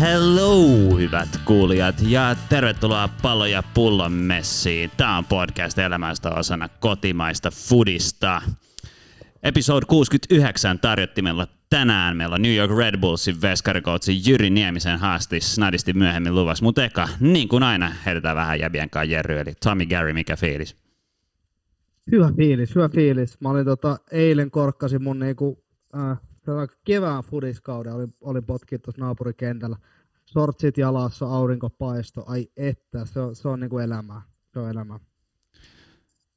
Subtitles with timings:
[0.00, 4.90] Hello, hyvät kuulijat, ja tervetuloa Pallo ja Pullon messiin.
[4.96, 8.42] Tämä on podcast elämästä osana kotimaista foodista.
[9.42, 15.92] Episode 69 tarjottimella tänään meillä on New York Red Bullsin veskarikoutsi Jyri Niemisen haasti snadisti
[15.92, 16.64] myöhemmin luvassa.
[16.64, 20.76] Mutta eka, niin kuin aina, heitetään vähän jäbien kanssa Jerry, eli Tommy Gary, mikä fiilis?
[22.10, 23.40] Hyvä fiilis, hyvä fiilis.
[23.40, 25.64] Mä olin tota, eilen korkkasin mun niinku,
[25.96, 26.18] äh,
[26.84, 29.76] kevään fudiskauden, olin, olin potkin tuossa naapurikentällä.
[30.26, 34.22] Sortsit jalassa, aurinko paisto, ai että, se on, se on niinku elämää.
[34.52, 34.98] Se on elämää.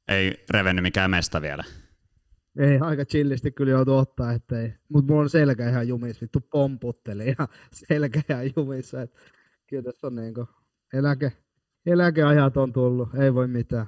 [0.08, 1.64] Ei revennyt mikään mesta vielä.
[2.58, 4.72] Ei, aika chillisti kyllä joutu ottaa, ettei.
[4.88, 7.48] Mut mulla on selkä ihan jumis, vittu pomputteli ja
[7.88, 9.02] selkä ihan jumissa.
[9.02, 9.14] Et
[9.66, 10.48] kyllä tässä on niinku
[10.92, 11.32] eläke,
[11.86, 13.86] eläkeajat on tullut, ei voi mitään.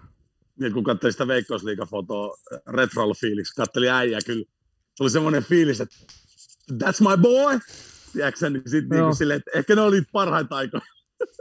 [0.61, 4.45] Niin, kun katselin sitä Veikkausliigafotoa retroll fiiliksi, katselin äijää kyllä.
[4.95, 5.97] Se oli semmoinen fiilis, että
[6.73, 7.59] that's my boy!
[8.13, 10.83] Tiedätkö niin sitten niin silleen, että ehkä ne oli parhaita aikoja.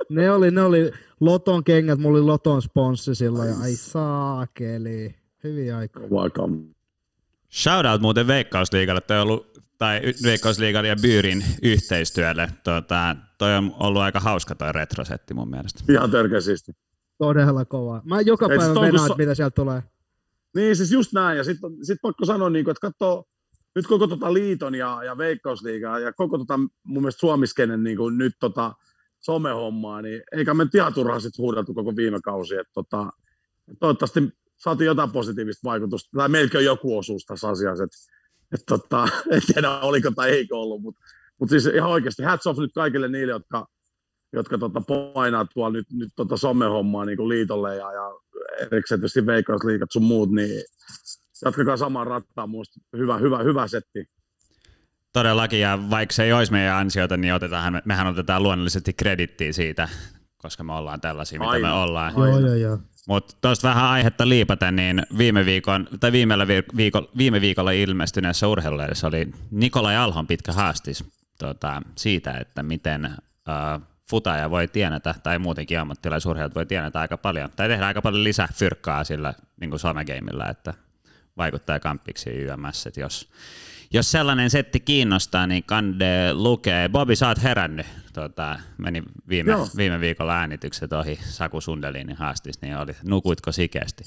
[0.10, 5.78] Ne oli, ne oli Loton kengät, mulla oli Loton sponssi silloin, ja ai saakeli, hyviä
[5.78, 6.08] aikoja.
[6.08, 6.81] Welcome.
[7.54, 12.50] Shoutout muuten Veikkausliigalle, toi on ollut, tai Veikkausliigan ja Byyrin yhteistyölle.
[12.64, 15.84] Tota, toi on ollut aika hauska toi retrosetti mun mielestä.
[15.90, 16.72] Ihan törkeästi.
[17.18, 18.02] Todella kova.
[18.06, 19.16] Mä joka Ei, päivä venaan, so...
[19.18, 19.84] mitä sieltä tulee.
[20.56, 21.38] Niin, siis just näin.
[21.38, 23.24] Ja sitten sit pakko sanoa, niin kuin, että katsoo
[23.76, 28.18] nyt koko tota liiton ja, ja veikkausliigaa ja koko tota, mun mielestä suomiskenen niin kuin
[28.18, 28.74] nyt tota,
[29.20, 32.56] somehommaa, niin eikä me ihan turhaan sit huudeltu koko viime kausi.
[32.56, 33.10] Että tota,
[33.80, 34.20] toivottavasti
[34.64, 37.98] saatiin jotain positiivista vaikutusta, tai meilläkin on joku osuus tässä asiassa, että
[38.54, 41.02] et tota, en tiedä oliko tai eikö ollut, mutta
[41.40, 43.68] mut siis ihan oikeasti hats off nyt kaikille niille, jotka,
[44.34, 44.82] jotka tota
[45.14, 48.12] painaa tuolla nyt, nyt tota somehommaa niin kuin liitolle ja, ja
[48.60, 50.64] erikseen tietysti veikkausliikat sun muut, niin
[51.46, 54.06] jatkakaa samaan rattaan, minusta hyvä, hyvä, hyvä setti.
[55.14, 59.90] Todellakin, ja vaikka se ei olisi meidän ansiota, niin otetaan, mehän otetaan luonnollisesti kredittiä siitä,
[60.38, 61.68] koska me ollaan tällaisia, mitä Aina.
[61.68, 62.14] me ollaan.
[62.18, 62.78] Joo, joo, joo.
[63.12, 69.08] Mutta tuosta vähän aihetta liipata, niin viime, viikon, tai viimeellä viiko, viime viikolla ilmestyneessä urheilulehdessä
[69.08, 71.04] oli Nikolai Alhon pitkä haastis
[71.40, 77.50] tota, siitä, että miten uh, futaja voi tienata, tai muutenkin ammattilaisurheilijat voi tienata aika paljon,
[77.56, 80.74] tai tehdä aika paljon lisäfyrkkaa sillä niin somegameilla, että
[81.38, 83.30] vaikuttaa kampiksi YMS, jos,
[83.94, 86.90] jos sellainen setti kiinnostaa, niin kande lukee.
[86.90, 87.88] Bobi, sä oot herännyt.
[88.14, 94.04] Tota, meni viime, viime viikolla äänitykset ohi Saku Sundelinin haastis, niin oli, nukuitko sikeästi?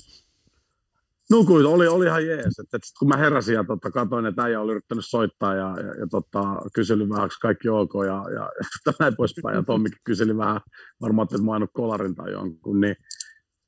[1.30, 2.58] Nukuit, oli, oli ihan jees.
[2.58, 5.94] Et, et kun mä heräsin ja tota, katsoin, että äijä oli yrittänyt soittaa ja, ja,
[5.94, 6.42] ja tota,
[6.74, 8.50] kyseli vähän, kaikki ok ja, ja,
[8.86, 9.56] ja näin poispäin.
[9.56, 10.60] Ja Tommikin kyseli vähän,
[11.00, 12.80] varmaan, että mä kolarin tai jonkun.
[12.80, 12.96] Niin,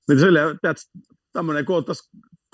[0.09, 0.59] niin silleen,
[1.33, 1.85] tämmöinen, kun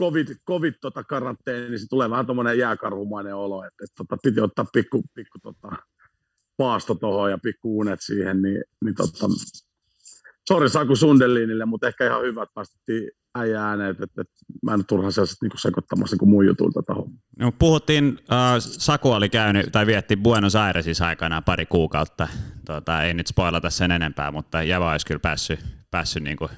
[0.01, 4.41] covid, covid tota karanteeni, niin se tulee vähän tuommoinen jääkarhumainen olo, että, että tota, piti
[4.41, 5.77] ottaa pikku, pikku tota,
[6.57, 9.27] paasto tuohon ja pikku unet siihen, niin, niin tota,
[10.49, 14.23] sori Saku Sundelinille, mutta ehkä ihan hyvä, että päästettiin äijä ääneen, että, että,
[14.63, 17.01] mä en ole turhaan sellaisesta niin sekoittamassa kuin mun jutulta tätä
[17.39, 22.29] No, puhuttiin, äh, Saku oli käynyt tai vietti Buenos Airesissa aikana pari kuukautta.
[22.67, 26.51] Tota, ei nyt spoilata sen enempää, mutta Java olisi kyllä päässyt, päässyt niin kuin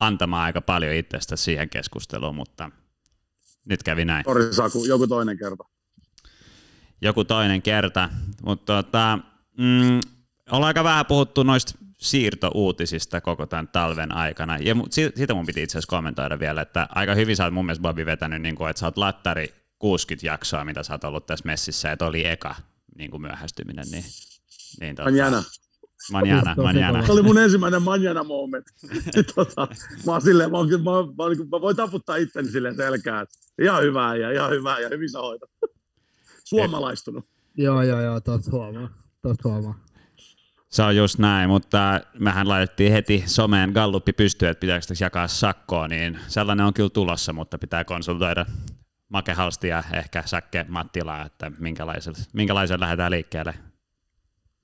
[0.00, 2.70] antamaan aika paljon itsestä siihen keskusteluun, mutta
[3.64, 4.24] nyt kävi näin.
[4.24, 5.64] Sori Saku, joku toinen kerta.
[7.00, 8.08] Joku toinen kerta,
[8.42, 9.18] mutta tota,
[9.58, 10.00] mm,
[10.50, 14.58] ollaan aika vähän puhuttu noista siirtouutisista koko tämän talven aikana.
[14.58, 17.82] Ja siitä mun piti itse asiassa kommentoida vielä, että aika hyvin sä oot mun mielestä
[17.82, 21.46] Bobby vetänyt, niin kuin, että sä oot lattari 60 jaksoa, mitä sä oot ollut tässä
[21.46, 22.54] messissä, että oli eka
[22.98, 23.86] niin kuin myöhästyminen.
[23.90, 24.04] Niin,
[24.80, 25.42] niin tota, Jäänä.
[26.12, 27.06] Manjana, manjana.
[27.06, 28.66] Se oli mun ensimmäinen manjana moment.
[29.34, 29.68] tota,
[30.06, 33.34] mä, oon silleen, mä, oon, mä, mä, mä, mä, voin taputtaa itteni silleen selkään, että
[33.62, 35.50] ihan hyvää ja ihan hyvää ja hyvin sä hoitat.
[36.48, 37.24] Suomalaistunut.
[37.56, 38.88] joo, joo, joo, tot huomaa.
[39.22, 39.78] Tot huomaa.
[40.68, 45.88] Se on just näin, mutta mehän laitettiin heti someen galluppi pystyyn, että pitääkö jakaa sakkoa,
[45.88, 48.46] niin sellainen on kyllä tulossa, mutta pitää konsultoida
[49.08, 53.54] Make Halsti ja ehkä Säkke Mattilaa, että minkälaisen, minkälaisen lähdetään liikkeelle.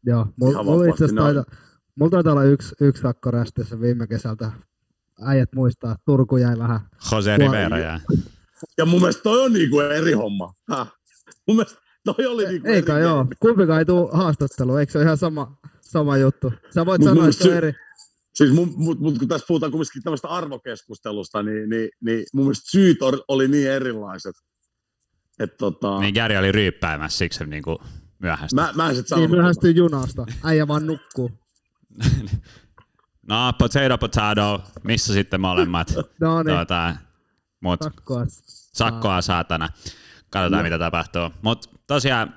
[0.06, 1.44] Joo, mulla mul itse asiassa taita,
[1.94, 4.52] mulla taitaa olla yksi, yksi sakko rästissä viime kesältä.
[5.24, 6.80] Äijät muistaa, Turku jäi vähän.
[7.12, 8.00] Jose Rivera jäi.
[8.78, 10.52] Ja mun mielestä toi on niinku eri homma.
[10.70, 10.92] Häh?
[11.48, 15.04] Mun mielestä toi oli niinku Eikä eri joo, kumpikaan ei tule haastatteluun, eikö se ole
[15.04, 16.52] ihan sama, sama juttu?
[16.74, 17.72] Sä voit mut, sanoa, että se on eri.
[18.34, 22.70] Siis mun, mut, mut, kun tässä puhutaan kumminkin tämmöistä arvokeskustelusta, niin, niin, niin mun mielestä
[22.70, 24.34] syyt oli niin erilaiset.
[25.38, 26.00] Et, tota...
[26.00, 27.82] Niin Gary oli ryyppäämässä, siksi se niinku
[28.18, 28.54] myöhästy.
[28.54, 29.30] Mä, mä en sit Niin sanonut.
[29.30, 30.26] myöhästyy junasta.
[30.44, 31.30] Äijä vaan nukkuu.
[33.28, 35.94] no, potato, potato, missä sitten molemmat?
[36.20, 36.96] No niin, tuota,
[37.60, 38.24] mut sakkoa.
[38.72, 39.68] sakkoa saatana.
[40.30, 41.30] Katsotaan, mitä tapahtuu.
[41.42, 42.34] Mutta tosiaan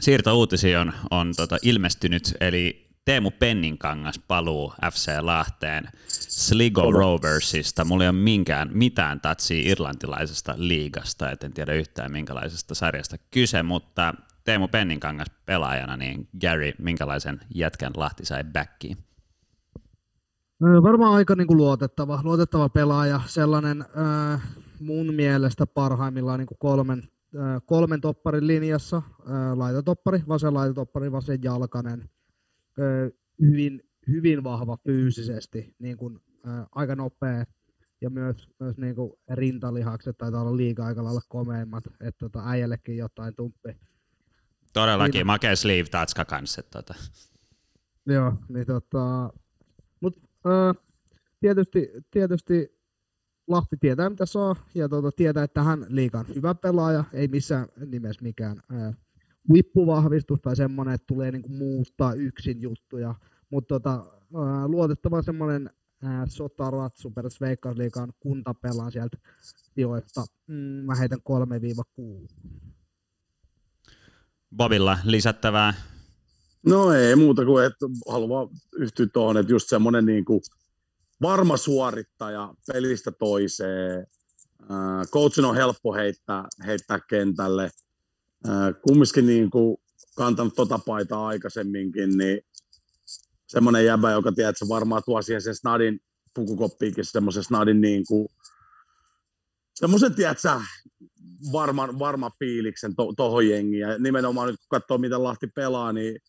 [0.00, 7.84] siirtouutisia on, on tota ilmestynyt, eli Teemu Penninkangas paluu FC Lahteen Sligo Roversista.
[7.84, 13.62] Mulla ei ole minkään, mitään tatsia irlantilaisesta liigasta, et en tiedä yhtään minkälaisesta sarjasta kyse,
[13.62, 14.14] mutta
[14.44, 18.96] Teemu Penninkangas pelaajana, niin Gary, minkälaisen jätkän Lahti sai backiin?
[20.60, 23.84] Varmaan aika niin kuin luotettava, luotettava pelaaja, sellainen
[24.32, 24.42] äh,
[24.80, 27.08] mun mielestä parhaimmillaan niin kuin kolmen,
[27.66, 29.02] kolmen topparin linjassa,
[29.54, 32.10] laitotoppari, vasen laitotoppari, vasen jalkanen,
[33.40, 36.18] hyvin, hyvin vahva fyysisesti, niin kuin,
[36.72, 37.44] aika nopea
[38.00, 42.96] ja myös, myös niin kuin rintalihakset taitaa olla liiga aika lailla komeimmat, että tota, äijällekin
[42.96, 43.76] jotain tumppi.
[44.72, 45.26] Todellakin, Niin.
[45.26, 46.62] makea sleeve tatska kanssa.
[46.62, 46.94] Tota.
[48.06, 49.32] Joo, niin tota,
[50.00, 50.16] mut
[50.46, 50.84] äh,
[51.40, 52.77] tietysti, tietysti
[53.48, 58.22] Lahti tietää mitä saa ja tota, tietää, että hän liikan hyvä pelaaja, ei missään nimessä
[58.22, 58.96] mikään äh,
[59.48, 63.14] huippuvahvistus tai semmoinen, että tulee niinku muuttaa yksin juttuja,
[63.50, 65.70] mutta tota, äh, luotettava semmoinen
[66.04, 69.18] äh, sotaratsu per Veikkausliikan kuntapelaan sieltä
[69.74, 72.28] sijoista, mm, mä heitän 3-6.
[74.56, 75.74] Bobilla lisättävää.
[76.66, 80.40] No ei muuta kuin, että haluan yhtyä tuohon, että just semmoinen niin kuin
[81.22, 84.06] varma suorittaja pelistä toiseen.
[84.62, 87.70] Äh, Coachin on helppo heittää, heittää kentälle.
[88.48, 89.76] Äh, Kumminkin niin kuin
[90.16, 92.40] kantanut tota paitaa aikaisemminkin, niin
[93.46, 96.00] semmoinen jäbä, joka tiedät, että se varmaan tuo siihen sen snadin
[96.34, 98.28] pukukoppiinkin semmoisen snadin niin kuin,
[99.74, 100.60] semmoisen, tiedätkö,
[101.52, 103.80] varman, varma fiiliksen to, tohon jengiin.
[103.80, 106.20] Ja nimenomaan nyt kun katsoo, miten Lahti pelaa, niin,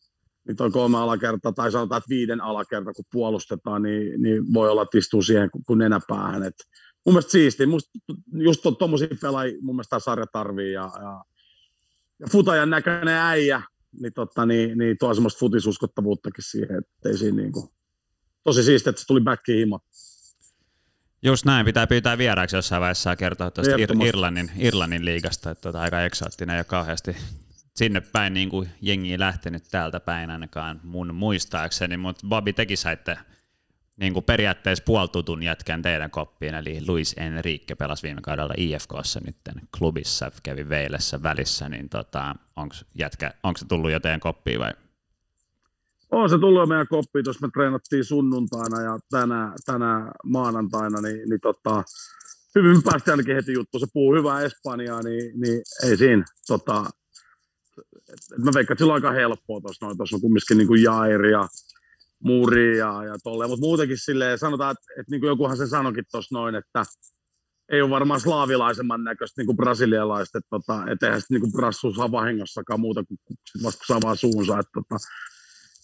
[0.50, 4.82] niin toi kolme alakerta, tai sanotaan, että viiden alakerta, kun puolustetaan, niin, niin voi olla,
[4.82, 6.44] että istuu siihen kuin nenäpäähän.
[6.44, 6.56] Et
[7.06, 7.66] mun mielestä siisti.
[7.66, 7.90] Musta,
[8.34, 10.74] just tuommoisia pelaajia mun mielestä tämä sarja tarvii.
[10.74, 11.24] Ja, ja,
[12.20, 13.62] ja futajan näköinen äijä,
[14.02, 17.70] niin, totta, niin, niin tuo semmoista futisuskottavuuttakin siihen, että ei siinä niin kuin,
[18.44, 19.80] tosi siistiä, että se tuli backiin hima.
[21.24, 24.06] Just näin, pitää pyytää vieraaksi jossain vaiheessa kertoa tuosta Ir-.
[24.06, 27.16] Irlannin, Irlannin liigasta, että tota, aika eksoottinen ja kauheasti
[27.80, 33.18] sinne päin niin kuin jengi lähtenyt täältä päin ainakaan mun muistaakseni, mutta Bobby teki saitte
[33.98, 39.36] niin kuin periaatteessa puoltutun jätkän teidän koppiin, eli Luis Enrique pelasi viime kaudella IFKssa nyt
[39.78, 44.74] klubissa, kävi Veilessä välissä, niin tota, onko se tullut jo teidän koppiin vai?
[46.12, 51.42] On se tullut meidän koppiin, tuossa me treenattiin sunnuntaina ja tänä, tänä maanantaina, niin, niin
[51.42, 51.84] tota,
[52.56, 53.80] hyvin päästi ainakin heti juttu.
[53.80, 56.26] Se puhuu hyvää Espanjaa, niin, niin ei siinä.
[56.48, 56.86] Tota,
[58.14, 59.98] et, et mä veikkaan, että sillä on aika helppoa tuossa noin.
[59.98, 61.48] Tuossa on kumminkin niin kuin Jair ja
[62.24, 66.06] Muri ja, ja tolleen, mutta muutenkin silleen sanotaan, että, että niin kuin jokuhan se sanoikin
[66.12, 66.84] tuossa noin, että
[67.72, 71.94] ei ole varmaan slaavilaisemman näköistä niin kuin brasilialaista, että tota, et eihän sitten niin brassu
[71.94, 73.18] saa vahingossakaan muuta kuin
[73.52, 74.98] sit vasta saa vaan suunsa, että tota,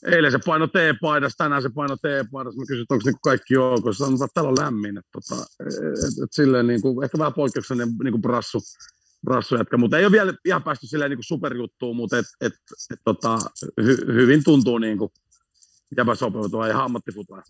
[0.05, 2.59] Eilen se paino T-paidassa, tänään se paino T-paidassa.
[2.59, 3.83] Mä kysyin, onko niinku kaikki ok.
[3.91, 4.97] Sanoi, että täällä on lämmin.
[4.97, 8.94] Että, tota, et, et, silleen niinku, ehkä vähän poikkeuksellinen niinku brassu, brassu
[9.57, 12.53] jätkä, mutta ei ole vielä ihan päästy silleen niinku superjuttuun, mutta et, et,
[12.93, 13.39] et, tota,
[13.81, 15.11] hy, hyvin tuntuu niinku
[15.97, 17.41] jäbä sopeutua ja ammattifutua.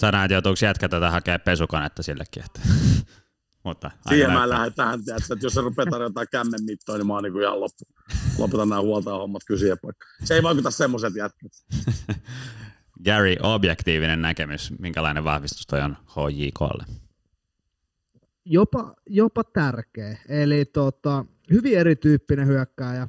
[0.00, 2.60] Sä näet, joutuuko jätkä tätä hakea pesukonetta sillekin, että...
[3.64, 7.12] mutta Siihen mä lähden tähän, tiedätkö, että jos se rupeaa tarjotaan kämmen mittoa, niin mä
[7.12, 7.84] oon niinku ihan loppu.
[8.38, 10.06] Lopetan nämä huoltajahommat, kysyjä paikka.
[10.24, 11.52] Se ei vaikuta semmoiset jätkät.
[13.04, 17.03] Gary, objektiivinen näkemys, minkälainen vahvistus toi on HJKlle?
[18.44, 20.18] Jopa, jopa tärkeä.
[20.28, 23.08] Eli tota, hyvin erityyppinen hyökkääjä,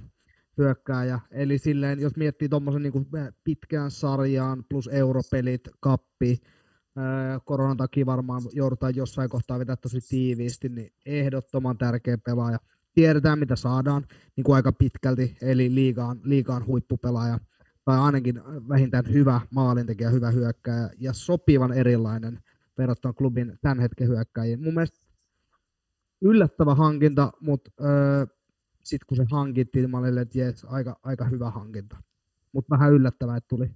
[0.57, 1.19] hyökkääjä.
[1.31, 6.37] Eli silleen, jos miettii tuommoisen niin pitkään sarjaan plus europelit, kappi,
[7.45, 12.59] koronan takia varmaan joudutaan jossain kohtaa vetää tosi tiiviisti, niin ehdottoman tärkeä pelaaja.
[12.93, 14.03] Tiedetään, mitä saadaan
[14.35, 17.39] niin kuin aika pitkälti, eli liigaan, liigaan huippupelaaja,
[17.85, 22.39] tai ainakin vähintään hyvä maalintekijä, hyvä hyökkääjä, ja sopivan erilainen
[22.77, 24.63] verrattuna klubin tämän hetken hyökkääjiin.
[24.63, 25.04] Mun mielestä
[26.21, 28.25] yllättävä hankinta, mutta öö,
[28.83, 31.97] sitten kun se hankittiin, niin mä olin, että jes, aika, aika hyvä hankinta.
[32.51, 33.71] Mutta vähän yllättävää, että tuli.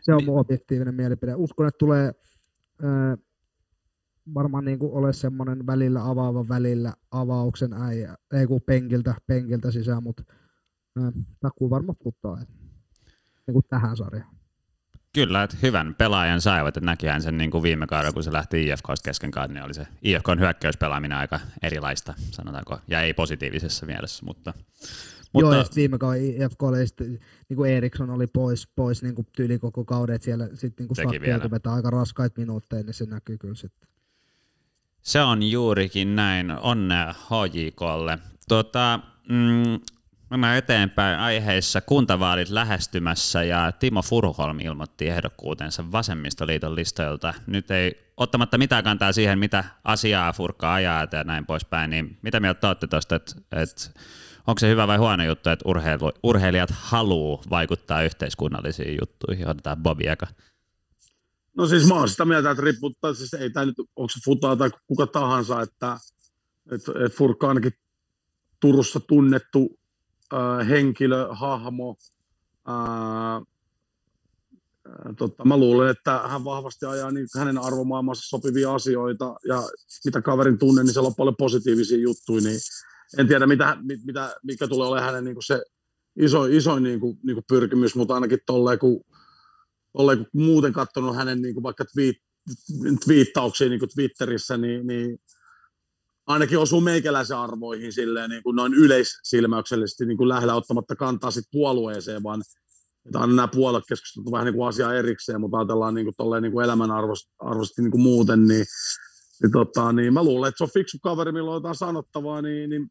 [0.00, 1.34] Se on mun objektiivinen mielipide.
[1.34, 2.12] Uskon, että tulee
[2.84, 3.16] öö,
[4.34, 10.02] varmaan niin kuin ole semmoinen välillä avaava välillä avauksen äijä, ei kun penkiltä, penkiltä sisään,
[10.02, 10.22] mutta
[10.98, 11.10] öö,
[11.40, 12.36] takuu varmaan puttaa
[13.46, 14.35] niin kuin tähän sarjaan.
[15.16, 18.66] Kyllä, että hyvän pelaajan saivat, että näkihän sen niin kuin viime kaudella, kun se lähti
[18.66, 24.24] IFKsta kesken kauden, niin oli se IFKn hyökkäyspelaaminen aika erilaista, sanotaanko, ja ei positiivisessa mielessä,
[24.24, 24.54] mutta,
[25.32, 25.54] Mutta...
[25.54, 27.06] Joo, ja viime kauden IFK oli sitten,
[27.48, 31.10] niin kuin Eriksson oli pois, pois niin kuin tyyli koko kauden, siellä sitten niin
[31.42, 33.88] kuin vetää aika raskaita minuutteja, niin se näkyy kyllä sitten.
[35.02, 36.50] Se on juurikin näin.
[36.50, 38.18] Onnea HJKlle.
[38.48, 39.95] Tuota, mm,
[40.30, 47.34] Mennään eteenpäin aiheissa kuntavaalit lähestymässä ja Timo Furuholm ilmoitti ehdokkuutensa Vasemmistoliiton listoilta.
[47.46, 52.40] Nyt ei ottamatta mitään kantaa siihen, mitä asiaa Furkka ajaa ja näin poispäin, niin mitä
[52.40, 54.00] mieltä olette tuosta, että, että
[54.46, 59.48] onko se hyvä vai huono juttu, että urheilu, urheilijat haluaa vaikuttaa yhteiskunnallisiin juttuihin?
[59.48, 60.26] Otetaan Bobi eka.
[61.56, 64.56] No siis mä oon sitä mieltä, että riipputtaa, siis ei tämä nyt, onko se futaa
[64.56, 65.96] tai kuka tahansa, että,
[66.72, 67.72] että, että Furkka ainakin
[68.60, 69.78] Turussa tunnettu
[70.32, 71.96] äh, henkilö, hahmo.
[72.68, 73.46] Äh,
[75.16, 79.62] totta, mä luulen, että hän vahvasti ajaa niin hänen arvomaailmansa sopivia asioita ja
[80.04, 82.60] mitä kaverin tunne, niin siellä on paljon positiivisia juttuja, niin
[83.18, 85.62] en tiedä, mitä, mitä, mikä tulee olemaan hänen niin kuin se
[86.16, 89.04] iso, iso niin kuin, niin kuin pyrkimys, mutta ainakin tolleen, kun,
[89.92, 92.16] tolleen, kun muuten katsonut hänen niin kuin vaikka twiit,
[93.04, 95.18] twiittauksia niin kuin Twitterissä, niin, niin
[96.26, 101.44] ainakin osuu meikäläisen arvoihin silleen niin kuin noin yleissilmäyksellisesti niin kuin lähellä ottamatta kantaa sit
[101.52, 102.42] puolueeseen, vaan
[103.06, 106.52] että aina nämä puoluekeskustelut vähän niin kuin asia erikseen, mutta ajatellaan niin kuin, tolleen, niin
[106.52, 106.90] kuin elämän
[107.38, 108.66] arvosti niin kuin muuten, niin,
[109.42, 112.70] niin, tota, niin mä luulen, että se on fiksu kaveri, millä on jotain sanottavaa, niin,
[112.70, 112.90] niin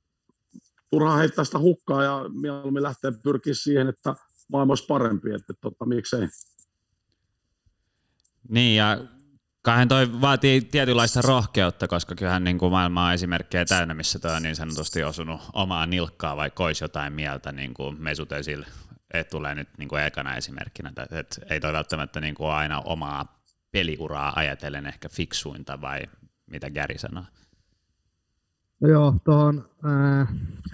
[0.89, 4.15] turhaa heittää sitä hukkaa ja mieluummin lähtee pyrkiä siihen, että
[4.51, 6.27] maailma olisi parempi, että, että tota, miksei.
[8.49, 9.05] Niin ja
[9.65, 14.35] Kahden toi vaatii tietynlaista rohkeutta, koska kyllähän niin kuin maailma on esimerkkejä täynnä, missä toi
[14.35, 18.63] on niin sanotusti osunut omaa nilkkaa, vaikka olisi jotain mieltä, niin kuin Mesut Özil
[19.31, 20.91] tulee nyt niin kuin ekana esimerkkinä.
[21.11, 23.41] Et ei toi välttämättä niin kuin aina omaa
[23.71, 26.01] peliuraa ajatellen ehkä fiksuinta vai
[26.51, 27.23] mitä Gary sanoo.
[28.79, 30.27] No joo, tuohon äh,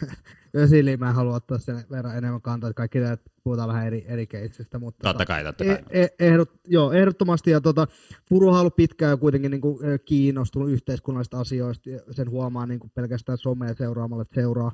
[0.56, 4.28] Ösiliin mä haluan ottaa sen verran enemmän kantaa, että kaikki että puhutaan vähän eri, eri
[4.28, 4.80] keitsistä.
[4.80, 5.80] Mutta totta kai, totta kai.
[5.90, 7.52] E, e, ehdot, joo, ehdottomasti.
[7.52, 7.88] Ja tota,
[8.30, 11.90] Furu on ollut pitkään kuitenkin niin kuin, kiinnostunut yhteiskunnallisista asioista.
[12.12, 14.72] Sen huomaa niin kuin pelkästään somea seuraamalla, että seuraa,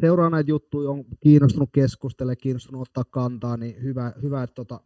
[0.00, 4.80] seuraa näitä juttuja, on kiinnostunut keskustelemaan, kiinnostunut ottaa kantaa, niin hyvä, hyvä että tota,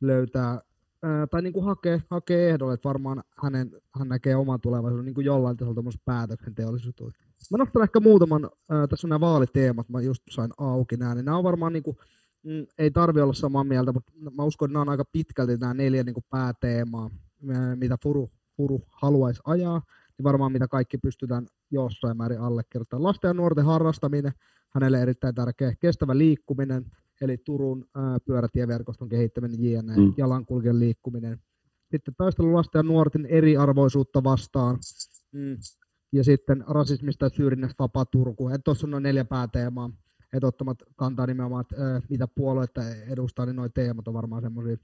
[0.00, 0.60] löytää
[1.02, 5.14] ää, tai niin kuin hakee, hakee ehdolle, että varmaan hänen, hän näkee oman tulevaisuuden niin
[5.14, 7.02] kuin jollain tasolla päätöksenteollisuutta.
[7.50, 11.24] Mä nostan ehkä muutaman, ää, tässä on nämä vaaliteemat, mä just sain auki nämä, niin
[11.24, 11.96] nämä on varmaan niin kuin,
[12.44, 15.74] mm, ei tarvi olla samaa mieltä, mutta mä uskon, että nämä on aika pitkälti nämä
[15.74, 17.10] neljä niin kuin pääteemaa,
[17.74, 19.82] mitä Furu, Furu haluaisi ajaa,
[20.18, 23.02] niin varmaan mitä kaikki pystytään jossain määrin allekirjoittamaan.
[23.02, 24.32] Lasten ja nuorten harrastaminen,
[24.74, 25.74] hänelle erittäin tärkeä.
[25.80, 26.84] Kestävä liikkuminen,
[27.20, 30.14] eli Turun ää, pyörätieverkoston kehittäminen, jne, mm.
[30.16, 31.40] jalankulkijan liikkuminen.
[31.90, 34.78] Sitten taistelu lasten ja nuorten eriarvoisuutta vastaan.
[35.32, 35.56] Mm.
[36.12, 38.50] Ja sitten rasismista ja syrjinnästä vapaa Turku.
[38.64, 39.90] Tuossa on noin neljä pääteemaa
[40.32, 44.76] että ottamat kantaa nimenomaan, että mitä puolueetta edustaa, niin nuo teemat on varmaan semmoisia,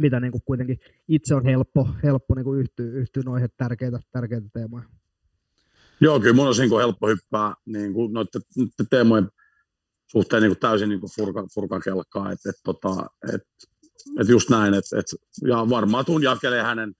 [0.00, 0.78] mitä niin kuin kuitenkin
[1.08, 4.84] itse on helppo, helppo niin kuin yhtyä, yhtyä noihin tärkeitä, tärkeitä teemoja.
[6.00, 8.42] Joo, kyllä mun on niin helppo hyppää niin kuin noiden,
[8.90, 9.28] teemojen
[10.06, 13.42] suhteen niin kuin täysin niin kuin furkan, furkan kelkkaa, että et, tota, et,
[14.20, 15.06] et just näin, et, et,
[15.46, 16.92] ja varmaan tuun jakelee hänen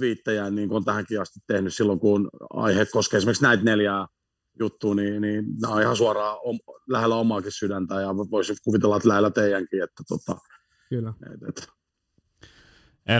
[0.00, 4.06] viittejään, niin kuin on tähänkin asti tehnyt silloin, kun aihe koskee esimerkiksi näitä neljää
[4.58, 6.58] juttu, niin, niin nämä on ihan suoraan om,
[6.88, 9.82] lähellä omaakin sydäntä ja voisin kuvitella, että lähellä teidänkin.
[9.82, 10.40] Että tota,
[10.88, 11.14] Kyllä.
[11.32, 11.68] Et, et.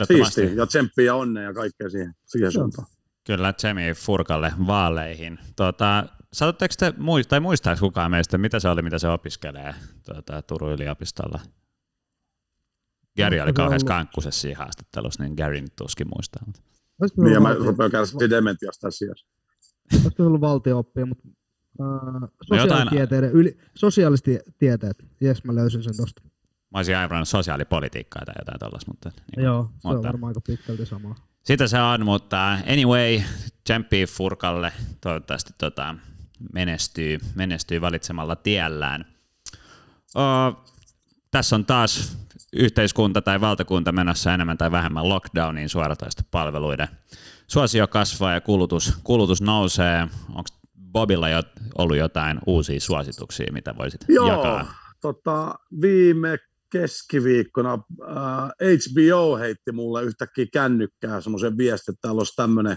[0.08, 2.86] Siisti, ja tsemppiä ja onnea ja kaikkea siihen, siihen suuntaan.
[3.26, 5.38] Kyllä, Tsemi Furkalle vaaleihin.
[5.56, 6.94] Tuota, Saatatteko te,
[7.28, 9.74] tai muistaako kukaan meistä, mitä se oli, mitä se opiskelee
[10.06, 11.40] tuota, Turun yliopistolla?
[13.16, 16.42] Gary oli kauhean kankkusessa siinä haastattelussa, niin Gary nyt tuskin muistaa.
[17.16, 19.26] Niin, ja mä rupean kärsimään dementiasta asiassa.
[19.92, 21.28] Olisiko ollut valtio-oppia, mutta
[21.78, 26.22] uh, sosiaalitieteiden, no yli, sosiaalistieteet, jes mä löysin sen tosta.
[26.70, 29.10] Mä olisin aivan sosiaalipolitiikkaa tai jotain tollaista, mutta...
[29.36, 31.14] Niin Joo, se mutta, on varmaan aika pitkälti sama.
[31.42, 33.20] Sitä se on, mutta anyway,
[33.64, 35.94] tsemppi Furkalle, toivottavasti tota,
[36.52, 39.04] menestyy, menestyy valitsemalla tiellään.
[40.16, 40.66] Uh,
[41.30, 42.18] tässä on taas
[42.52, 46.88] yhteiskunta tai valtakunta menossa enemmän tai vähemmän lockdowniin suoratoista palveluiden
[47.46, 50.08] suosio kasvaa ja kulutus, kulutus nousee.
[50.28, 50.48] Onko
[50.92, 51.42] Bobilla jo
[51.78, 54.74] ollut jotain uusia suosituksia, mitä voisit Joo, jakaa?
[55.00, 56.38] Tota, viime
[56.70, 58.16] keskiviikkona äh,
[58.58, 62.76] HBO heitti mulle yhtäkkiä kännykkää semmoisen viestin, että täällä olisi tämmöinen,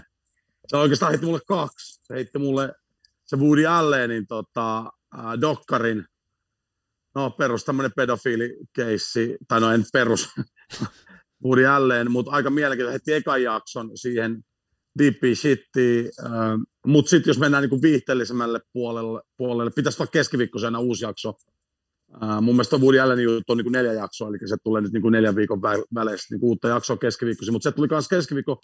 [0.66, 2.00] se oikeastaan heitti mulle kaksi.
[2.02, 2.72] Se heitti mulle
[3.26, 4.78] se Woody Allenin tota,
[5.18, 6.04] äh, dokkarin,
[7.14, 10.28] no perus tämmöinen pedofiilikeissi, tai no en perus,
[11.44, 14.44] Woody Allen, mutta aika mielenkiintoinen, heti ekan jakson siihen
[14.98, 16.10] deep shitti,
[16.86, 21.34] mutta sitten jos mennään niinku viihteellisemmälle puolelle, puolelle pitäisi olla keskiviikkoisena uusi jakso
[22.40, 25.02] mun mielestä Woody Allen juttu on niin kuin neljä jaksoa, eli se tulee nyt niin
[25.02, 25.62] kuin neljän viikon
[25.94, 28.60] väleissä niin uutta jaksoa keskiviikkoisin, mutta se tuli myös keskiviikko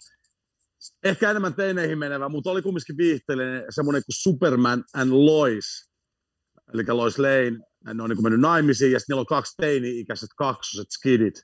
[1.03, 5.91] ehkä enemmän teineihin menevä, mutta oli kumminkin viihteellinen semmoinen kuin Superman and Lois,
[6.73, 7.57] eli Lois Lane,
[7.93, 11.35] ne on niin kuin mennyt naimisiin ja sitten niillä on kaksi teini-ikäiset kaksoset skidit.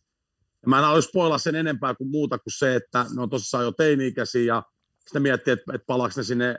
[0.61, 3.63] Ja mä en halua spoilaa sen enempää kuin muuta kuin se, että ne on tosissaan
[3.63, 4.63] jo teini-ikäisiä ja
[5.05, 6.57] sitten miettii, että, että palaako ne sinne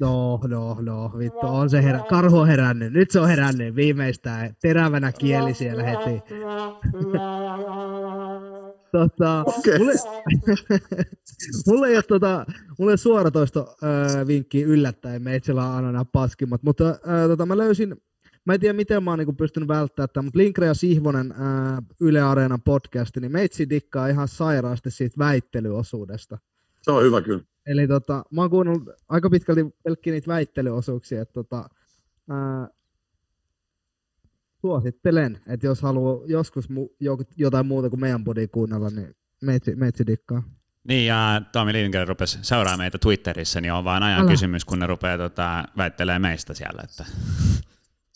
[0.00, 4.56] No, no, no, vittu, on se herä, karhu on herännyt, nyt se on herännyt viimeistään,
[4.62, 6.22] terävänä kieli siellä heti.
[8.92, 9.78] tota, okay.
[9.78, 9.92] mulle,
[11.66, 12.46] mulle ei ole, tota,
[12.78, 17.56] mulle suoratoisto äh, vinkki yllättäen, me itsellä on aina nämä paskimmat, mutta äh, tota, mä
[17.56, 17.96] löysin,
[18.44, 21.78] mä en tiedä miten mä oon niin pystynyt välttämään tämän, mutta Linkre ja Sihvonen äh,
[22.00, 26.38] Yle Areenan podcasti, niin meitsi dikkaa ihan sairaasti siitä väittelyosuudesta.
[26.82, 27.42] Se on hyvä kyllä.
[27.66, 31.68] Eli tota, mä oon kuunnellut aika pitkälti pelkkiä niitä väittelyosuuksia, että tota,
[32.30, 32.68] ää,
[34.60, 40.06] suosittelen, että jos haluaa joskus mu- jotain muuta kuin meidän body kuunnella, niin meitsi, meitsi
[40.06, 40.42] dikkaa.
[40.88, 44.30] Niin, ja Tomi Lindgren rupesi seuraa meitä Twitterissä, niin on vaan ajan Älä.
[44.30, 46.82] kysymys, kun ne rupeaa tota, väittelee meistä siellä.
[46.84, 47.04] Että...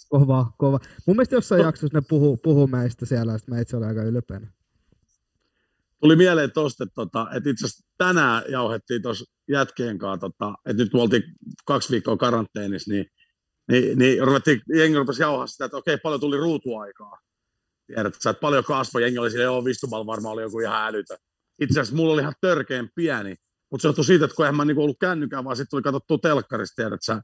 [0.08, 0.80] Kova, kova.
[1.06, 1.64] Mun mielestä jossain no.
[1.64, 4.46] jaksossa ne puhuu, puhuu meistä siellä, että meitsi oli aika ylpeänä.
[6.00, 10.82] Tuli mieleen tosta, että, tota, että itse asiassa tänään jauhettiin tuossa jätkeen kanssa, tota, että
[10.82, 11.22] nyt me oltiin
[11.64, 13.06] kaksi viikkoa karanteenissa, niin,
[13.72, 17.18] niin, niin ruvettiin, jengi rupesi jauhaa sitä, että okei, paljon tuli ruutuaikaa.
[17.86, 21.16] Tiedät, että paljon kasvoi, jengi oli siellä, joo, Vistumalla varmaan oli joku ihan älytö.
[21.60, 23.34] Itse asiassa mulla oli ihan törkeen pieni,
[23.70, 26.18] mutta se johtui siitä, että kun en mä niinku ollut kännykään, vaan sitten tuli katsottua
[26.18, 27.22] telkkarista, tiedät sä,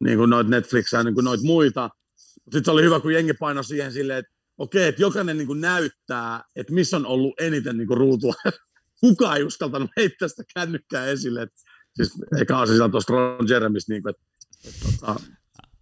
[0.00, 1.90] niin kuin noita Netflixää, kuin noita muita.
[2.16, 5.60] Sitten se oli hyvä, kun jengi painoi siihen silleen, että okei, että jokainen niin kuin
[5.60, 8.34] näyttää, että missä on ollut eniten niin kuin ruutua.
[9.00, 11.48] Kukaan ei uskaltanut heittää sitä kännykkää esille.
[11.96, 14.22] Siis eikä asiassa tuosta Ron Jeremys, niin kuin, että,
[14.68, 15.37] että, tota,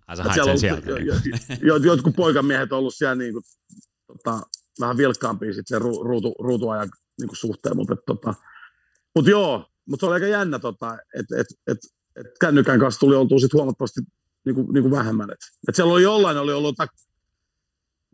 [0.09, 1.15] että siellä on sieltä, jo,
[1.63, 3.45] jo, jotkut poikamiehet on ollut siellä niin kuin,
[4.07, 4.41] tota,
[4.81, 6.89] vähän vilkkaampia sit sen ru, ruutu, ruutuajan
[7.19, 8.35] niin kuin suhteen, mutta, tota,
[9.15, 11.79] mutta joo, mutta se oli aika jännä, tota, että et, et,
[12.17, 14.01] et kännykän kanssa tuli oltua sit huomattavasti
[14.45, 15.31] niin kuin, niin kuin vähemmän.
[15.31, 15.39] Et,
[15.69, 16.77] et siellä oli jollain, oli ollut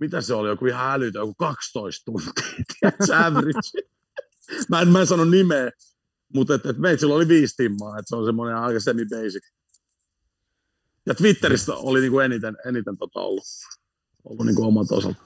[0.01, 2.33] mitä se oli, joku ihan älytön, joku 12 tuntia,
[3.27, 3.89] average.
[4.69, 5.71] mä, en, mä en sano nimeä,
[6.35, 9.43] mutta et, et meitsillä oli viisi timmaa, että se on semmoinen aika semi-basic.
[11.07, 13.45] Ja Twitteristä oli niinku eniten, eniten tota ollut,
[14.25, 15.23] ollut niinku omat osalta.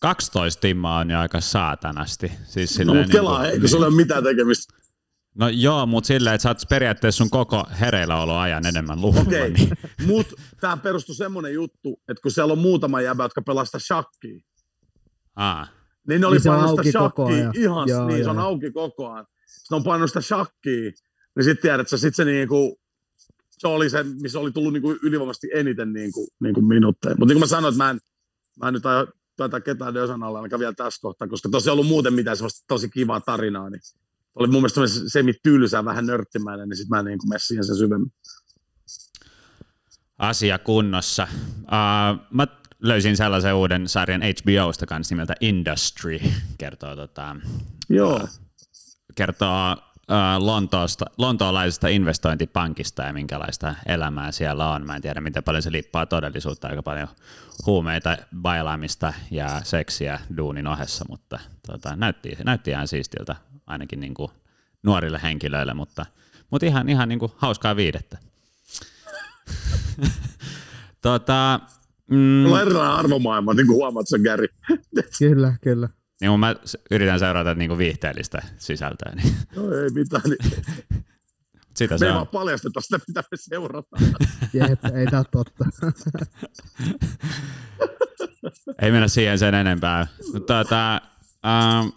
[0.00, 2.32] 12 timmaa on jo aika saatanasti.
[2.44, 4.80] Siis no, mutta kelaa, niin kuin, eikö se ole mitään tekemistä?
[5.34, 9.20] No joo, mutta silleen, että sä oot periaatteessa sun koko hereilläoloajan enemmän luvulla.
[9.20, 9.50] Okei, okay.
[9.50, 9.70] niin.
[10.06, 14.40] mutta tämä perustuu semmoinen juttu, että kun siellä on muutama jäbä, jotka pelaa shakkiä,
[15.36, 15.66] Aa.
[16.08, 18.24] niin ne oli niin painanut sitä shakkiä ihan, joo, niin joo.
[18.24, 19.26] se on auki koko ajan.
[19.46, 20.90] Sitten on painanut sitä shakkiä,
[21.36, 22.79] niin sitten tiedät, että sit se niinku,
[23.60, 27.14] se oli se, missä oli tullut niinku ylivoimaisesti eniten niinku, niinku minuutteja.
[27.18, 27.98] Mutta niin kuin mä sanoin, että mä en,
[28.62, 31.86] mä en nyt aio tuota ketään Dösan alla ainakaan vielä tässä kohtaa, koska tosi ollut
[31.86, 33.80] muuten mitään semmoista tosi kivaa tarinaa, niin
[34.34, 38.12] oli mun mielestä semi-tylsä, vähän nörttimäinen, niin sitten mä niin kuin siihen sen syvemmin.
[40.18, 41.28] Asia kunnossa.
[41.62, 42.46] Uh, mä
[42.78, 46.20] löysin sellaisen uuden sarjan HBOsta kanssa nimeltä Industry,
[46.58, 47.36] kertoo, tota,
[47.88, 48.14] Joo.
[48.14, 48.28] Uh,
[49.14, 49.76] kertoo
[50.10, 54.86] uh, Lontoosta, lontoolaisesta investointipankista ja minkälaista elämää siellä on.
[54.86, 57.08] Mä en tiedä, miten paljon se lippaa todellisuutta, aika paljon
[57.66, 64.30] huumeita, bailaamista ja seksiä duunin ohessa, mutta tota, näytti, näytti ihan siistiltä ainakin niin kuin
[64.82, 66.06] nuorille henkilöille, mutta,
[66.50, 68.18] mutta ihan, ihan niin kuin hauskaa viidettä.
[71.02, 71.60] tota,
[72.10, 74.46] mm, Mulla on erilainen arvomaailma, niin kuin huomaat sen Gary.
[75.18, 75.88] kyllä, kyllä.
[76.20, 76.56] Niin mä
[76.90, 79.12] yritän seurata niin kuin viihteellistä sisältöä.
[79.14, 79.34] Niin.
[79.56, 80.22] No ei mitään.
[80.24, 80.64] Niin.
[81.76, 82.14] Sitä me se ei on.
[82.14, 84.02] vaan paljasteta sitä, mitä me seurataan.
[84.54, 85.64] Jep, ei tää totta.
[88.82, 90.06] ei mennä siihen sen enempää.
[90.32, 90.94] Mutta tota,
[91.46, 91.88] ähm,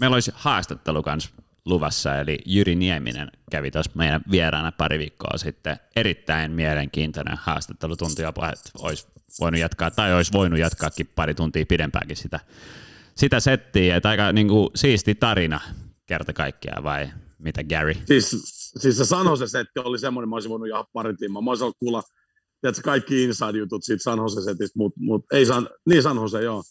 [0.00, 1.30] meillä olisi haastattelu kanssa
[1.64, 5.76] luvassa, eli Jyri Nieminen kävi tuossa meidän vieraana pari viikkoa sitten.
[5.96, 9.06] Erittäin mielenkiintoinen haastattelu, tuntia että olisi
[9.40, 12.40] voinut jatkaa, tai olisi voinut jatkaakin pari tuntia pidempäänkin sitä
[13.20, 15.60] sitä settiä, että aika niin kuin, siisti tarina
[16.06, 17.94] kerta kaikkiaan vai mitä Gary?
[18.06, 18.30] Siis,
[18.78, 21.42] siis se San Jose-setti oli semmoinen, mä olisin voinut jaha pari tiimaa.
[21.42, 22.02] Mä olisin ollut kuulla
[22.60, 26.62] tiedätkö, kaikki inside-jutut siitä San Jose-setistä, mutta mut, ei San, niin San Jose, joo,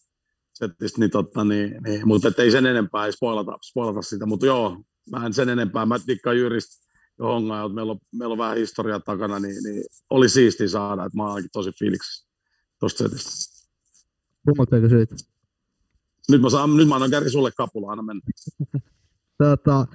[0.54, 4.84] setistä, niin, totta, niin, niin mutta ei sen enempää, ei spoilata, spoilata sitä, mutta joo,
[5.12, 6.88] mä en sen enempää, mä tikkaan Jyristä
[7.20, 11.06] ja Hongaa, että meillä on, meillä on vähän historiaa takana, niin, niin oli siisti saada,
[11.06, 12.28] että mä oon tosi fiiliksissä
[12.80, 13.32] tuosta setistä.
[14.46, 15.39] Kummalta siitä?
[16.30, 18.22] Nyt mä, saan, nyt mä annan Gary sulle kapula, aina mennä.
[19.38, 19.88] tota,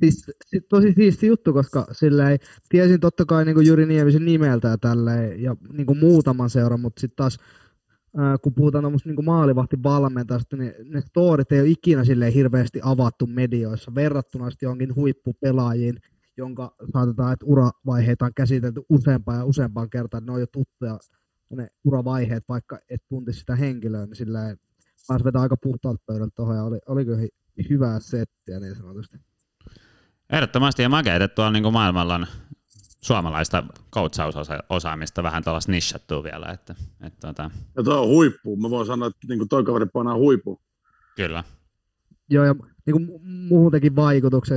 [0.00, 0.26] siis,
[0.68, 5.56] tosi siisti juttu, koska silleen, tiesin totta kai niin Jyri Niemisen nimeltä ja tälleen, ja
[5.72, 7.38] niin muutaman seuran, mutta sitten taas
[8.16, 12.80] ää, kun puhutaan tuommoista niin maalivahti valmentajasta, niin ne storit ei ole ikinä silleen hirveästi
[12.82, 16.00] avattu medioissa verrattuna sitten johonkin huippupelaajiin,
[16.36, 20.98] jonka saatetaan, että uravaiheita on käsitelty useampaan ja useampaan kertaan, ne on jo tuttuja
[21.56, 24.58] ne uravaiheet, vaikka et tuntisi sitä henkilöä, niin silleen
[25.08, 27.18] pääsi vetää aika puhtaalta pöydältä tuohon ja oli, oli kyllä
[27.70, 29.18] hyvää settiä niin sanotusti.
[30.32, 32.26] Ehdottomasti ja makea, että tuolla niin maailmalla on
[33.02, 36.46] suomalaista coachausosaamista vähän tuollaista nishattua vielä.
[36.46, 36.74] Että,
[37.06, 37.50] että, tuota...
[37.76, 38.56] Ja tuo on huippu.
[38.56, 40.60] Mä voin sanoa, että niin toi kaveri painaa huippu.
[41.16, 41.44] Kyllä.
[42.30, 42.54] Joo, ja
[42.86, 44.56] niin kuin muutenkin vaikutuksia,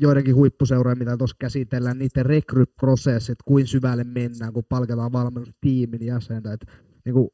[0.00, 6.52] joidenkin huippuseuroja, mitä tuossa käsitellään, niiden rekryprosessit, kuin syvälle mennään, kun palkataan valmennustiimin jäsentä.
[6.52, 6.66] Että,
[7.04, 7.28] niin kuin,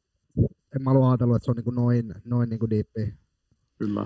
[0.75, 3.13] en mä ollut ajatellut, että se on niin kuin noin, noin niin kuin diippi.
[3.77, 4.05] Kyllä.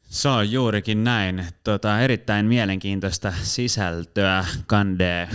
[0.00, 1.46] Se on juurikin näin.
[1.64, 5.28] Tota, erittäin mielenkiintoista sisältöä kandee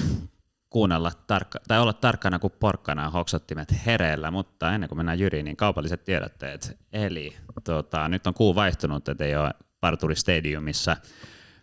[0.70, 5.58] kuunnella tarkka, tai olla tarkkana kuin porkkana hoksottimet hereillä, mutta ennen kuin mennään Jyriin, niin
[5.58, 6.78] kaupalliset tiedotteet.
[6.94, 10.98] Eli tota, nyt on kuu vaihtunut, että ei ole Parturi Stadiumissa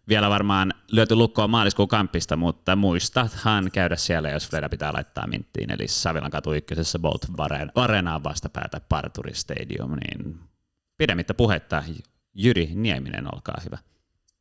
[0.09, 5.71] vielä varmaan lyöty lukkoon maaliskuun kampista, mutta muistathan käydä siellä, jos Fleda pitää laittaa minttiin,
[5.71, 7.27] eli Savilan katu ykkösessä Bolt
[7.75, 10.41] Areenaan vastapäätä Parturi Stadium, niin
[10.97, 11.85] pidemmittä puhetta
[12.35, 13.79] Jyri Nieminen, olkaa hyvä.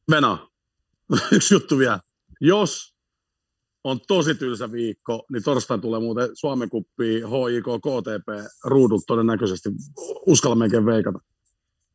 [0.08, 0.47] Mena,
[1.32, 2.00] yksi juttu vielä.
[2.41, 2.95] Jos
[3.84, 8.28] on tosi tylsä viikko, niin torstaina tulee muuten Suomen kuppi HIK KTP
[8.63, 9.69] ruudut todennäköisesti.
[10.28, 11.19] Uskalla melkein veikata.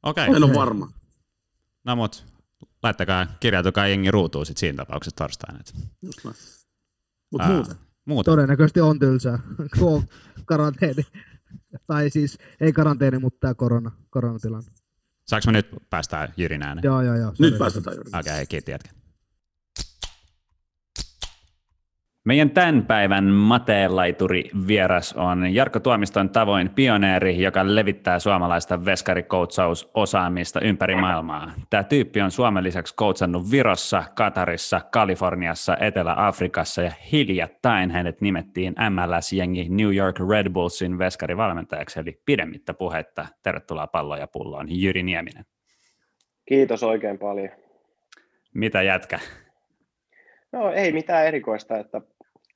[0.03, 0.25] Okei.
[0.25, 0.37] Okay.
[0.37, 0.91] En ole varma.
[1.85, 2.25] No mut,
[2.87, 5.61] laittakaa, kirjautukaa jengi ruutuun sit siinä tapauksessa torstaina.
[6.03, 6.37] Just näin.
[7.33, 7.77] Mut Ää, muuten.
[8.05, 8.33] muuten.
[8.33, 9.39] Todennäköisesti on tylsää.
[10.47, 11.07] karanteeni.
[11.87, 14.71] tai siis ei karanteeni, mutta tämä korona, koronatilanne.
[15.27, 16.85] Saanko nyt päästään Jyrin ääneen?
[16.85, 17.33] Joo, joo, joo.
[17.39, 18.17] Nyt päästetään Jyrin.
[18.17, 18.91] Okei, okay, kiitos jätkä.
[22.27, 30.97] Meidän tämän päivän mateenlaituri vieras on Jarkko Tuomiston tavoin pioneeri, joka levittää suomalaista veskarikoutsausosaamista ympäri
[30.97, 31.53] maailmaa.
[31.71, 39.69] Tämä tyyppi on Suomen lisäksi koutsannut Virossa, Katarissa, Kaliforniassa, Etelä-Afrikassa ja hiljattain hänet nimettiin MLS-jengi
[39.69, 43.27] New York Red Bullsin veskarivalmentajaksi, eli pidemmittä puhetta.
[43.43, 45.45] Tervetuloa palloja ja pulloon, Jyri Nieminen.
[46.49, 47.51] Kiitos oikein paljon.
[48.55, 49.19] Mitä jätkä?
[50.53, 52.01] No ei mitään erikoista, että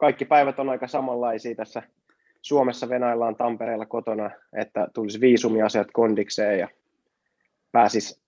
[0.00, 1.82] kaikki päivät on aika samanlaisia tässä
[2.42, 6.68] Suomessa venaillaan Tampereella kotona, että tulisi viisumiasiat kondikseen ja
[7.72, 8.22] pääsis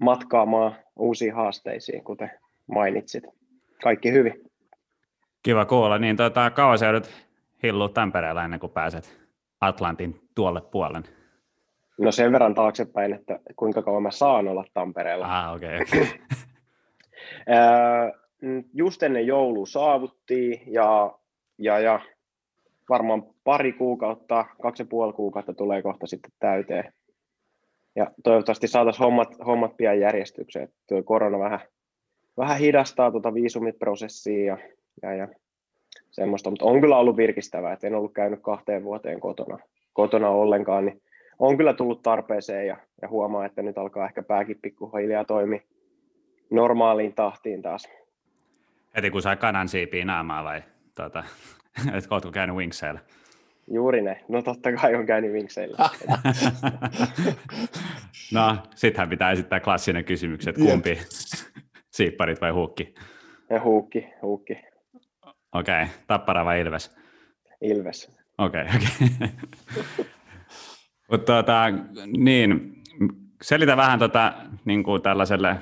[0.00, 2.30] matkaamaan uusiin haasteisiin, kuten
[2.66, 3.24] mainitsit.
[3.82, 4.50] Kaikki hyvin.
[5.42, 5.98] Kiva kuulla.
[5.98, 7.10] Niin tuota, kauan joudut
[7.62, 9.18] hillua Tampereella ennen kuin pääset
[9.60, 11.02] Atlantin tuolle puolen?
[12.00, 15.38] No sen verran taaksepäin, että kuinka kauan mä saan olla Tampereella.
[15.38, 15.78] Ah, okei.
[17.48, 18.27] Okay, okay.
[18.42, 21.18] Mm, just ennen joulua saavuttiin ja,
[21.58, 22.00] ja, ja
[22.88, 26.92] varmaan pari kuukautta, kaksi ja puoli kuukautta tulee kohta sitten täyteen.
[27.96, 30.68] Ja toivottavasti saataisiin hommat, hommat pian järjestykseen.
[30.88, 31.60] Tuo korona vähän,
[32.36, 34.58] vähän hidastaa tuota viisumiprosessia ja,
[35.02, 35.28] ja, ja
[36.10, 39.58] semmoista, mutta on kyllä ollut virkistävää, että en ollut käynyt kahteen vuoteen kotona,
[39.92, 41.02] kotona ollenkaan, niin
[41.38, 45.60] on kyllä tullut tarpeeseen ja, ja huomaa, että nyt alkaa ehkä pääkin pikkuhiljaa toimia
[46.50, 47.88] normaaliin tahtiin taas.
[48.96, 50.62] Heti kun sai kanan siipiä naamaa vai
[50.94, 51.24] tuota,
[51.96, 53.00] että oletko käynyt Wingseillä?
[53.70, 54.24] Juuri ne.
[54.28, 55.76] No totta kai on käynyt Wingseillä.
[58.32, 60.98] no, sittenhän pitää esittää klassinen kysymys, että kumpi,
[61.96, 62.94] siipparit vai huukki?
[63.50, 64.52] Ja huukki, huukki.
[65.52, 65.94] Okei, okay.
[66.06, 66.96] Tappara vai Ilves?
[67.60, 68.18] Ilves.
[68.38, 69.08] Okei, okay, okei.
[69.16, 69.28] Okay.
[71.10, 71.64] Mutta tuota,
[72.16, 72.82] niin,
[73.42, 74.32] selitä vähän tota,
[74.64, 75.56] niin kuin tällaiselle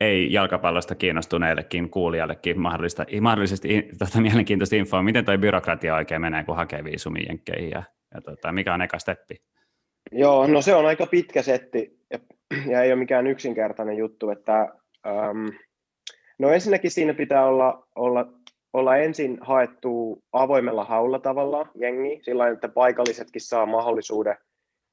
[0.00, 6.56] ei jalkapallosta kiinnostuneillekin kuulijallekin mahdollista, mahdollisesti tota, mielenkiintoista infoa, miten tuo byrokratia oikein menee, kun
[6.56, 7.82] hakee viisumi jenkkeihin ja,
[8.14, 9.36] ja tota, mikä on eka steppi?
[10.12, 12.18] Joo, no se on aika pitkä setti ja,
[12.70, 14.68] ja ei ole mikään yksinkertainen juttu, että
[15.06, 15.46] ähm,
[16.38, 18.26] no ensinnäkin siinä pitää olla, olla,
[18.72, 24.36] olla ensin haettu avoimella haulla tavalla jengi, sillä että paikallisetkin saa mahdollisuuden,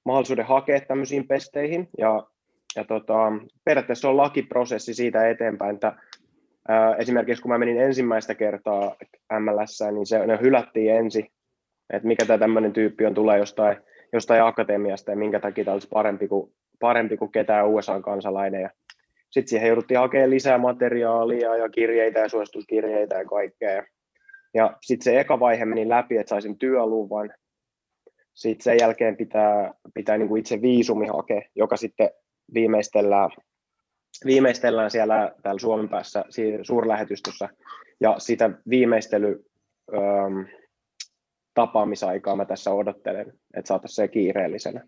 [0.05, 2.27] mahdollisuuden hakea tämmöisiin pesteihin ja
[2.75, 3.31] ja tota,
[3.65, 5.93] periaatteessa on lakiprosessi siitä eteenpäin, että
[6.67, 8.95] ää, esimerkiksi kun mä menin ensimmäistä kertaa
[9.39, 11.27] MLS, niin se, ne hylättiin ensin,
[11.93, 13.77] että mikä tämä tämmöinen tyyppi on, tulee jostain,
[14.13, 18.61] jostain akatemiasta ja minkä takia tämä olisi parempi kuin, parempi kuin ketään USA-kansalainen.
[18.61, 18.69] Ja
[19.29, 23.83] sitten siihen jouduttiin hakemaan lisää materiaalia ja kirjeitä ja suosituskirjeitä ja kaikkea.
[24.53, 27.33] Ja sitten se eka vaihe meni läpi, että saisin työluvan.
[28.33, 32.09] Sitten sen jälkeen pitää, pitää niin kuin itse viisumi hakea, joka sitten
[32.53, 33.29] viimeistellään,
[34.25, 36.25] viimeistellään siellä täällä Suomen päässä
[36.61, 37.49] suurlähetystössä.
[37.99, 39.45] Ja sitä viimeistely
[39.93, 40.39] ähm,
[41.53, 44.83] tapaamisaikaa mä tässä odottelen, että saataisiin se kiireellisenä.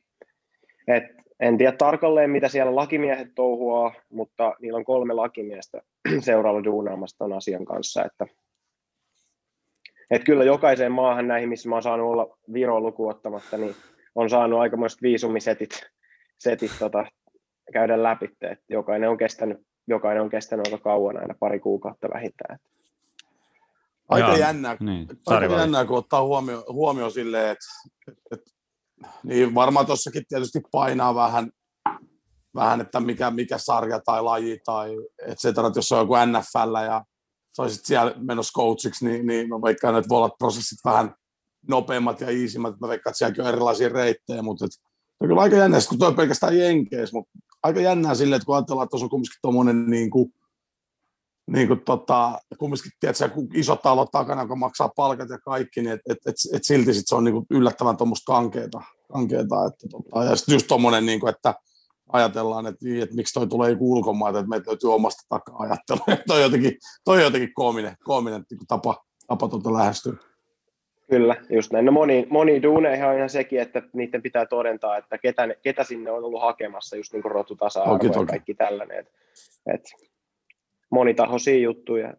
[0.88, 1.04] Et
[1.40, 5.82] en tiedä tarkalleen, mitä siellä lakimiehet touhuaa, mutta niillä on kolme lakimiestä
[6.20, 8.28] seuraava duunaamassa ton asian kanssa, että
[10.12, 13.76] et kyllä jokaiseen maahan näihin, missä mä oon saanut olla Viro lukuottamatta, niin
[14.16, 15.70] on saanut aikamoiset viisumisetit
[16.38, 17.06] setit, tota,
[17.74, 18.30] käydä läpi.
[18.42, 22.60] Et jokainen, on kestänyt, jokainen on kestänyt aika kauan, aina pari kuukautta vähintään.
[24.10, 25.08] Aika Jaa, jännää, niin.
[25.26, 27.66] aika jännää, kun ottaa huomioon huomio silleen, että,
[28.32, 28.52] että
[29.24, 31.52] niin varmaan tuossakin tietysti painaa vähän,
[32.56, 34.98] vähän että mikä, mikä sarja tai laji tai
[35.28, 37.04] et cetera, että jos on joku NFL ja
[37.58, 41.16] sä olisit siellä menossa coachiksi, niin, niin mä veikkaan, että voi olla prosessit vähän
[41.70, 44.72] nopeammat ja iisimmat, mä veikkaan, että sielläkin on erilaisia reittejä, mutta et,
[45.20, 47.32] on kyllä aika jännää, kun toi on pelkästään jenkeis, mutta
[47.66, 50.34] aika jännää silleen, että kun ajatellaan, että tuossa on kumminkin tuommoinen niin kuin,
[51.48, 55.92] niin kuin tota, kumminkin, tiedätkö, kun isot talot takana, joka maksaa palkat ja kaikki, niin
[55.92, 58.82] et, et, et, et silti sit se on niin kuin yllättävän tuommoista kankeeta.
[59.14, 61.54] kankeeta että, tota, ja sitten just tuommoinen, niin kuin, että
[62.14, 66.06] ajatellaan, että, niin, että miksi toi tulee joku että meitä löytyy omasta takaa ajattelua.
[66.28, 66.72] toi on jotenkin,
[67.06, 70.14] toi on jotenkin koominen, koominen niin tapa, tapa tuota lähestyä.
[71.10, 71.86] Kyllä, just näin.
[71.86, 76.12] No moni, moni duuneihin on ihan sekin, että niiden pitää todentaa, että ketä, ketä sinne
[76.12, 79.00] on ollut hakemassa, just niin kuin rotutasa-arvo ja kaikki tällainen.
[79.00, 79.12] Et,
[79.74, 79.82] et,
[80.90, 82.14] monitahoisia juttuja.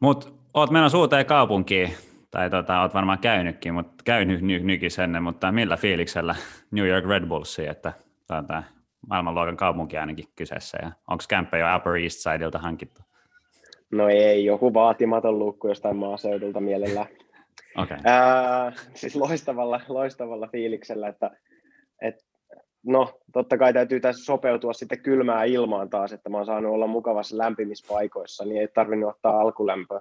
[0.00, 1.90] Mutta oot menossa uuteen kaupunkiin,
[2.30, 6.34] tai tota, oot varmaan käynytkin, mutta käynyt ny- nykissä ennen, mutta millä fiiliksellä
[6.70, 7.92] New York Red Bullsia, että
[8.26, 8.62] tota,
[9.08, 13.02] maailmanluokan kaupunki ainakin kyseessä, ja onko kämppä jo Upper East Sideilta hankittu?
[13.92, 17.06] No ei, joku vaatimaton lukku jostain maaseudulta mielellään.
[17.76, 17.98] Okay.
[18.04, 21.30] Ää, siis loistavalla, loistavalla fiiliksellä, että,
[22.02, 22.24] että
[22.86, 26.86] no totta kai täytyy tässä sopeutua sitten kylmään ilmaan taas, että mä oon saanut olla
[26.86, 30.00] mukavassa lämpimissä paikoissa, niin ei tarvinnut ottaa alkulämpöä.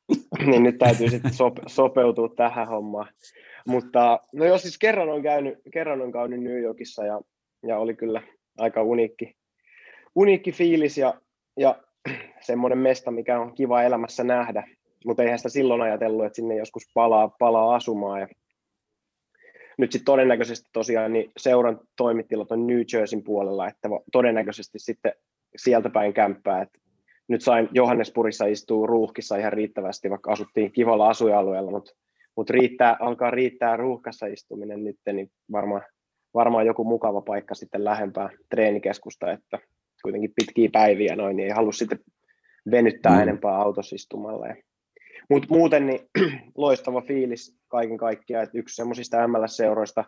[0.46, 3.06] niin nyt täytyy sitten sope- sopeutua tähän hommaan.
[3.66, 7.20] Mutta no jos siis kerran on käynyt, kerran on käynyt New Yorkissa ja,
[7.66, 8.22] ja oli kyllä
[8.58, 9.36] aika uniikki,
[10.14, 11.14] uniikki fiilis ja,
[11.56, 11.82] ja
[12.40, 14.68] semmoinen mesta, mikä on kiva elämässä nähdä.
[15.06, 18.20] Mutta eihän sitä silloin ajatellut, että sinne joskus palaa, palaa asumaan.
[18.20, 18.28] Ja
[19.78, 25.12] nyt sitten todennäköisesti tosiaan niin seuran toimittilat on New Jerseyn puolella, että todennäköisesti sitten
[25.56, 26.62] sieltä päin kämppää.
[26.62, 26.78] Että
[27.28, 31.92] nyt sain Johannesburissa istua ruuhkissa ihan riittävästi, vaikka asuttiin kivalla asuinalueella, mutta
[32.36, 35.82] mut riittää, alkaa riittää ruuhkassa istuminen nyt, niin varmaan,
[36.34, 39.58] varmaan joku mukava paikka sitten lähempää treenikeskusta, että
[40.02, 41.98] kuitenkin pitkiä päiviä noin, niin ei halua sitten
[42.70, 43.22] venyttää mm.
[43.22, 44.46] enempää autossa istumalla.
[45.30, 46.00] Mutta muuten niin
[46.56, 50.04] loistava fiilis kaiken kaikkiaan, että yksi semmoisista MLS-seuroista,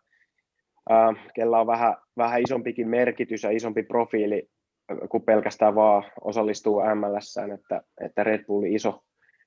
[1.35, 4.49] kella on vähän, vähän isompikin merkitys ja isompi profiili
[5.09, 9.01] kuin pelkästään vaan osallistuu MLS, että, että Red Bull iso,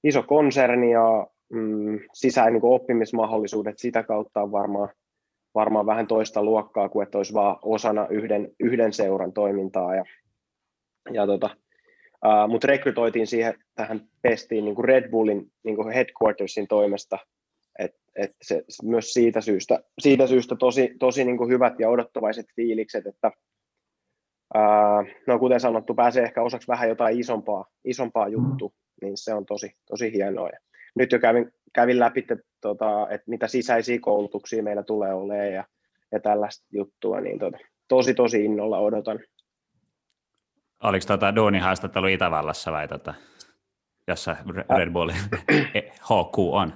[0.04, 4.90] iso konserni ja mm, sisään niin oppimismahdollisuudet sitä kautta on varmaan,
[5.56, 9.96] varmaan vähän toista luokkaa kuin että olisi vaan osana yhden, yhden seuran toimintaa.
[9.96, 10.04] Ja,
[11.14, 11.50] ja tota,
[12.26, 17.18] uh, mutta rekrytoitiin siihen tähän pestiin niin kuin Red Bullin niin kuin headquartersin toimesta,
[17.80, 22.46] et, et se, myös siitä syystä, siitä syystä tosi, tosi niin kuin hyvät ja odottavaiset
[22.56, 23.32] fiilikset, että
[25.28, 29.76] no kuten sanottu, pääsee ehkä osaksi vähän jotain isompaa, isompaa juttu, niin se on tosi,
[29.90, 30.50] tosi hienoa.
[30.50, 30.60] Ja
[30.96, 35.64] nyt jo kävin, kävin läpi, että, tota, että mitä sisäisiä koulutuksia meillä tulee olemaan ja,
[36.12, 39.20] ja tällaista juttua, niin tota, tosi tosi innolla odotan.
[40.84, 43.14] Oliko tota duunihaastattelu Itävallassa vai tota,
[44.08, 44.36] jossa
[44.78, 45.16] Red Bullin
[46.10, 46.74] HQ on?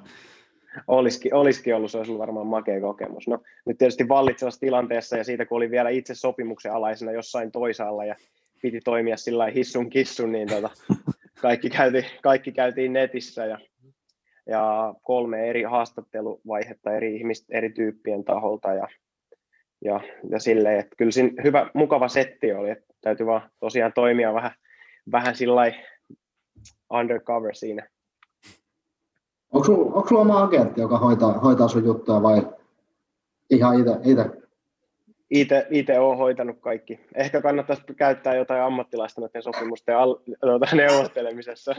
[0.87, 3.27] olisikin, olisikin ollut, se olisi ollut varmaan makea kokemus.
[3.27, 8.05] No, nyt tietysti vallitsevassa tilanteessa ja siitä, kun oli vielä itse sopimuksen alaisena jossain toisaalla
[8.05, 8.15] ja
[8.61, 10.69] piti toimia sillä hissun kissun, niin tota,
[11.41, 13.59] kaikki, käytiin, kaikki käytiin netissä ja,
[14.45, 18.87] ja kolme eri haastatteluvaihetta eri ihmisten, eri tyyppien taholta ja,
[19.85, 24.33] ja, ja silleen, että kyllä siinä hyvä, mukava setti oli, että täytyy vaan tosiaan toimia
[24.33, 24.51] vähän,
[25.11, 25.61] vähän sillä
[26.93, 27.87] undercover siinä.
[29.53, 32.41] Onko sulla, onko sulla oma agentti, joka hoitaa, hoitaa sun juttuja vai
[33.49, 35.67] ihan itse?
[35.69, 36.99] itse olen hoitanut kaikki.
[37.15, 41.75] Ehkä kannattaisi käyttää jotain ammattilaista noiden sopimusten al, tuota, neuvottelemisessa.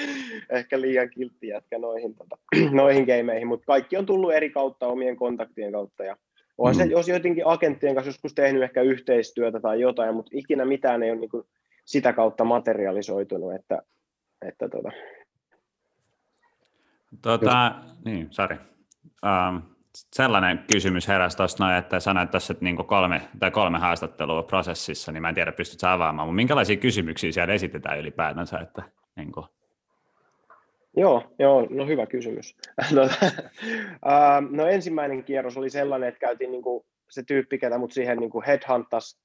[0.50, 2.36] Ehkä liian kiltti jätkä noihin, tota,
[2.70, 6.04] noihin gameihin, mutta kaikki on tullut eri kautta omien kontaktien kautta.
[6.04, 6.16] Ja
[6.62, 6.88] onhan mm.
[6.88, 11.10] se, jos jotenkin agenttien kanssa joskus tehnyt ehkä yhteistyötä tai jotain, mutta ikinä mitään ei
[11.10, 11.44] ole niin kuin
[11.84, 13.82] sitä kautta materialisoitunut, että,
[14.48, 14.90] että tota.
[17.22, 18.56] Tota, niin, sorry.
[19.24, 24.42] Um, sellainen kysymys heräsi tuossa noin, että sanoit tässä, että niin kolme, tai kolme haastattelua
[24.42, 28.58] prosessissa, niin mä en tiedä, pystytkö avaamaan, mutta minkälaisia kysymyksiä siellä esitetään ylipäätänsä?
[28.58, 28.82] Että,
[29.16, 29.46] niin kuin...
[30.96, 32.56] Joo, joo, no hyvä kysymys.
[32.96, 33.02] no,
[34.50, 38.30] no ensimmäinen kierros oli sellainen, että käytiin niin kuin se tyyppi, ketä mut siihen niin
[38.30, 39.20] kuin headhuntas,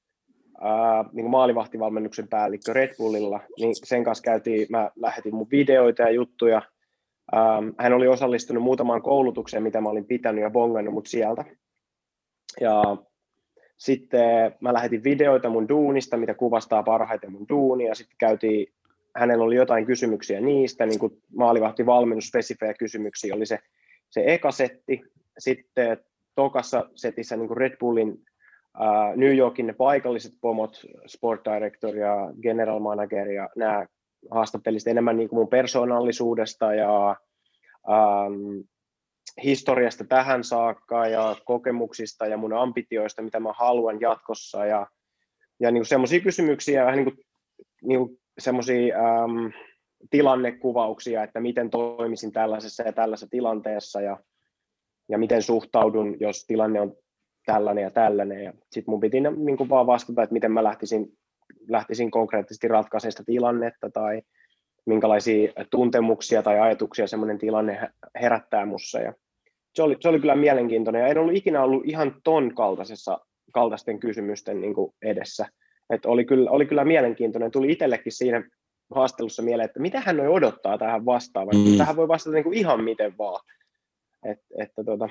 [0.62, 6.02] uh, niin kuin maalivahtivalmennuksen päällikkö Red Bullilla, niin sen kanssa käytiin, mä lähetin mun videoita
[6.02, 6.62] ja juttuja,
[7.36, 11.46] Ähm, hän oli osallistunut muutamaan koulutukseen, mitä mä olin pitänyt ja bongannut mut sieltä.
[12.62, 12.98] Ja
[13.78, 17.96] sitten mä lähetin videoita mun duunista, mitä kuvastaa parhaiten mun duunia.
[17.96, 18.74] Sitten käytiin,
[19.18, 23.60] hänellä oli jotain kysymyksiä niistä, niin kuin maalivahti valmennusspesifejä kysymyksiä oli se,
[24.10, 25.02] se eka setti.
[25.38, 25.98] Sitten
[26.36, 32.34] tokassa setissä niin kuin Red Bullin uh, New Yorkin ne paikalliset pomot, sport director ja
[32.42, 33.86] general manager ja nämä
[34.32, 37.16] haastattelin enemmän niin kuin mun persoonallisuudesta ja
[37.90, 38.60] ähm,
[39.44, 44.88] historiasta tähän saakka ja kokemuksista ja mun ambitioista, mitä mä haluan jatkossa ja,
[45.60, 47.26] ja niin semmoisia kysymyksiä, vähän niin kuin,
[47.84, 49.48] niin kuin semmoisia ähm,
[50.10, 54.18] tilannekuvauksia, että miten toimisin tällaisessa ja tällaisessa tilanteessa ja,
[55.10, 56.96] ja miten suhtaudun, jos tilanne on
[57.46, 58.44] tällainen ja tällainen.
[58.44, 61.18] Ja sitten mun piti niin kuin vaan vastata, että miten mä lähtisin
[61.70, 64.22] lähtisin konkreettisesti ratkaisemaan sitä tilannetta tai
[64.86, 67.90] minkälaisia tuntemuksia tai ajatuksia semmoinen tilanne
[68.22, 69.00] herättää mussa.
[69.00, 69.14] Ja
[69.74, 73.20] se, oli, se oli kyllä mielenkiintoinen ja en ollut ikinä ollut ihan ton kaltaisessa,
[73.54, 75.46] kaltaisten kysymysten niin kuin edessä.
[75.90, 77.52] Et oli, kyllä, oli kyllä mielenkiintoinen.
[77.52, 78.44] Tuli itsellekin siinä
[78.96, 81.56] haastelussa mieleen, että mitä hän odottaa tähän vastaavan.
[81.56, 81.78] Mm.
[81.78, 83.44] Tähän voi vastata niin kuin ihan miten vaan.
[84.26, 85.10] Et, että tota,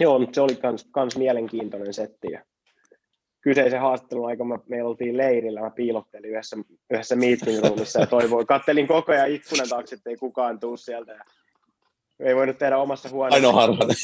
[0.00, 2.28] joo, mutta se oli kans, kans mielenkiintoinen setti.
[2.32, 2.44] Ja
[3.40, 6.56] kyseisen haastattelun aikana meillä oltiin leirillä, mä piilottelin yhdessä,
[6.90, 11.12] yhdessä meeting roomissa ja toivoin, kattelin koko ajan ikkunan taakse, että ei kukaan tuu sieltä.
[11.12, 11.24] Ja
[12.26, 13.48] ei voinut tehdä omassa huoneessa.
[13.48, 13.96] Ainoa harvainen.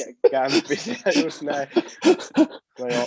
[1.25, 1.69] Just näin.
[2.79, 3.07] No joo.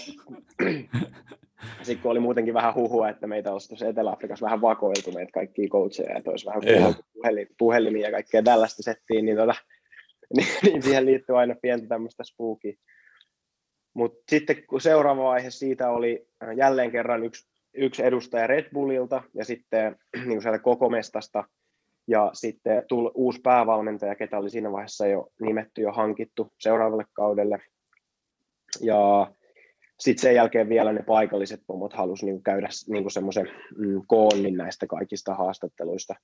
[1.81, 5.69] Sitten kun oli muutenkin vähän huhua, että meitä olisi tuossa Etelä-Afrikassa vähän vakoiltu meitä kaikkia
[5.69, 6.61] coacheja, että olisi vähän
[7.13, 9.55] puhelin, puhelimia ja kaikkea tällaista settiin, niin, tota,
[10.35, 12.73] niin, niin siihen liittyy aina pientä tämmöistä spookia.
[13.93, 19.23] Mutta sitten kun seuraava vaihe siitä oli äh, jälleen kerran yksi, yksi edustaja Red Bullilta
[19.33, 21.43] ja sitten niin sieltä koko mestasta
[22.07, 27.61] ja sitten tuli uusi päävalmentaja, ketä oli siinä vaiheessa jo nimetty ja hankittu seuraavalle kaudelle.
[28.81, 29.31] Ja
[29.99, 34.87] sitten sen jälkeen vielä ne paikalliset pomot halusivat niin käydä niin semmoisen mm, koonnin näistä
[34.87, 36.15] kaikista haastatteluista.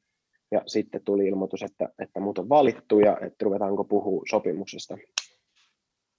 [0.52, 4.98] Ja sitten tuli ilmoitus, että, että mut on valittu ja että ruvetaanko puhua sopimuksesta.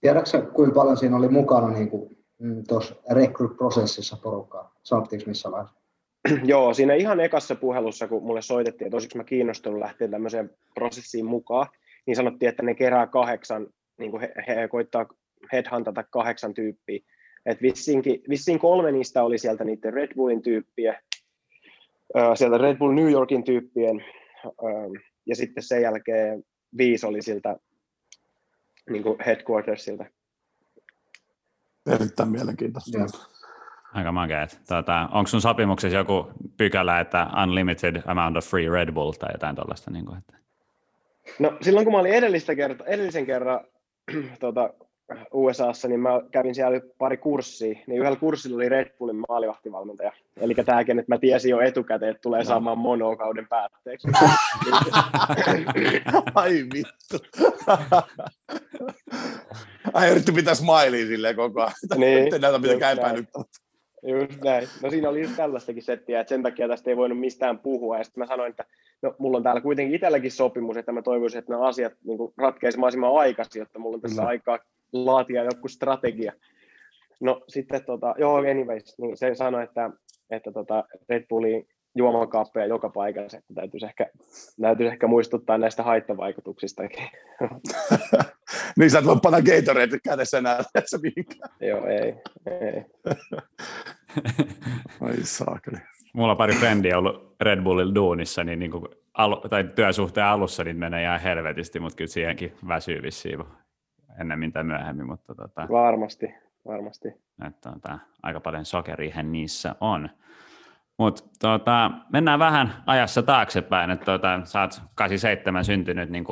[0.01, 4.75] Tiedätkö kuinka paljon siinä oli mukana niin kuin, mm, tuossa recruit-prosessissa porukkaa?
[4.83, 5.83] Sanottiinko missä vaiheessa?
[6.51, 11.25] Joo, siinä ihan ekassa puhelussa, kun mulle soitettiin, että olisiko mä kiinnostunut lähteä tämmöiseen prosessiin
[11.25, 11.67] mukaan,
[12.05, 13.67] niin sanottiin, että ne kerää kahdeksan,
[13.99, 15.05] niin kuin he, he koittaa
[15.51, 16.99] headhuntata kahdeksan tyyppiä.
[17.45, 21.01] Et vissiinkin, vissiin kolme niistä oli sieltä niiden Red Bullin tyyppiä,
[22.35, 24.05] sieltä Red Bull New Yorkin tyyppien,
[25.25, 26.43] ja sitten sen jälkeen
[26.77, 27.57] viisi oli siltä
[28.89, 30.05] niin kuin headquartersilta.
[31.91, 32.97] Erittäin mielenkiintoista.
[32.97, 33.05] Ja.
[33.93, 34.59] Aika makeet.
[34.67, 36.27] Tota, onko sun sopimuksessa joku
[36.57, 39.91] pykälä, että unlimited amount of free Red Bull tai jotain tuollaista?
[39.91, 40.37] Niin kuin, että...
[41.39, 43.59] No silloin kun mä olin edellistä kerta, edellisen kerran
[44.39, 44.73] tota,
[45.33, 50.11] USAssa, niin mä kävin siellä pari kurssia, niin yhdellä kurssilla oli Red Bullin maalivahtivalmentaja.
[50.37, 52.45] Eli tämäkin, että mä tiesin jo etukäteen, että tulee no.
[52.45, 54.07] saamaan monokauden päätteeksi.
[56.35, 57.17] Ai vittu.
[59.93, 61.73] Ai yritti pitää smiley silleen koko ajan.
[61.95, 63.63] Niin, näytä mitenkään epäilyttävältä.
[64.03, 64.67] Just näin.
[64.83, 67.97] No siinä oli just tällaistakin settiä, että sen takia tästä ei voinut mistään puhua.
[67.97, 68.65] Ja sitten mä sanoin, että
[69.01, 72.79] no, mulla on täällä kuitenkin itselläkin sopimus, että mä toivoisin, että nämä asiat niin ratkeisivat
[72.79, 74.27] mahdollisimman aikaisin, jotta mulla on tässä no.
[74.27, 74.59] aikaa
[74.93, 76.33] laatia joku strategia.
[77.21, 79.89] No sitten, tota, joo, anyways, niin se sanoi, että,
[80.29, 84.09] että tota Red Bullin juomakaappeja joka paikassa, että täytyisi ehkä,
[84.61, 87.07] täytyisi ehkä muistuttaa näistä haittavaikutuksistakin.
[88.77, 91.49] niin sä et voi panna Gatorade kädessä enää tässä mihinkään.
[91.61, 92.15] Joo, ei.
[92.45, 92.85] ei.
[95.01, 95.77] Ai saakeli.
[96.13, 100.63] Mulla on pari frendiä ollut Red Bullilla duunissa, niin, niin kuin alu, tai työsuhteen alussa
[100.63, 103.39] niin menee ihan helvetisti, mutta kyllä siihenkin väsyy vissiin
[104.21, 105.07] ennemmin tai myöhemmin.
[105.07, 105.67] Mutta tota...
[105.71, 106.33] Varmasti.
[106.67, 107.07] varmasti.
[107.47, 110.09] Että, tota, aika paljon sokeria niissä on.
[110.97, 116.25] Mutta tota, mennään vähän ajassa taaksepäin, että tota, sä oot 87 syntynyt niin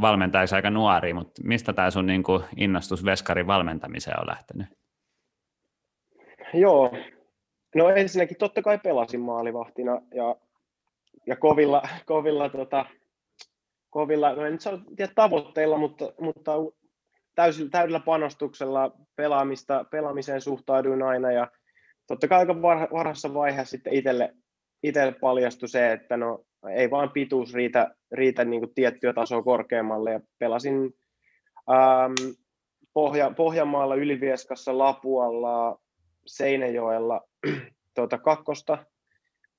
[0.00, 4.66] valmentajaksi aika nuori, mutta mistä tämä sun niin kuin, innostus veskarin valmentamiseen on lähtenyt?
[6.54, 6.92] Joo,
[7.74, 10.36] no ensinnäkin totta kai pelasin maalivahtina ja,
[11.26, 12.84] ja kovilla, kovilla, tota,
[13.90, 16.52] kovilla no en nyt tiedä tavoitteilla, mutta, mutta
[17.38, 21.50] täysillä, täydellä panostuksella pelaamista, pelaamiseen suhtauduin aina ja
[22.06, 22.62] totta kai aika
[22.92, 24.34] varhaisessa vaiheessa sitten itselle,
[24.82, 30.12] itselle paljastui se, että no ei vaan pituus riitä, riitä niin kuin tiettyä tasoa korkeammalle
[30.12, 30.74] ja pelasin
[31.70, 32.36] ähm,
[32.92, 35.78] Pohja, Pohjanmaalla, Ylivieskassa, Lapualla,
[36.26, 37.20] Seinäjoella
[37.94, 38.78] tuota, kakkosta.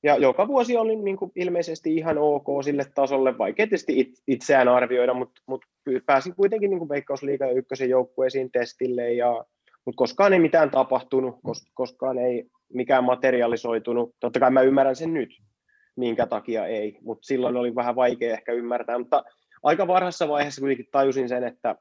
[0.04, 5.14] Ja joka vuosi oli niin kuin ilmeisesti ihan ok sille tasolle, vaikea tietysti itseään arvioida,
[5.14, 5.68] mutta, mutta
[6.06, 9.46] pääsin kuitenkin niin kuin Veikkausliigan ykkösen joukkueisiin testille ja
[9.86, 11.36] mutta koskaan ei mitään tapahtunut,
[11.74, 14.16] koskaan ei mikään materialisoitunut.
[14.20, 15.30] Totta kai mä ymmärrän sen nyt,
[15.96, 19.24] minkä takia ei, mutta silloin oli vähän vaikea ehkä ymmärtää, mutta
[19.64, 21.76] aika varhaisessa vaiheessa kuitenkin tajusin sen, että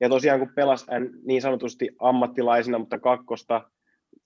[0.00, 0.86] ja tosiaan kun pelas
[1.24, 3.70] niin sanotusti ammattilaisina, mutta kakkosta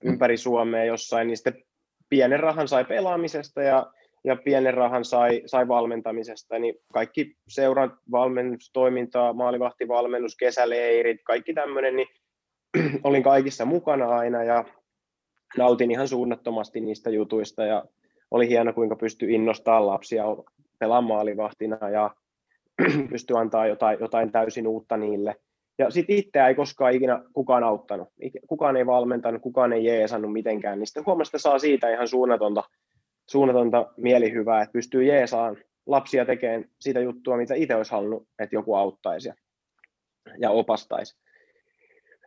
[0.03, 1.63] ympäri Suomea jossain, niin sitten
[2.09, 3.91] pienen rahan sai pelaamisesta ja,
[4.23, 12.07] ja pienen rahan sai, sai valmentamisesta, niin kaikki seurat, valmennustoimintaa, maalivahtivalmennus, kesäleirit, kaikki tämmöinen, niin
[13.03, 14.65] olin kaikissa mukana aina ja
[15.57, 17.85] nautin ihan suunnattomasti niistä jutuista ja
[18.31, 20.23] oli hieno, kuinka pystyi innostamaan lapsia
[20.79, 22.15] pelaamaan maalivahtina ja
[23.11, 25.35] pystyi antaa jotain, jotain täysin uutta niille.
[25.77, 28.09] Ja sitten itseä ei koskaan ikinä kukaan auttanut.
[28.47, 30.79] Kukaan ei valmentanut, kukaan ei jeesannut mitenkään.
[30.79, 32.63] Niin sitten huomasi, että saa siitä ihan suunnatonta,
[33.29, 38.75] suunnatonta mielihyvää, että pystyy jeesaan lapsia tekemään sitä juttua, mitä itse olisi halunnut, että joku
[38.75, 39.29] auttaisi
[40.39, 41.17] ja opastaisi.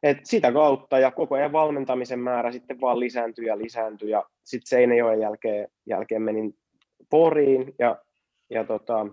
[0.03, 4.69] Et sitä kautta ja koko ajan valmentamisen määrä sitten vaan lisääntyi ja lisääntyi ja sitten
[4.69, 6.55] Seinäjoen jälkeen, jälkeen menin
[7.11, 7.97] Poriin ja,
[8.51, 9.07] ja tota,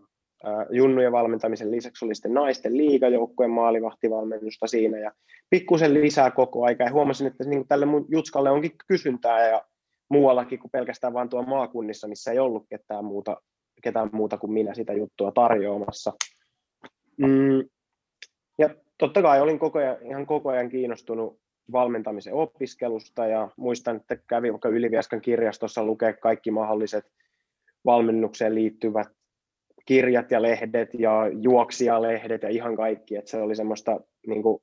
[0.70, 5.12] junnujen valmentamisen lisäksi oli sitten naisten liigajoukkueen maalivahtivalmennusta siinä ja
[5.50, 9.62] pikkusen lisää koko aika ja huomasin, että niin tälle mun jutskalle onkin kysyntää ja
[10.10, 13.38] muuallakin kuin pelkästään vain tuo maakunnissa, missä ei ollut ketään muuta,
[13.84, 16.14] ketään muuta kuin minä sitä juttua tarjoamassa.
[17.18, 17.70] Mm,
[18.58, 21.40] ja totta kai olin koko ajan, ihan koko ajan kiinnostunut
[21.72, 27.06] valmentamisen opiskelusta ja muistan, että kävin vaikka Ylivieskan kirjastossa lukea kaikki mahdolliset
[27.86, 29.17] valmennukseen liittyvät
[29.88, 31.12] kirjat ja lehdet ja
[31.42, 34.62] juoksijalehdet ja ihan kaikki, että se oli semmoista niin kuin,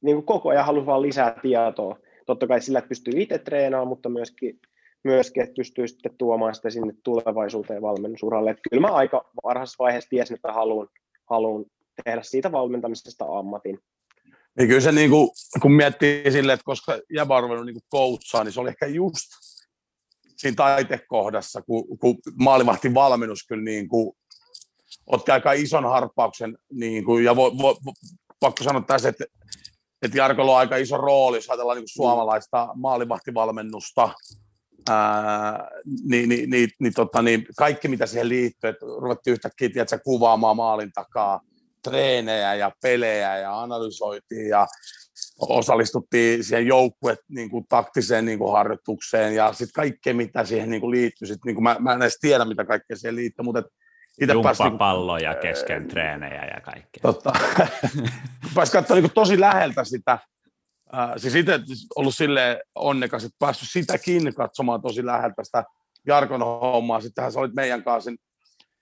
[0.00, 1.98] niin kuin koko ajan halusi vaan lisää tietoa.
[2.26, 4.60] Totta kai sillä, että pystyy itse treenaamaan, mutta myöskin,
[5.04, 8.50] myöskin että pystyy sitten tuomaan sitä sinne tulevaisuuteen valmennusuralle.
[8.50, 10.88] Että kyllä mä aika varhaisessa vaiheessa tiesin, että haluan,
[11.30, 11.64] haluan
[12.04, 13.78] tehdä siitä valmentamisesta ammatin.
[14.58, 15.28] Niin kyllä se, niin kuin,
[15.62, 19.24] kun miettii silleen, että koska Jäbä on niin koutsaa, niin se oli ehkä just
[20.36, 24.16] siinä taitekohdassa, kun, kun maalivahti valmennus kyllä niin kuin,
[25.06, 27.76] otti aika ison harppauksen, niin kuin, ja vo, vo,
[28.40, 29.24] pakko sanoa tässä, että,
[30.02, 34.10] että Jarkolla on aika iso rooli, jos ajatellaan niin suomalaista maalivahtivalmennusta,
[34.90, 35.68] ää,
[36.04, 40.56] niin, niin, niin, niin, tota, niin, kaikki mitä siihen liittyy, että ruvettiin yhtäkkiä tiedätkö, kuvaamaan
[40.56, 41.40] maalin takaa,
[41.84, 44.66] treenejä ja pelejä ja analysoitiin ja
[45.38, 50.80] osallistuttiin siihen joukkue niin kuin, taktiseen niin kuin, harjoitukseen ja sitten kaikkea, mitä siihen niin
[50.80, 51.28] kuin, liittyy.
[51.28, 53.62] Sit, niin kuin, mä, mä en edes tiedä, mitä kaikkea siihen liittyy, mutta
[54.20, 54.62] itse pääsi...
[54.62, 57.00] Niin palloja kesken treenejä ja kaikkea.
[57.02, 57.32] Totta.
[58.54, 60.18] pääsi katsoa niin tosi läheltä sitä.
[60.94, 61.60] Äh, siis itse
[61.96, 65.64] ollut sille onnekas, että päässyt sitäkin katsomaan tosi läheltä sitä
[66.06, 67.00] Jarkon hommaa.
[67.00, 68.10] Sittenhän sä olit meidän kanssa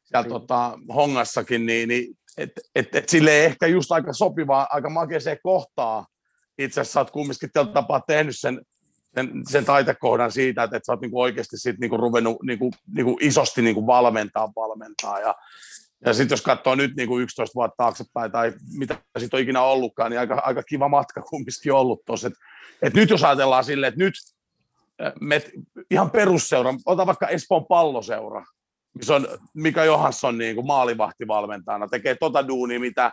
[0.05, 5.39] siellä tota, Hongassakin, niin, niin et, et, et sille ehkä just aika sopivaa, aika makeeseen
[5.43, 6.07] kohtaa.
[6.59, 8.61] Itse asiassa olet kumminkin tällä tapaa tehnyt sen,
[9.15, 13.19] sen, sen taitekohdan siitä, että, että sä oot niinku oikeasti sit niinku ruvennut niinku, niinku
[13.21, 15.21] isosti niinku valmentaa, valmentaa.
[15.21, 15.35] Ja,
[16.07, 20.11] ja sitten jos katsoo nyt niinku 11 vuotta taaksepäin tai mitä sitten on ikinä ollutkaan,
[20.11, 22.29] niin aika, aika kiva matka kumminkin ollut tuossa.
[22.29, 22.35] Et,
[22.83, 24.15] et nyt jos ajatellaan silleen, että nyt
[25.21, 25.43] me,
[25.91, 28.45] ihan perusseura, ota vaikka Espoon palloseura,
[28.95, 33.13] missä on Mika Johansson niin kuin maalivahtivalmentajana, tekee tota duunia, mitä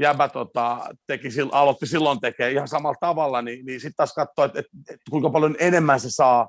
[0.00, 4.58] Jäbä tota, teki, aloitti silloin tekee ihan samalla tavalla, niin, niin sitten taas katsoo, että,
[4.58, 6.48] että, että kuinka paljon enemmän se saa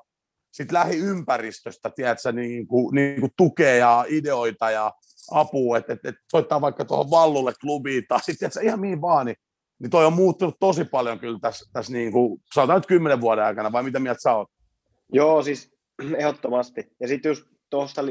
[0.52, 4.92] sit lähiympäristöstä, tiedätkö, niin kuin, niin kuin tukea ja ideoita ja
[5.30, 9.36] apua, että, että, että soittaa vaikka tuohon Vallulle klubiin tai sitten ihan mihin vaan, niin,
[9.78, 13.44] niin toi on muuttunut tosi paljon kyllä tässä, tässä niin kuin, sanotaan nyt kymmenen vuoden
[13.44, 14.48] aikana, vai mitä mieltä sä oot?
[15.12, 15.74] Joo, siis
[16.18, 16.84] ehdottomasti.
[17.00, 17.44] Ja sitten just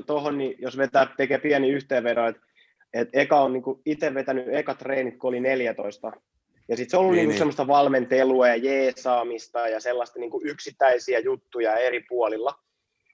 [0.06, 2.42] tuohon, niin jos vetää, tekee pieni yhteenvedon, että
[2.96, 6.12] et eka on niinku itse vetänyt eka treenit, kun oli 14,
[6.68, 7.38] Ja sitten se on ollut niin, niin, niin.
[7.38, 12.54] semmoista valmentelua ja jeesaamista ja sellaista niin kuin yksittäisiä juttuja eri puolilla.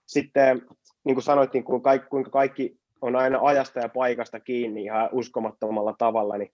[0.05, 0.61] Sitten
[1.03, 5.09] niin kuin sanoit, niin kuin kaikki, kuinka kaikki on aina ajasta ja paikasta kiinni ihan
[5.11, 6.51] uskomattomalla tavalla, niin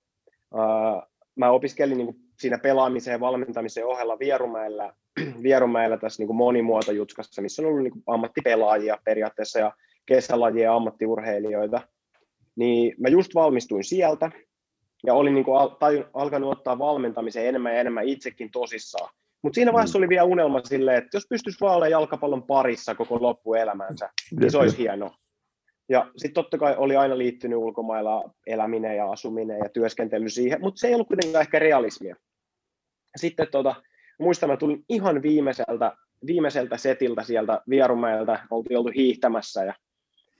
[0.53, 1.01] uh,
[1.35, 4.93] mä opiskelin niin kuin siinä pelaamisen ja valmentamisen ohella Vierumäellä,
[5.43, 9.71] Vierumäellä tässä niin kuin monimuotojutskassa, missä on ollut niin kuin ammattipelaajia periaatteessa ja
[10.05, 11.81] kesälajia ja ammattiurheilijoita.
[12.57, 14.31] Niin mä just valmistuin sieltä
[15.05, 19.09] ja olin niin kuin al- tajun, alkanut ottaa valmentamisen enemmän ja enemmän itsekin tosissaan.
[19.41, 20.01] Mutta siinä vaiheessa mm.
[20.01, 24.57] oli vielä unelma silleen, että jos pystyisi vaan olemaan jalkapallon parissa koko loppuelämänsä, niin se
[24.57, 25.15] olisi hienoa.
[25.89, 30.79] Ja sitten totta kai oli aina liittynyt ulkomailla eläminen ja asuminen ja työskentely siihen, mutta
[30.79, 32.15] se ei ollut kuitenkaan ehkä realismia.
[33.15, 33.75] Sitten tota,
[34.19, 39.73] muistan, mä tulin ihan viimeiseltä, viimeiseltä setiltä sieltä Vierumäeltä, oltiin oltu hiihtämässä ja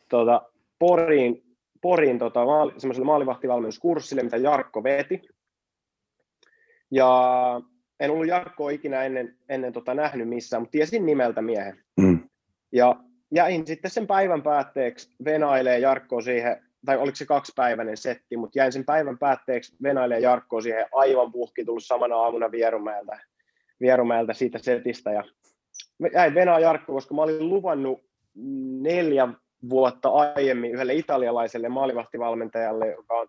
[0.09, 0.41] tota,
[0.80, 1.43] Poriin,
[1.88, 5.21] Poriin tota, maali, semmoiselle maalivahtivalmennuskurssille, mitä Jarkko veti.
[6.91, 7.61] Ja
[7.99, 11.83] en ollut Jarkkoa ikinä ennen, ennen tota nähnyt missään, mutta tiesin nimeltä miehen.
[11.97, 12.29] Mm.
[12.71, 12.95] Ja
[13.35, 18.71] jäin sitten sen päivän päätteeksi venailee Jarkkoa siihen, tai oliko se kaksipäiväinen setti, mutta jäin
[18.71, 23.19] sen päivän päätteeksi venailee Jarkkoa siihen aivan puhki tullut samana aamuna Vierumäeltä,
[23.81, 25.11] Vierumäeltä siitä setistä.
[25.11, 25.23] Ja
[26.13, 27.99] jäin venaa Jarkko, koska mä olin luvannut
[28.81, 29.27] neljä
[29.69, 33.27] vuotta aiemmin yhdelle italialaiselle maalivahtivalmentajalle, joka on,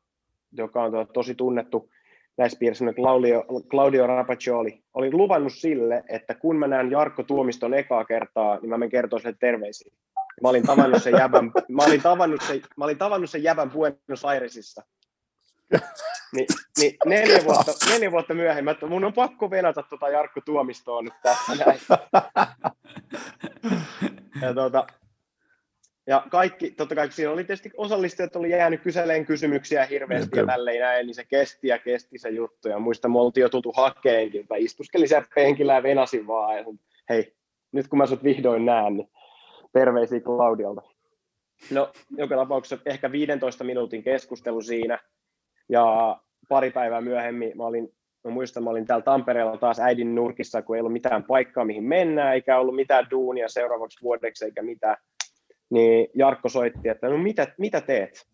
[0.52, 1.90] joka on tosi tunnettu
[2.38, 8.04] näissä piirissä, Claudio, Claudio Rapaccioli, oli luvannut sille, että kun mä näen Jarkko Tuomiston ekaa
[8.04, 9.92] kertaa, niin mä menen kertoa sille terveisiä.
[10.42, 14.24] Mä olin tavannut sen jäbän, mä olin tavannut sen, mä olin tavannut sen jäbän Buenos
[14.24, 14.82] Airesissa.
[16.32, 16.46] Ni,
[16.78, 21.14] niin neljä, vuotta, neljä vuotta myöhemmin, että mun on pakko venata tuota Jarkko Tuomistoa nyt
[21.22, 21.80] tässä näin.
[24.42, 24.86] Ja tuota,
[26.08, 30.80] ja kaikki, totta kai siinä oli tietysti osallistujat oli jäänyt kyseleen kysymyksiä hirveästi ja tälleen
[30.80, 32.68] näin, niin se kesti ja kesti se juttu.
[32.68, 36.56] Ja muista me oltiin jo tutu hakeenkin, että istuskelin siellä penkillä ja venasin vaan.
[36.56, 36.64] Ja
[37.08, 37.34] hei,
[37.72, 39.08] nyt kun mä sut vihdoin näen, niin
[39.72, 40.82] terveisiä Claudialta.
[41.70, 44.98] No, joka tapauksessa ehkä 15 minuutin keskustelu siinä.
[45.68, 47.92] Ja pari päivää myöhemmin mä olin
[48.24, 51.84] Mä muistan, mä olin täällä Tampereella taas äidin nurkissa, kun ei ollut mitään paikkaa, mihin
[51.84, 54.96] mennään, eikä ollut mitään duunia seuraavaksi vuodeksi eikä mitään
[55.70, 58.26] niin Jarkko soitti, että no mitä, mitä teet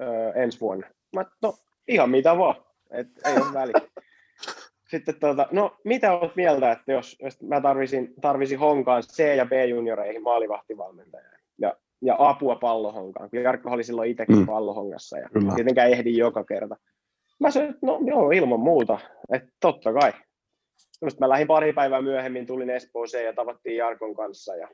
[0.00, 0.86] öö, ensi vuonna?
[1.14, 1.54] Mä, no
[1.88, 2.56] ihan mitä vaan,
[2.90, 3.74] et ei ole väliä.
[4.90, 9.46] Sitten tuota, no mitä olet mieltä, että jos, jos mä tarvisin, tarvisin honkaan C- ja
[9.46, 14.46] B-junioreihin maalivahtivalmentajaa ja, ja apua pallohonkaan, kun Jarkko oli silloin itsekin mm.
[14.46, 15.54] pallohongassa ja Kyllä.
[15.54, 16.76] tietenkään ehdi joka kerta.
[17.40, 18.98] Mä sanoin, että no joo, ilman muuta,
[19.32, 20.12] että totta kai.
[20.76, 24.68] Sitten mä lähdin pari päivää myöhemmin, tulin Espooseen ja tavattiin Jarkon kanssa ja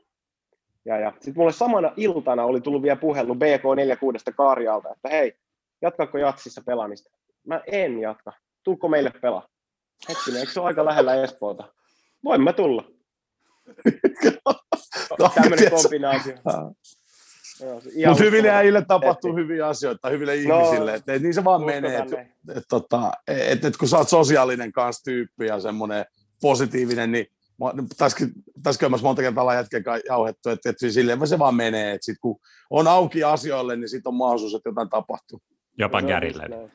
[0.87, 1.13] ja, ja.
[1.13, 5.37] Sitten mulle samana iltana oli tullut vielä puhelu BK46 Karjalta, että hei,
[5.83, 7.11] jatkaako Jatsissa pelaamista?
[7.47, 8.33] Mä en jatka.
[8.63, 9.49] Tulko meille pelaa?
[10.09, 11.73] Hetkinen, eikö se ole aika lähellä Espoota?
[12.25, 12.85] Voin mä tulla.
[15.35, 16.35] Tämmöinen kombinaatio.
[18.07, 19.43] Mutta hyville äijille tapahtuu heti.
[19.43, 23.13] hyviä asioita, hyville no, ihmisille, että et niin se vaan menee, että et, et, tota,
[23.29, 26.05] et, et, kun sä oot sosiaalinen kanssa tyyppi ja semmoinen
[26.41, 27.27] positiivinen, niin
[27.99, 32.19] tässä käymässä monta kertaa ollaan jätken jauhettu, että, että silleen se vaan menee, että sit
[32.21, 32.41] kun
[32.71, 35.41] on auki asioille, niin sitten on mahdollisuus, että jotain tapahtuu.
[35.79, 36.43] Jopa no, kärille.
[36.43, 36.73] Just näin.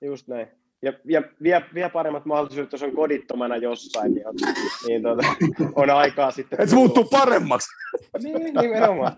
[0.00, 0.48] Just näin.
[0.82, 4.34] Ja, ja vielä, vielä paremmat mahdollisuudet, jos on kodittomana jossain, niin on,
[4.86, 5.26] niin tuota,
[5.82, 6.60] on aikaa sitten...
[6.60, 7.68] Et muuttuu paremmaksi.
[8.22, 9.16] niin, nimenomaan.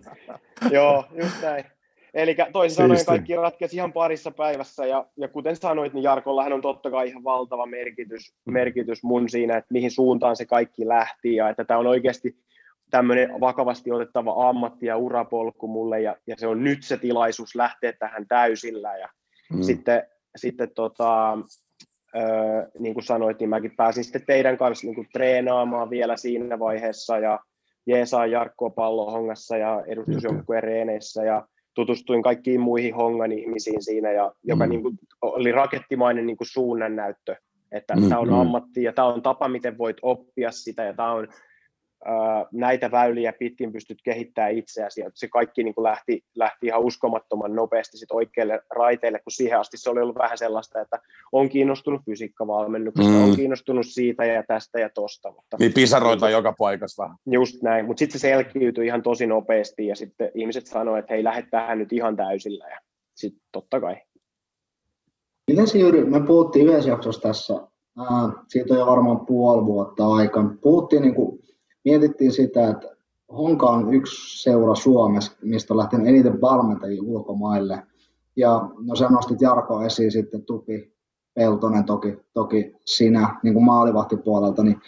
[0.70, 1.64] Joo, just näin.
[2.16, 6.62] Eli toisin sanoen kaikki ratkesi ihan parissa päivässä, ja, ja kuten sanoit, niin Jarkollahan on
[6.62, 11.48] totta kai ihan valtava merkitys, merkitys mun siinä, että mihin suuntaan se kaikki lähti, ja
[11.48, 12.36] että tämä on oikeasti
[12.90, 17.92] tämmöinen vakavasti otettava ammatti ja urapolku mulle, ja, ja se on nyt se tilaisuus lähteä
[17.92, 19.08] tähän täysillä, ja
[19.52, 19.62] mm.
[19.62, 20.02] sitten,
[20.36, 21.38] sitten tota,
[22.16, 22.20] ö,
[22.78, 27.18] niin kuin sanoit, niin mäkin pääsin sitten teidän kanssa niin kuin treenaamaan vielä siinä vaiheessa,
[27.18, 27.40] ja
[27.86, 31.46] jeesaa Jarkkoa pallohongassa ja edustusjoukkueen reeneissä, ja
[31.76, 34.70] tutustuin kaikkiin muihin hongan ihmisiin siinä, ja, joka mm.
[34.70, 37.36] niin kuin, oli rakettimainen niin kuin suunnannäyttö,
[37.72, 38.34] että mm, tämä on mm.
[38.34, 41.28] ammatti ja tämä on tapa, miten voit oppia sitä, ja tämä on
[42.52, 45.00] näitä väyliä pitkin pystyt kehittämään itseäsi.
[45.00, 49.58] Ja se kaikki niin kuin lähti, lähti ihan uskomattoman nopeasti sit oikeille raiteille, kun siihen
[49.58, 50.98] asti se oli ollut vähän sellaista, että
[51.32, 53.24] on kiinnostunut fysiikkavalmennuksesta, mm.
[53.24, 55.30] on kiinnostunut siitä ja tästä ja tosta.
[55.30, 57.16] Mutta, niin pisaroita joka paikassa vähän.
[57.26, 61.24] Just näin, mutta sitten se selkiytyi ihan tosi nopeasti ja sitten ihmiset sanoivat, että hei,
[61.24, 62.78] lähde tähän nyt ihan täysillä ja
[63.14, 63.96] sitten totta kai.
[65.50, 67.54] Miten se Jyri, me puhuttiin yhdessä jaksossa tässä,
[67.98, 71.40] ää, siitä on jo varmaan puoli vuotta aikaan, puhuttiin niin kuin
[71.86, 72.96] mietittiin sitä, että
[73.32, 77.82] Honka on yksi seura Suomessa, mistä on lähtenyt eniten valmentajia ulkomaille.
[78.36, 80.92] Ja no sä nostit Jarko esiin sitten tupi,
[81.34, 84.80] Peltonen toki, toki sinä niin kuin maalivahtipuolelta, niin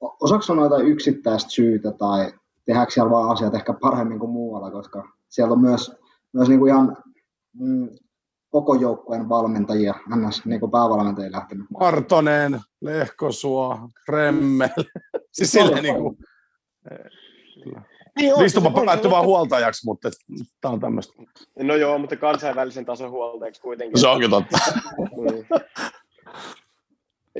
[0.00, 2.32] osaako sanoa jotain yksittäistä syytä tai
[2.64, 5.92] tehdäänkö siellä vaan asiat ehkä paremmin kuin muualla, koska siellä on myös,
[6.32, 6.96] myös niin kuin ihan
[7.58, 7.88] mm,
[8.50, 10.46] koko joukkueen valmentajia, ns.
[10.46, 11.66] Niin päävalmentajia lähtenyt.
[11.80, 13.78] Martonen, Lehkosuo,
[14.08, 14.68] Remmel.
[15.38, 16.18] Siis silleen niin kuin,
[18.18, 20.10] niin Ristupa päättyi vaan huoltajaksi, mutta
[20.60, 21.22] tämä on tämmöistä.
[21.58, 24.00] No joo, mutta kansainvälisen tason huoltajaksi kuitenkin.
[24.00, 24.58] Se onkin totta.
[25.16, 25.46] niin.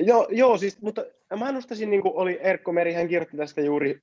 [0.07, 1.05] joo, joo, siis, mutta
[1.39, 4.01] mä nostaisin, niin kuin oli Erkko Meri, hän kirjoitti tästä juuri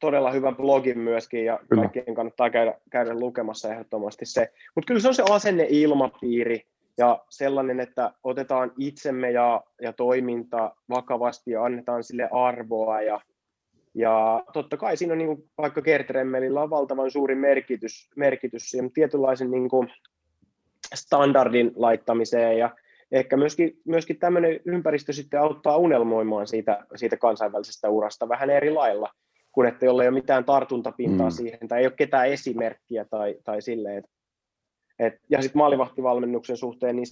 [0.00, 1.82] todella hyvän blogin myöskin, ja kyllä.
[1.82, 4.52] kaikkien kannattaa käydä, käydä lukemassa ehdottomasti se.
[4.74, 6.66] Mutta kyllä se on se asenne ilmapiiri,
[6.98, 13.20] ja sellainen, että otetaan itsemme ja, ja toiminta vakavasti ja annetaan sille arvoa, ja
[14.00, 18.92] ja totta kai siinä on niin kuin, vaikka Gertremmelillä on valtavan suuri merkitys, merkitys siihen
[18.92, 19.88] tietynlaisen niin kuin,
[20.94, 22.70] standardin laittamiseen ja
[23.12, 29.10] ehkä myöskin, myöskin tämmöinen ympäristö sitten auttaa unelmoimaan siitä, siitä kansainvälisestä urasta vähän eri lailla,
[29.52, 31.32] kun että jolla ei ole mitään tartuntapintaa mm.
[31.32, 34.04] siihen tai ei ole ketään esimerkkiä tai, tai silleen.
[34.98, 37.06] Et, ja sitten maalivahtivalmennuksen suhteen, niin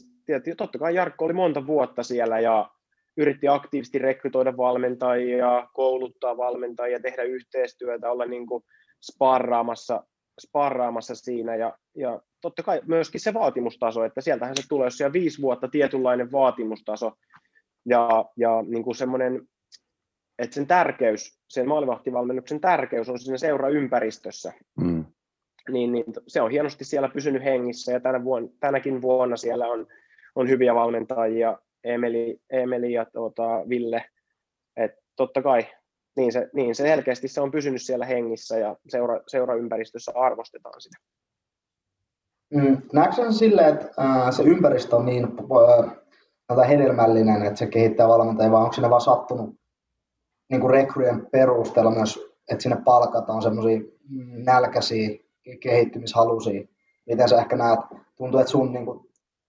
[0.57, 2.71] totta kai Jarkko oli monta vuotta siellä ja
[3.19, 8.65] yritti aktiivisesti rekrytoida valmentajia, kouluttaa valmentajia, tehdä yhteistyötä, olla niin kuin
[9.13, 10.05] sparraamassa,
[10.47, 15.13] sparraamassa siinä ja, ja totta kai myöskin se vaatimustaso, että sieltähän se tulee, jos siellä
[15.13, 17.13] viisi vuotta tietynlainen vaatimustaso
[17.87, 19.49] ja, ja niin kuin semmoinen,
[20.39, 24.53] että sen tärkeys, sen maalivahtivalmennuksen tärkeys on siinä seuraympäristössä.
[24.81, 25.05] Mm.
[25.71, 29.87] Niin, niin, se on hienosti siellä pysynyt hengissä ja tänä vuonna, tänäkin vuonna siellä on,
[30.35, 34.05] on hyviä valmentajia Emeli, Emeli ja tuota, Ville.
[34.77, 35.67] Et totta kai
[36.17, 40.99] niin se, niin se selkeästi se on pysynyt siellä hengissä ja seura, seuraympäristössä arvostetaan sitä.
[42.55, 45.27] Mm, näetkö silleen, että ää, se ympäristö on niin
[46.51, 49.55] ää, hedelmällinen, että se kehittää valmentajia, vai onko sinne vaan sattunut
[50.51, 52.19] niin kuin rekryjen perusteella myös,
[52.51, 53.81] että sinne palkataan semmoisia
[54.45, 55.09] nälkäisiä,
[55.61, 56.67] kehittymishaluisia?
[57.07, 57.81] Miten sä ehkä näet,
[58.17, 59.08] tuntuu, että sun niin kuin,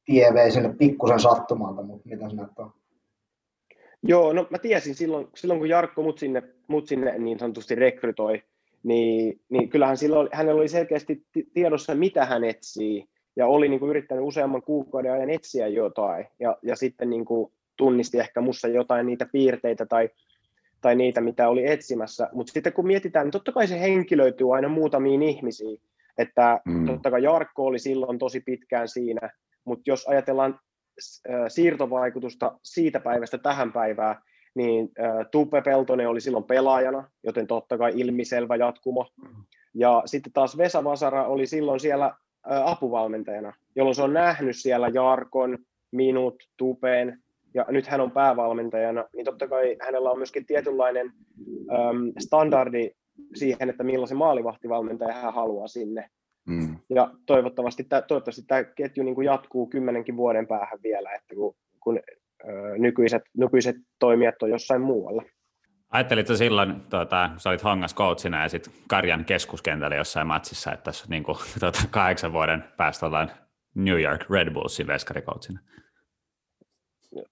[0.09, 2.71] tie vei sinne pikkusen sattumalta, mutta mitä sinä on?
[4.03, 8.43] Joo, no mä tiesin silloin, silloin kun Jarkko mut sinne, mut sinne niin sanotusti rekrytoi,
[8.83, 13.05] niin, niin kyllähän silloin, hänellä oli selkeästi tiedossa, mitä hän etsii,
[13.35, 17.51] ja oli niin kuin yrittänyt useamman kuukauden ajan etsiä jotain, ja, ja sitten niin kuin
[17.77, 20.09] tunnisti ehkä mussa jotain niitä piirteitä tai,
[20.81, 24.69] tai niitä, mitä oli etsimässä, mutta sitten kun mietitään, niin totta kai se henkilöityy aina
[24.69, 25.81] muutamiin ihmisiin,
[26.17, 26.85] että mm.
[26.85, 29.29] totta kai Jarkko oli silloin tosi pitkään siinä,
[29.65, 30.59] mutta jos ajatellaan
[31.47, 34.15] siirtovaikutusta siitä päivästä tähän päivään,
[34.55, 34.89] niin
[35.31, 39.05] Tuppe Peltonen oli silloin pelaajana, joten totta kai ilmiselvä jatkumo.
[39.73, 45.57] Ja sitten taas Vesa Vasara oli silloin siellä apuvalmentajana, jolloin se on nähnyt siellä Jarkon,
[45.91, 47.19] minut, Tupen,
[47.53, 51.11] ja nyt hän on päävalmentajana, niin totta kai hänellä on myöskin tietynlainen
[51.71, 52.91] äm, standardi
[53.35, 56.09] siihen, että millaisen maalivahtivalmentaja hän haluaa sinne.
[56.49, 56.75] Mm.
[56.89, 61.55] Ja toivottavasti, tämä, toivottavasti tämä ketju niin kuin jatkuu kymmenenkin vuoden päähän vielä, että kun,
[61.79, 61.99] kun
[62.43, 65.23] ö, nykyiset, nykyiset toimijat on jossain muualla.
[65.89, 71.05] Ajattelitko silloin, tuota, sä olit Hongas coachina ja sitten Karjan keskuskentällä jossain matsissa, että tässä
[71.09, 73.31] niin kuin, tuota, kahdeksan vuoden päästä ollaan
[73.75, 75.59] New York Red Bullsin veskarikoutsinä?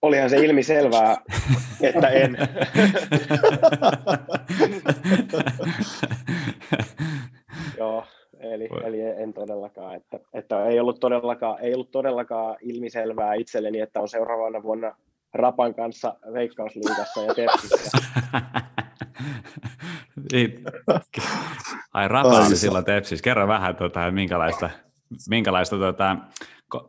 [0.01, 1.17] Olihan se ilmi selvää,
[1.81, 2.37] että en.
[7.77, 8.05] Joo,
[8.39, 13.99] Eli, eli en todellakaan, että, että ei, ollut todellakaan, ei ollut todellakaan ilmiselvää itselleni, että
[13.99, 14.95] on seuraavana vuonna
[15.33, 17.97] Rapan kanssa Veikkausliigassa ja Tepsissä.
[20.31, 20.63] Niin.
[21.93, 23.23] Ai Rapa oli silloin Tepsissä.
[23.23, 24.69] Kerro vähän, tuota, minkälaista,
[25.29, 26.17] minkälaista tuota,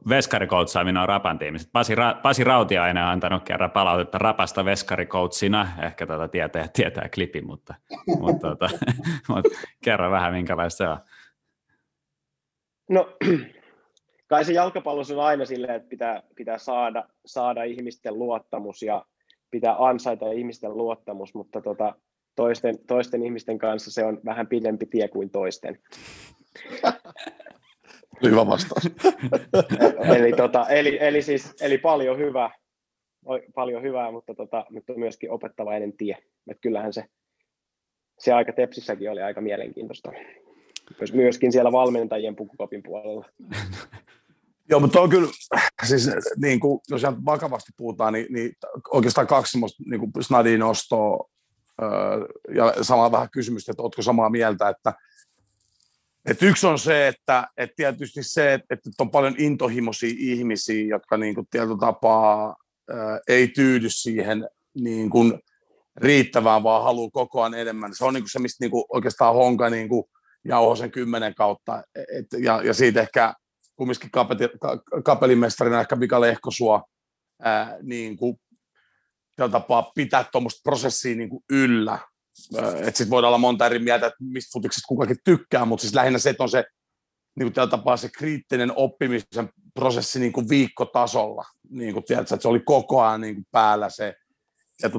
[0.09, 1.69] veskarikoutsaaminen on Rapan tiimissä.
[1.73, 5.69] Pasi, Ra- Pasi Rautiainen on antanut kerran palautetta Rapasta veskarikoutsina.
[5.83, 7.75] Ehkä tuota tietää, tietää klipi, mutta,
[8.21, 8.69] mutta, tuota,
[9.29, 9.51] mutta
[9.85, 10.99] kerro vähän, minkälaista se on.
[12.89, 13.17] No,
[14.29, 19.05] kai se jalkapallossa on aina silleen, että pitää, pitää saada, saada ihmisten luottamus ja
[19.51, 21.95] pitää ansaita ihmisten luottamus, mutta tota,
[22.37, 25.79] toisten, toisten ihmisten kanssa se on vähän pidempi tie kuin toisten.
[28.23, 28.91] Hyvä vastaus.
[30.17, 32.51] eli, tota, eli, eli, siis, eli paljon hyvää,
[33.55, 36.17] paljon hyvää mutta, tota, mutta myöskin opettavainen tie.
[36.51, 37.05] Et kyllähän se,
[38.19, 40.13] se aika Tepsissäkin oli aika mielenkiintoista
[41.13, 43.25] myöskin siellä valmentajien pukukopin puolella.
[44.71, 45.29] Joo, mutta on kyllä,
[45.85, 48.53] siis niin kuin, jos ihan vakavasti puhutaan, niin, niin
[48.93, 51.31] oikeastaan kaksi semmoista niin kuin snadin nostoa
[52.55, 54.95] ja sama vähän kysymystä, että oletko samaa mieltä, että,
[56.25, 61.35] et yksi on se, että et tietysti se, että, on paljon intohimoisia ihmisiä, jotka niin
[61.35, 62.57] kuin tietyllä tapaa
[63.29, 65.41] ei tyydy siihen niin kuin
[65.97, 67.95] riittävään, vaan haluaa koko ajan enemmän.
[67.95, 70.05] Se on niin kuin se, mistä niin kuin oikeastaan Honka niin kuin
[70.49, 73.35] jauho sen kymmenen kautta, et, ja, ja siitä ehkä
[73.77, 76.83] kumminkin kapeti, ka, kapelimestarina ehkä Mika Lehkosua
[77.43, 78.37] ää, niin kuin,
[79.51, 81.99] tapaa pitää tuommoista prosessia niin kuin yllä.
[82.57, 86.19] Että sitten voidaan olla monta eri mieltä, että mistä futiksesta kukakin tykkää, mutta siis lähinnä
[86.19, 86.65] se, että on se
[87.39, 91.45] niin kuin tapaa se kriittinen oppimisen prosessi niin kuin viikkotasolla.
[91.71, 94.15] Niin kuin tiedätkö, että se oli koko ajan niin kuin päällä se,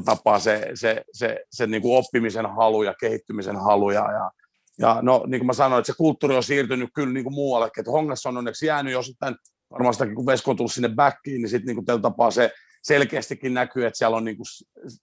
[0.05, 3.91] tapaa se, se, se, se niin kuin oppimisen halu ja kehittymisen halu.
[3.91, 4.31] Ja, ja,
[4.79, 7.81] ja no, niin kuin mä sanoin, että se kulttuuri on siirtynyt kyllä niin kuin muuallekin.
[7.81, 9.35] Että Hongassa on onneksi jäänyt jo sitten,
[9.71, 12.51] varmaan sitäkin kun Vesko on tullut sinne backiin, niin sitten niin kuin tapaa se
[12.83, 14.45] selkeästikin näkyy, että siellä on niin kuin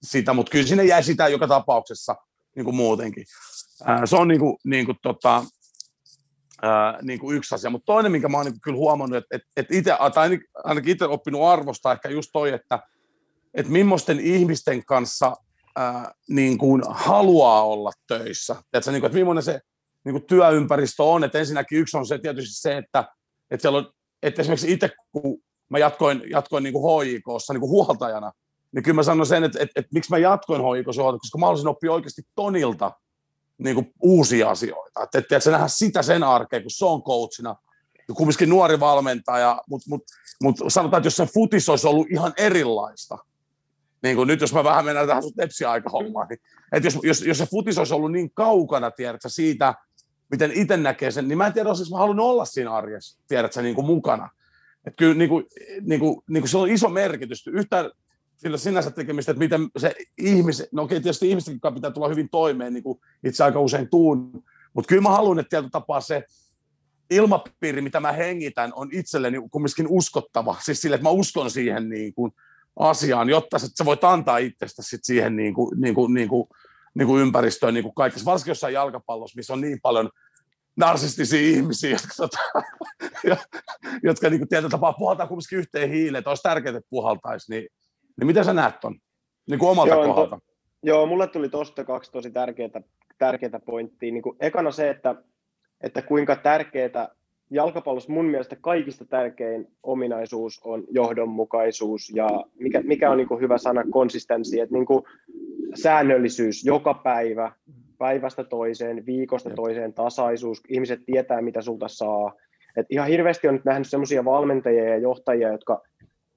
[0.02, 2.16] sitä, mutta kyllä sinne jäi sitä joka tapauksessa
[2.56, 3.24] niin kuin muutenkin.
[4.04, 5.44] Se on niin kuin, niin kuin, tota,
[7.02, 9.76] niin kuin yksi asia, mutta toinen, minkä mä oon niin kyllä huomannut, että, että, että
[9.76, 12.80] itse, tai ainakin itse oppinut arvosta ehkä just toi, että,
[13.54, 15.36] että millaisten ihmisten kanssa
[15.76, 18.56] ää, niin kuin haluaa olla töissä.
[18.70, 19.60] Tiedätkö, niin kuin, että millainen se
[20.04, 23.04] niin kuin työympäristö on, että ensinnäkin yksi on se tietysti se, että,
[23.50, 28.32] että, on, että esimerkiksi itse kun mä jatkoin, jatkoin niin kuin HIKssa niin kuin huoltajana,
[28.72, 31.68] niin kyllä mä sanon sen, että, että, että miksi mä jatkoin HIKssa koska mä haluaisin
[31.68, 32.92] oppia oikeasti Tonilta
[33.58, 35.02] niin kuin uusia asioita.
[35.02, 37.56] Että, että, että nähdä sitä sen arkeen, kun se on coachina,
[38.14, 40.02] kumminkin nuori valmentaja, mutta mut,
[40.42, 43.18] mut sanotaan, että jos se futis olisi ollut ihan erilaista,
[44.02, 46.38] niin kuin nyt jos mä vähän mennään tähän tepsi-aikahommaan, niin
[46.72, 49.74] että jos, jos, jos se futis olisi ollut niin kaukana, tiedätkö, siitä,
[50.30, 53.62] miten itse näkee sen, niin mä en tiedä, jos mä halunnut olla siinä arjessa, tiedätkö,
[53.62, 54.30] niin kuin mukana.
[54.86, 55.44] Että kyllä niin kuin,
[55.80, 57.46] niin kuin, niin kuin se on iso merkitys.
[57.46, 57.90] Yhtään
[58.36, 62.72] sillä sinänsä tekemistä, että miten se ihmiset, no okei, tietysti ihmisten pitää tulla hyvin toimeen,
[62.72, 64.44] niin kuin itse aika usein tuun,
[64.74, 66.24] mutta kyllä mä haluan, että tietyllä tapaa se
[67.10, 70.56] ilmapiiri, mitä mä hengitän, on itselleni kumminkin uskottava.
[70.62, 72.32] Siis sille, että mä uskon siihen niin kuin
[72.76, 76.48] asiaan, jotta sä voit antaa itsestä sit siihen niin kuin, niin kuin, niin kuin,
[76.94, 80.10] niin kuin ympäristöön niin kuin kaikessa, varsinkin jossain jalkapallossa, missä on niin paljon
[80.76, 82.38] narsistisia ihmisiä, jotka, tota,
[84.08, 87.68] jotka niin kuin tietyllä tapaa puhaltaa kumminkin yhteen hiileen, että olisi tärkeää, että puhaltaisi, niin,
[88.16, 88.98] niin miten sä näet ton
[89.50, 90.36] niin kuin omalta joo, kohdalta?
[90.36, 90.42] To,
[90.82, 92.70] joo, mulle tuli tuosta kaksi tosi tärkeää,
[93.18, 94.12] tärkeää pointtia.
[94.12, 95.14] Niin kuin ekana se, että,
[95.80, 97.08] että kuinka tärkeää
[97.50, 102.28] jalkapallossa mun mielestä kaikista tärkein ominaisuus on johdonmukaisuus ja
[102.58, 105.02] mikä, mikä on niin kuin hyvä sana konsistenssi, että niin kuin
[105.74, 107.52] säännöllisyys joka päivä,
[107.98, 112.32] päivästä toiseen, viikosta toiseen, tasaisuus, ihmiset tietää mitä sulta saa.
[112.76, 115.82] Et ihan hirveästi on nyt nähnyt sellaisia valmentajia ja johtajia, jotka,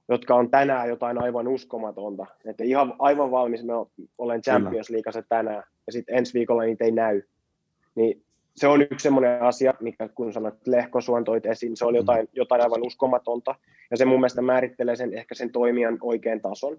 [0.09, 2.25] jotka on tänään jotain aivan uskomatonta.
[2.45, 3.73] Että ihan aivan valmis, mä
[4.17, 7.21] olen Champions Leagueassa tänään ja sitten ensi viikolla niitä ei näy.
[7.95, 8.21] Niin
[8.55, 11.97] se on yksi sellainen asia, mikä kun sanoit, että Lehkosuon toit esiin, se oli mm.
[11.97, 13.55] jotain, jotain aivan uskomatonta.
[13.91, 16.77] Ja se mun mielestä määrittelee sen, ehkä sen toimijan oikean tason.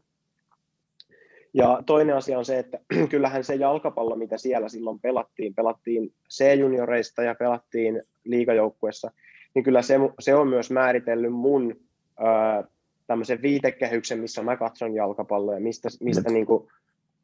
[1.55, 2.79] Ja toinen asia on se, että
[3.11, 9.11] kyllähän se jalkapallo, mitä siellä silloin pelattiin, pelattiin C-junioreista ja pelattiin liigajoukkuessa,
[9.55, 11.77] niin kyllä se, se on myös määritellyt mun
[12.19, 12.65] ää,
[13.07, 16.69] tämmöisen viitekehyksen, missä mä katson jalkapalloa ja mistä, mistä niin kuin,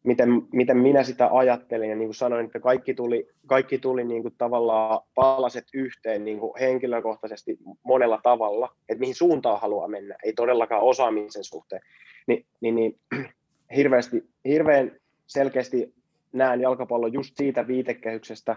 [0.07, 1.91] miten, miten minä sitä ajattelin.
[1.91, 6.39] Ja niin kuin sanoin, että kaikki tuli, kaikki tuli niin kuin tavallaan palaset yhteen niin
[6.39, 11.83] kuin henkilökohtaisesti monella tavalla, että mihin suuntaan haluaa mennä, ei todellakaan osaamisen suhteen.
[12.27, 12.99] Ni, niin, niin
[13.77, 14.93] hirveästi, hirveän
[15.27, 15.95] selkeästi
[16.33, 18.57] näen jalkapallon just siitä viitekehyksestä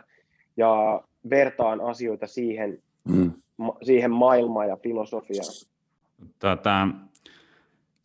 [0.58, 3.32] ja vertaan asioita siihen, mm.
[3.58, 5.68] ma, siihen maailmaan ja filosofiaan.
[6.40, 6.88] Tota,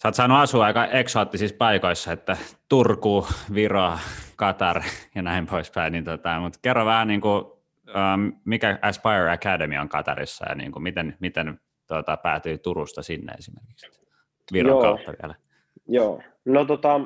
[0.04, 2.36] sä oot saanut asua aika eksoottisissa paikoissa, että
[2.68, 3.92] Turku, Viro,
[4.36, 4.82] Katar
[5.14, 7.44] ja näin poispäin, niin tota, mutta kerro vähän niin kuin,
[8.44, 13.86] mikä Aspire Academy on Katarissa ja niin kuin, miten, miten tota, päätyy Turusta sinne esimerkiksi
[14.52, 14.82] Viron Joo.
[14.82, 15.34] kautta vielä.
[15.88, 17.00] Joo, no tota,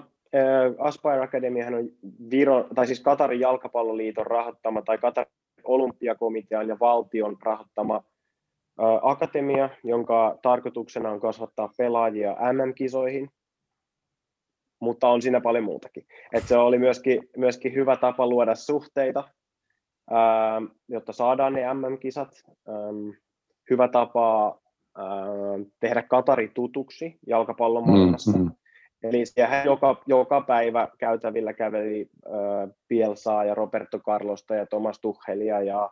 [0.79, 1.89] Aspire Academy on
[2.31, 5.33] Viro, tai siis Katarin jalkapalloliiton rahoittama tai Katarin
[5.65, 8.03] olympiakomitean ja valtion rahoittama
[9.03, 13.31] akatemia, jonka tarkoituksena on kasvattaa pelaajia MM-kisoihin,
[14.81, 16.07] mutta on siinä paljon muutakin.
[16.33, 19.25] Et se oli myöskin, myöskin hyvä tapa luoda suhteita,
[20.11, 22.29] ää, jotta saadaan ne MM-kisat.
[23.71, 24.61] Hyvä tapa
[24.97, 25.07] ää,
[25.81, 28.31] tehdä Katari tutuksi jalkapallon maailmassa.
[28.31, 28.51] Mm-hmm.
[29.03, 32.11] Eli siellä joka, joka päivä käytävillä käveli
[32.89, 35.91] Pielsaa ja Roberto Carlosta ja Thomas Tuchelia ja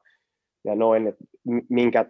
[0.67, 1.25] ja noin, että
[1.69, 2.05] minkä,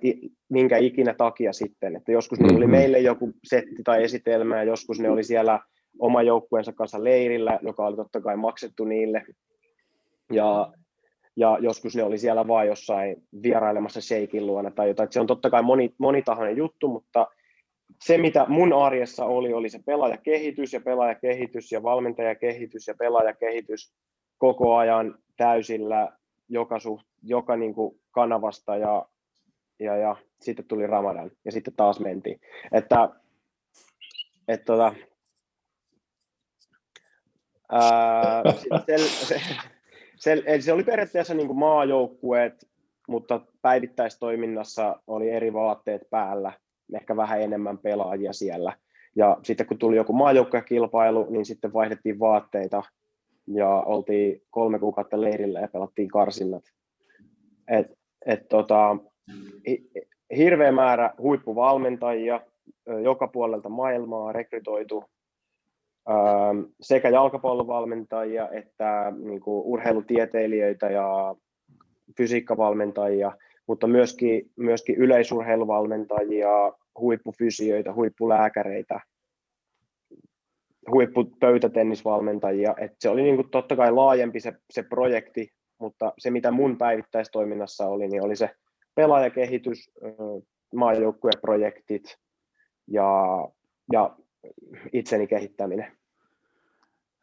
[0.48, 1.96] minkä ikinä takia sitten.
[1.96, 2.70] Että joskus ne oli mm-hmm.
[2.70, 5.60] meille joku setti tai esitelmä, ja joskus ne oli siellä
[5.98, 9.24] oma joukkueensa kanssa leirillä, joka oli totta kai maksettu niille.
[10.32, 10.72] Ja
[11.36, 15.12] ja joskus ne oli siellä vaan jossain vierailemassa Sheikin luona tai jotain.
[15.12, 17.26] se on totta kai moni, monitahoinen juttu, mutta
[18.04, 23.92] se, mitä mun arjessa oli, oli se pelaajakehitys ja pelaajakehitys ja valmentajakehitys ja pelaajakehitys
[24.38, 26.12] koko ajan täysillä
[26.48, 29.08] joka, suht, joka niin kuin kanavasta ja,
[29.78, 32.40] ja, ja sitten tuli Ramadan ja sitten taas mentiin.
[32.72, 33.08] Että,
[34.48, 34.94] et tota,
[37.72, 38.42] ää,
[38.86, 39.40] se, se,
[40.16, 42.68] se, se, oli periaatteessa niin kuin maajoukkueet,
[43.08, 46.52] mutta päivittäistoiminnassa oli eri vaatteet päällä,
[46.94, 48.72] ehkä vähän enemmän pelaajia siellä.
[49.16, 52.82] Ja sitten kun tuli joku maajoukkuekilpailu, niin sitten vaihdettiin vaatteita
[53.46, 56.64] ja oltiin kolme kuukautta leirillä ja pelattiin karsinnat.
[57.68, 58.96] Et, et tota,
[60.36, 62.40] hirveä määrä huippuvalmentajia
[63.02, 65.04] joka puolelta maailmaa rekrytoitu
[66.80, 71.34] sekä jalkapallovalmentajia että niin kuin urheilutieteilijöitä ja
[72.16, 73.32] fysiikkavalmentajia,
[73.66, 79.00] mutta myöskin, myöskin yleisurheiluvalmentajia, huippufysioita, huippulääkäreitä,
[80.90, 82.74] huippupöytätennisvalmentajia.
[82.78, 85.48] Et se oli niin kuin totta kai laajempi se, se projekti,
[85.78, 88.50] mutta se mitä mun päivittäistoiminnassa oli, niin oli se
[88.94, 89.90] pelaajakehitys,
[90.74, 92.18] maajoukkueprojektit
[92.86, 93.12] ja,
[93.92, 94.16] ja
[94.92, 95.92] itseni kehittäminen.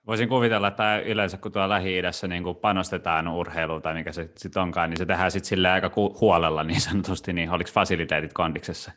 [0.07, 4.61] Voisin kuvitella, että yleensä kun tuolla Lähi-idässä niin kuin panostetaan urheiluun tai mikä se sitten
[4.61, 5.91] onkaan, niin se tehdään sitten sille aika
[6.21, 8.91] huolella niin sanotusti, niin oliko fasiliteetit kondiksessa?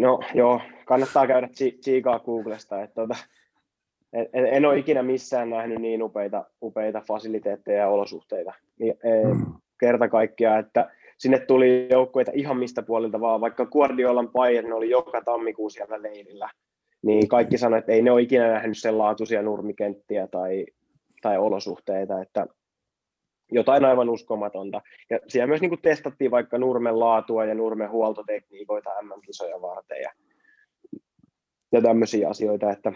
[0.00, 1.48] No joo, kannattaa käydä
[1.80, 3.16] tsiikaa Googlesta, että tota,
[4.12, 8.52] en, en ole ikinä missään nähnyt niin upeita, upeita fasiliteetteja ja olosuhteita.
[8.78, 9.46] Niin, mm.
[9.80, 15.22] Kerta kaikkiaan, että sinne tuli joukkueita ihan mistä puolilta vaan, vaikka Guardiolan Bayern oli joka
[15.24, 16.50] tammikuu siellä leirillä,
[17.02, 20.66] niin kaikki sanoivat, että ei ne ole ikinä nähnyt sen laatuisia nurmikenttiä tai,
[21.22, 22.46] tai olosuhteita, että
[23.52, 24.80] jotain aivan uskomatonta.
[25.10, 30.10] Ja siellä myös niin kuin testattiin vaikka nurmen laatua ja nurmen huoltotekniikoita MM-kisoja varten ja,
[31.72, 32.70] ja tämmöisiä asioita.
[32.70, 32.92] Että,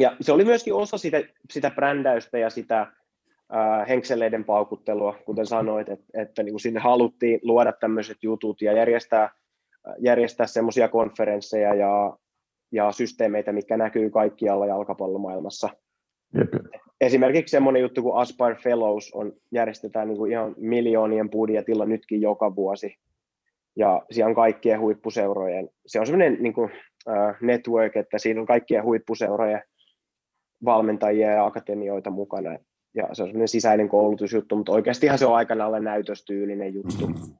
[0.00, 5.88] ja se oli myöskin osa sitä, sitä brändäystä ja sitä äh, henkseleiden paukuttelua, kuten sanoit,
[5.88, 9.30] että, että niin kuin sinne haluttiin luoda tämmöiset jutut ja järjestää,
[9.98, 12.16] järjestää semmoisia konferensseja ja
[12.72, 15.68] ja systeemeitä, mikä näkyy kaikkialla jalkapallomaailmassa.
[16.38, 16.48] Jep.
[17.00, 22.56] Esimerkiksi semmoinen juttu kuin Aspire Fellows on, järjestetään niin kuin ihan miljoonien budjetilla nytkin joka
[22.56, 22.96] vuosi.
[23.76, 26.70] Ja siellä on kaikkien huippuseurojen, se on semmoinen niin kuin,
[27.06, 29.62] uh, network, että siinä on kaikkien huippuseurojen
[30.64, 32.50] valmentajia ja akatemioita mukana.
[32.94, 37.06] Ja se on semmoinen sisäinen koulutusjuttu, mutta oikeastihan se on aikana alle näytöstyylinen juttu.
[37.06, 37.34] Mm-hmm.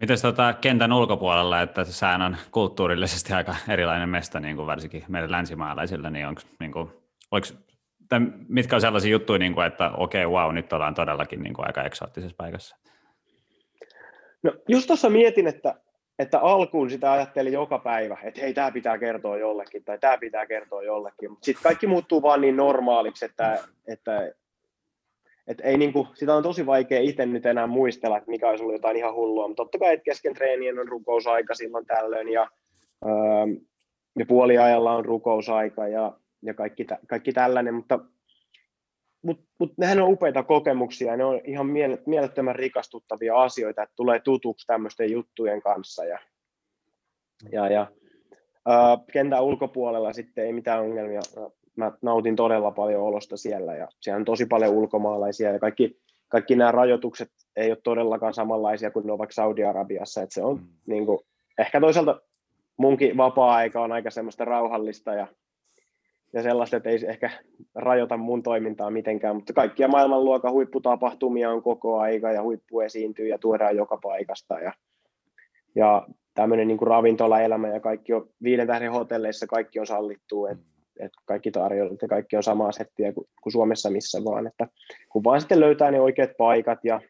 [0.00, 5.30] Miten tota kentän ulkopuolella, että sehän on kulttuurillisesti aika erilainen mesta, niin kuin varsinkin meidän
[5.30, 6.88] länsimaalaisilla, niin onko, niin kuin,
[7.30, 7.46] oliko,
[8.08, 11.54] tai mitkä on sellaisia juttuja, niin kuin, että okei, okay, wow, nyt ollaan todellakin niin
[11.54, 12.76] kuin aika eksoottisessa paikassa?
[14.42, 15.74] No just tuossa mietin, että,
[16.18, 20.46] että alkuun sitä ajattelin joka päivä, että hei, tämä pitää kertoa jollekin, tai tämä pitää
[20.46, 23.58] kertoa jollekin, mutta sitten kaikki muuttuu vaan niin normaaliksi, että,
[23.88, 24.32] että
[25.46, 28.74] et ei niinku, sitä on tosi vaikea itse nyt enää muistella, että mikä olisi ollut
[28.74, 32.48] jotain ihan hullua, mutta totta kai että kesken treenien on rukousaika silloin tällöin ja,
[33.04, 33.12] öö,
[34.18, 36.12] ja puoliajalla on rukousaika ja,
[36.42, 37.98] ja kaikki, kaikki tällainen, mutta
[39.24, 41.66] mut, mut nehän on upeita kokemuksia ja ne on ihan
[42.06, 46.18] mielettömän rikastuttavia asioita, että tulee tutuksi tämmöisten juttujen kanssa ja,
[47.52, 47.86] ja, ja
[48.68, 48.74] öö,
[49.12, 51.20] kentän ulkopuolella sitten ei mitään ongelmia
[51.76, 56.56] mä nautin todella paljon olosta siellä ja siellä on tosi paljon ulkomaalaisia ja kaikki, kaikki
[56.56, 60.66] nämä rajoitukset ei ole todellakaan samanlaisia kuin ne on vaikka Saudi-Arabiassa, että se on mm.
[60.86, 61.18] niin kuin,
[61.58, 62.20] ehkä toisaalta
[62.76, 65.26] munkin vapaa-aika on aika semmoista rauhallista ja,
[66.34, 67.30] ja sellaista, että ei ehkä
[67.74, 73.38] rajoita mun toimintaa mitenkään, mutta kaikkia maailmanluokan huipputapahtumia on koko aika ja huippu esiintyy ja
[73.38, 74.58] tuodaan joka paikasta.
[74.58, 74.72] Ja,
[75.74, 81.18] ja tämmöinen niin ravintolaelämä ja kaikki on viiden tähden hotelleissa kaikki on sallittu, että että
[81.24, 84.68] kaikki tarjolla, ja kaikki on samaa settiä kuin, kuin Suomessa missä vaan, että
[85.08, 87.00] kun vaan sitten löytää ne oikeat paikat ja,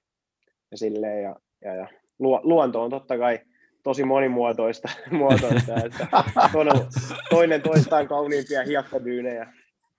[0.71, 1.89] ja silleen, ja, ja, ja.
[2.19, 3.39] Luonto on totta kai
[3.85, 6.07] tosi monimuotoista, muotoista, että
[6.53, 6.87] todella,
[7.31, 9.53] toinen toistaan kauniimpia hiekkadyynejä.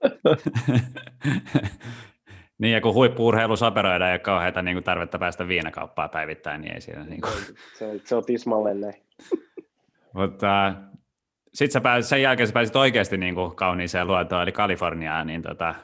[2.60, 6.82] niin, ja kun huippu-urheilu operoidaan ja kauheita niin kuin tarvetta päästä viinakauppaan päivittäin, niin ei
[6.82, 7.04] siinä...
[7.04, 7.34] Niin kuin...
[7.78, 8.94] se, on, se on tismalleen näin.
[10.14, 10.76] Mutta
[11.54, 15.42] sitten sä pääsit, sen jälkeen sä pääsit oikeasti niin kuin kauniiseen luontoon, eli Kaliforniaan, niin
[15.42, 15.76] tota,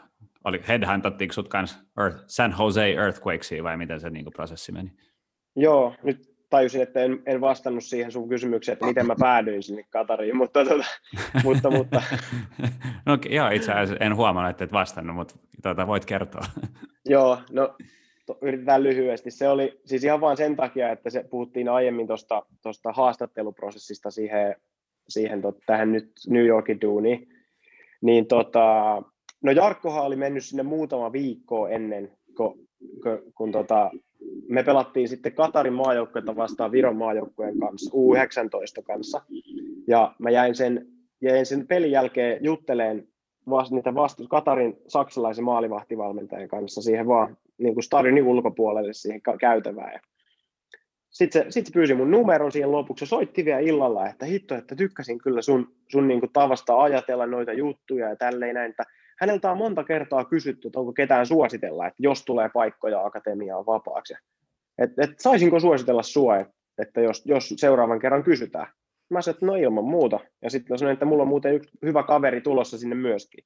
[0.43, 4.91] oli, headhuntattiinko sut kanssa Earth, San Jose Earthquakesiin vai miten se niin kuin prosessi meni?
[5.55, 9.83] Joo, nyt tajusin, että en, en vastannut siihen sun kysymykseen, että miten mä päädyin sinne
[9.89, 10.85] Katariin, mutta, tota,
[11.43, 12.01] mutta, mutta.
[13.05, 16.45] no, joo, itse asiassa en huomannut, että et vastannut, mutta tota, voit kertoa.
[17.05, 17.75] Joo, no
[18.25, 19.31] to, yritetään lyhyesti.
[19.31, 24.55] Se oli siis ihan vain sen takia, että se puhuttiin aiemmin tuosta haastatteluprosessista siihen,
[25.09, 27.27] siihen tot, tähän nyt New Yorkin duuniin.
[28.01, 28.63] Niin tota,
[29.43, 32.67] no Jarkkohan oli mennyt sinne muutama viikko ennen, kun,
[33.03, 33.91] kun, kun tota,
[34.49, 39.21] me pelattiin sitten Katarin maajoukkuetta vastaan Viron maajoukkueen kanssa, U19 kanssa.
[39.87, 40.87] Ja mä jäin sen,
[41.21, 43.07] jäin sen pelin jälkeen jutteleen
[43.49, 49.99] vasta, niitä vastu, Katarin saksalaisen maalivahtivalmentajan kanssa siihen vaan niin kuin stadionin ulkopuolelle siihen käytävään.
[51.09, 54.55] Sitten se, sit se pyysi mun numeron siihen lopuksi ja soitti vielä illalla, että hitto,
[54.55, 58.83] että tykkäsin kyllä sun, sun niin kuin tavasta ajatella noita juttuja ja tälleen näin, että
[59.21, 64.13] häneltä on monta kertaa kysytty, että onko ketään suositella, että jos tulee paikkoja akatemiaan vapaaksi.
[64.77, 68.67] Että et, saisinko suositella sua, että, että jos, jos seuraavan kerran kysytään.
[69.09, 70.19] Mä sanoin, että no ilman muuta.
[70.41, 73.43] Ja sitten sanoin, että mulla on muuten yksi hyvä kaveri tulossa sinne myöskin.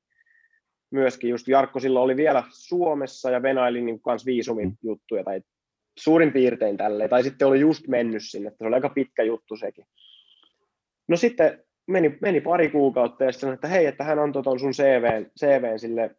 [0.92, 4.78] Myöskin just Jarkko silloin oli vielä Suomessa ja venaili niin kanssa viisumin mm.
[4.84, 5.42] juttuja tai
[6.00, 7.10] suurin piirtein tälleen.
[7.10, 9.86] Tai sitten oli just mennyt sinne, että se oli aika pitkä juttu sekin.
[11.08, 14.72] No sitten meni, meni pari kuukautta ja sanoi, että hei, että hän antoi tuon sun
[14.72, 16.16] CVn, CVn sille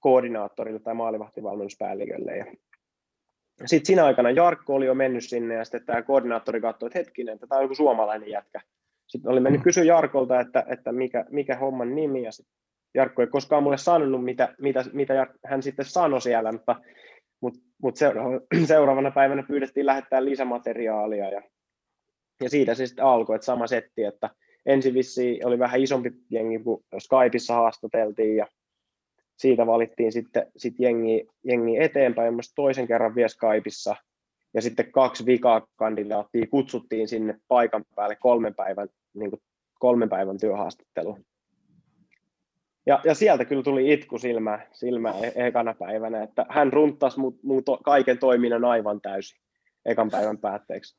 [0.00, 2.36] koordinaattorille tai maalivahtivalmennuspäällikölle.
[2.36, 2.46] Ja
[3.66, 7.34] sitten siinä aikana Jarkko oli jo mennyt sinne ja sitten tämä koordinaattori katsoi, että hetkinen,
[7.34, 8.60] että tämä on joku suomalainen jätkä.
[9.06, 9.64] Sitten oli mennyt mm.
[9.64, 12.56] kysyä Jarkolta, että, että mikä, mikä homman nimi ja sitten
[12.94, 16.76] Jarkko ei koskaan mulle sanonut, mitä, mitä, mitä hän sitten sanoi siellä, mutta,
[17.40, 21.42] mutta, mutta seuraavana, seuraavana päivänä pyydettiin lähettää lisämateriaalia ja,
[22.42, 24.30] ja siitä se sitten alkoi, että sama setti, että
[24.66, 28.46] ensin vissi oli vähän isompi jengi, kun Skypeissa haastateltiin ja
[29.36, 33.96] siitä valittiin sitten sit jengi, jengi eteenpäin, myös toisen kerran vielä Skypeissa,
[34.54, 39.42] ja sitten kaksi vikaa kandidaattia kutsuttiin sinne paikan päälle kolmen päivän, niin kuin
[39.78, 41.24] kolmen päivän työhaastatteluun.
[42.86, 47.42] Ja, ja sieltä kyllä tuli itku silmä, silmä e- ekana päivänä, että hän runttasi mut,
[47.42, 49.40] mut kaiken toiminnan aivan täysin
[49.84, 50.96] ekan päivän päätteeksi.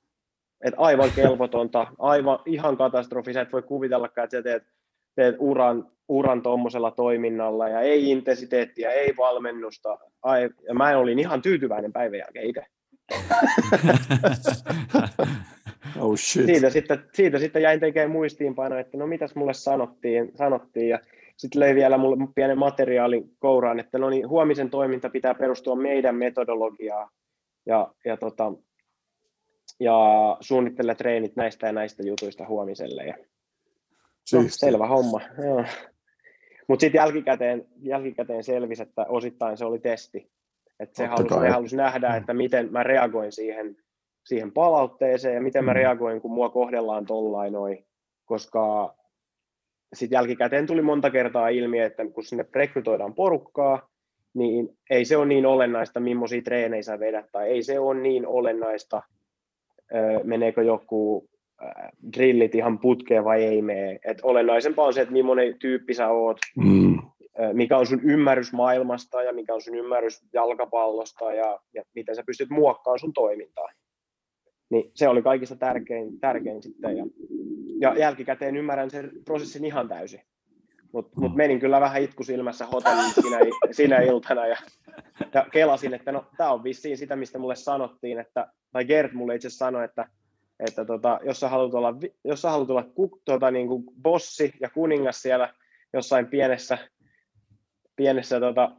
[0.66, 4.64] Et aivan kelvotonta, aivan ihan katastrofi, sä et voi kuvitellakaan, että sä teet,
[5.16, 9.97] teet uran, uran tuommoisella toiminnalla ja ei intensiteettiä, ei valmennusta.
[10.24, 12.66] Ai, ja mä olin ihan tyytyväinen päivän jälkeen itse.
[15.99, 16.45] oh shit.
[16.45, 20.99] Siitä, sitten, siitä sitten jäin tekemään muistiinpano, että no mitäs mulle sanottiin, sanottiin ja
[21.38, 26.16] sitten löi vielä mulle pienen materiaalin kouraan, että no niin, huomisen toiminta pitää perustua meidän
[26.16, 27.10] metodologiaan
[27.66, 28.53] ja, ja, tota,
[29.80, 33.03] ja suunnittele treenit näistä ja näistä jutuista huomiselle.
[33.03, 33.15] Ja,
[34.34, 35.22] no, selvä homma.
[36.68, 40.32] Mutta sitten jälkikäteen, jälkikäteen selvisi, että osittain se oli testi.
[40.80, 43.78] Että se halusi, halusi nähdä, että miten mä reagoin siihen,
[44.26, 45.76] siihen palautteeseen ja miten mä mm.
[45.76, 47.86] reagoin, kun mua kohdellaan tollain noin.
[48.26, 48.95] Koska
[49.93, 53.89] sitten jälkikäteen tuli monta kertaa ilmi, että kun sinne rekrytoidaan porukkaa,
[54.34, 58.28] niin ei se ole niin olennaista, millaisia treenejä sä vedät, tai ei se ole niin
[58.28, 59.01] olennaista,
[60.24, 61.30] meneekö joku
[62.14, 64.00] drillit ihan putkeen vai ei mene.
[64.06, 66.98] Et olennaisempaa on se, että millainen tyyppi sä oot, mm.
[67.54, 72.24] mikä on sun ymmärrys maailmasta ja mikä on sun ymmärrys jalkapallosta ja, ja miten sä
[72.26, 73.68] pystyt muokkaamaan sun toimintaa.
[74.70, 76.98] Niin se oli kaikista tärkein, tärkein sitten.
[76.98, 77.06] Ja,
[77.80, 80.22] ja jälkikäteen ymmärrän sen prosessin ihan täysin.
[80.98, 83.39] Mutta mut menin kyllä vähän itku silmässä hotelliin sinä,
[83.72, 84.58] sinä iltana ja,
[85.34, 89.36] ja kelasin, että no tämä on vissiin sitä, mistä mulle sanottiin, että, tai Gert mulle
[89.36, 90.08] itse sanoi, että,
[90.60, 94.54] että tota, jos sä haluat olla, jos sä haluat olla ku, tota, niin kuin bossi
[94.62, 95.54] ja kuningas siellä
[95.93, 96.78] jossain pienessä
[97.95, 98.72] pienessä tota,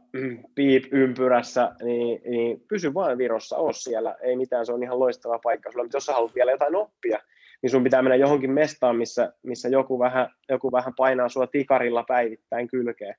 [0.55, 5.71] piip-ympyrässä, niin, niin pysy vain Virossa, oo siellä, ei mitään, se on ihan loistava paikka
[5.71, 7.19] sulla, mutta jos sä haluat vielä jotain oppia,
[7.61, 12.03] niin sun pitää mennä johonkin mestaan, missä, missä joku, vähän, joku vähän painaa sua tikarilla
[12.07, 13.15] päivittäin kylkeen.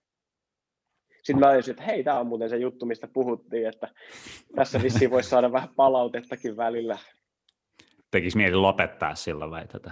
[1.22, 3.88] Sitten mä ajattelin, että hei, tämä on muuten se juttu, mistä puhuttiin, että
[4.56, 6.98] tässä vissiin voisi saada vähän palautettakin välillä.
[8.10, 9.90] Tekisi mieli lopettaa sillä vai tätä?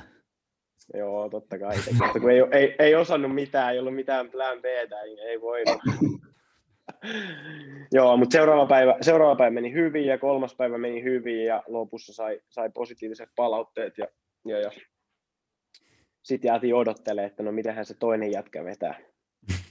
[0.95, 1.77] Joo, totta kai.
[1.93, 4.65] Mutta kun ei, ei, ei, osannut mitään, ei ollut mitään plan B,
[5.05, 5.81] niin ei voinut.
[7.93, 12.13] Joo, mutta seuraava päivä, seuraava päivä meni hyvin ja kolmas päivä meni hyvin ja lopussa
[12.13, 14.07] sai, sai positiiviset palautteet ja,
[14.45, 14.70] ja, ja
[16.22, 18.95] sitten jäätiin odottelemaan, että no mitenhän se toinen jätkä vetää.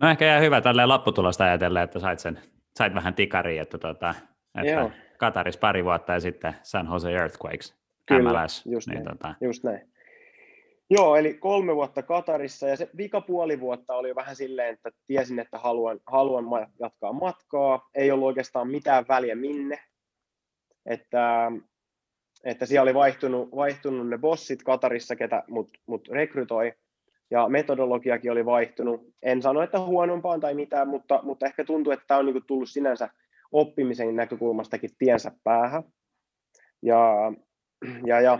[0.00, 2.40] No ehkä jää hyvä tälleen lopputulosta ajatella, että sait, sen,
[2.78, 4.14] sait vähän tikariin, että, tuota,
[4.60, 4.90] että Joo.
[5.18, 7.74] Kataris pari vuotta ja sitten San Jose Earthquakes,
[8.06, 8.66] Kyllä, MLS.
[8.66, 9.34] Just, niin, näin, tota...
[9.40, 9.92] just näin.
[10.90, 15.38] Joo, eli kolme vuotta Katarissa ja se vika puoli vuotta oli vähän silleen, että tiesin,
[15.38, 16.44] että haluan, haluan
[16.80, 17.88] jatkaa matkaa.
[17.94, 19.78] Ei ollut oikeastaan mitään väliä minne.
[20.86, 21.52] Että,
[22.44, 26.72] että siellä oli vaihtunut, vaihtunut ne bossit Katarissa, ketä mut, mut rekrytoi.
[27.30, 29.14] ja metodologiakin oli vaihtunut.
[29.22, 32.68] En sano, että huonompaan tai mitään, mutta, mutta ehkä tuntuu, että tämä on niin tullut
[32.68, 33.08] sinänsä
[33.52, 35.82] oppimisen näkökulmastakin tiensä päähän.
[36.82, 37.32] Ja,
[38.06, 38.38] ja, ja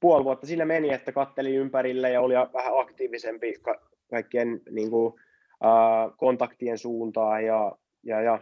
[0.00, 5.14] puoli vuotta siinä meni, että katteli ympärille ja oli vähän aktiivisempi ka- kaikkien niin kuin,
[6.16, 8.38] kontaktien suuntaan ja, ja, ja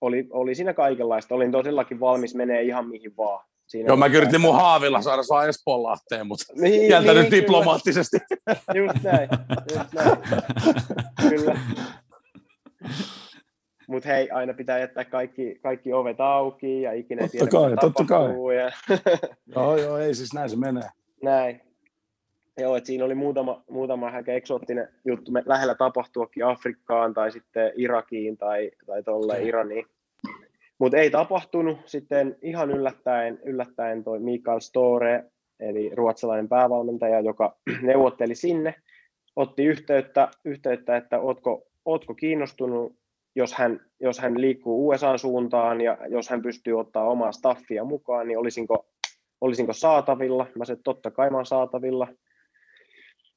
[0.00, 1.34] oli, oli siinä kaikenlaista.
[1.34, 3.44] Olin todellakin valmis menee ihan mihin vaan.
[3.66, 8.18] Siinä Joo, mä yritin mun haavilla saada saa Espoonlahteen, mutta niin, kieltänyt niin, diplomaattisesti.
[8.28, 8.58] Kyllä.
[8.74, 9.28] Just näin,
[9.74, 10.18] just näin.
[11.30, 11.58] kyllä.
[13.88, 18.04] Mutta hei, aina pitää jättää kaikki, kaikki ovet auki ja ikinä totta tiedä, kai, totta
[18.04, 18.56] kai.
[18.56, 18.70] Ja...
[19.56, 20.88] joo, joo, ei siis näin se menee.
[21.22, 21.60] Näin.
[22.58, 27.72] Joo, että siinä oli muutama, muutama aika eksoottinen juttu me lähellä tapahtuakin Afrikkaan tai sitten
[27.76, 29.86] Irakiin tai, tai tuolle Iraniin.
[30.78, 31.78] Mutta ei tapahtunut.
[31.84, 35.24] Sitten ihan yllättäen, yllättäen toi Mikael Store,
[35.60, 38.74] eli ruotsalainen päävalmentaja, joka neuvotteli sinne,
[39.36, 42.96] otti yhteyttä, yhteyttä että ootko, ootko kiinnostunut,
[43.34, 48.38] jos hän, jos hän liikkuu USA-suuntaan ja jos hän pystyy ottaa omaa staffia mukaan, niin
[48.38, 48.86] olisinko,
[49.40, 50.46] olisinko saatavilla?
[50.54, 52.08] Mä sanoin, totta kai mä saatavilla.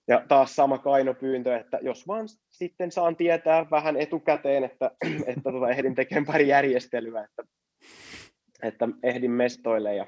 [0.10, 4.92] Ja taas sama kainopyyntö, että jos vaan sitten saan tietää vähän etukäteen, että,
[5.28, 7.44] että tuota, ehdin tekemään pari järjestelyä, että,
[8.64, 9.96] että ehdin mestoille.
[9.96, 10.06] Ja,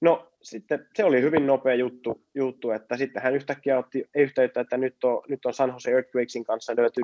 [0.00, 4.76] no sitten se oli hyvin nopea juttu, juttu, että sitten hän yhtäkkiä otti yhteyttä, että
[4.76, 7.00] nyt on, nyt on San Jose Earthquakesin kanssa lyöty,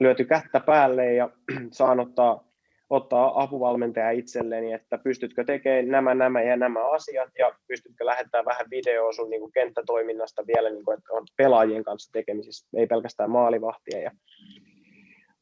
[0.00, 1.30] lyöty kättä päälle ja
[1.70, 2.44] saan ottaa
[2.90, 8.66] ottaa apuvalmentaja itselleni, että pystytkö tekemään nämä, nämä ja nämä asiat ja pystytkö lähettämään vähän
[8.70, 13.30] videoa sun niin kuin kenttätoiminnasta vielä, niin kuin, että on pelaajien kanssa tekemisissä, ei pelkästään
[13.30, 14.00] maalivahtia.
[14.00, 14.10] Ja...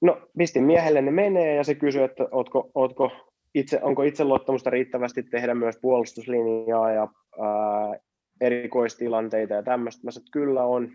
[0.01, 3.11] No, pistin miehelle ne menee ja se kysyi, että ootko, ootko
[3.55, 7.09] itse, onko itseluottamusta riittävästi tehdä myös puolustuslinjaa ja
[7.41, 7.99] ää,
[8.41, 10.05] erikoistilanteita ja tämmöistä.
[10.05, 10.93] Mä sanoin, että kyllä on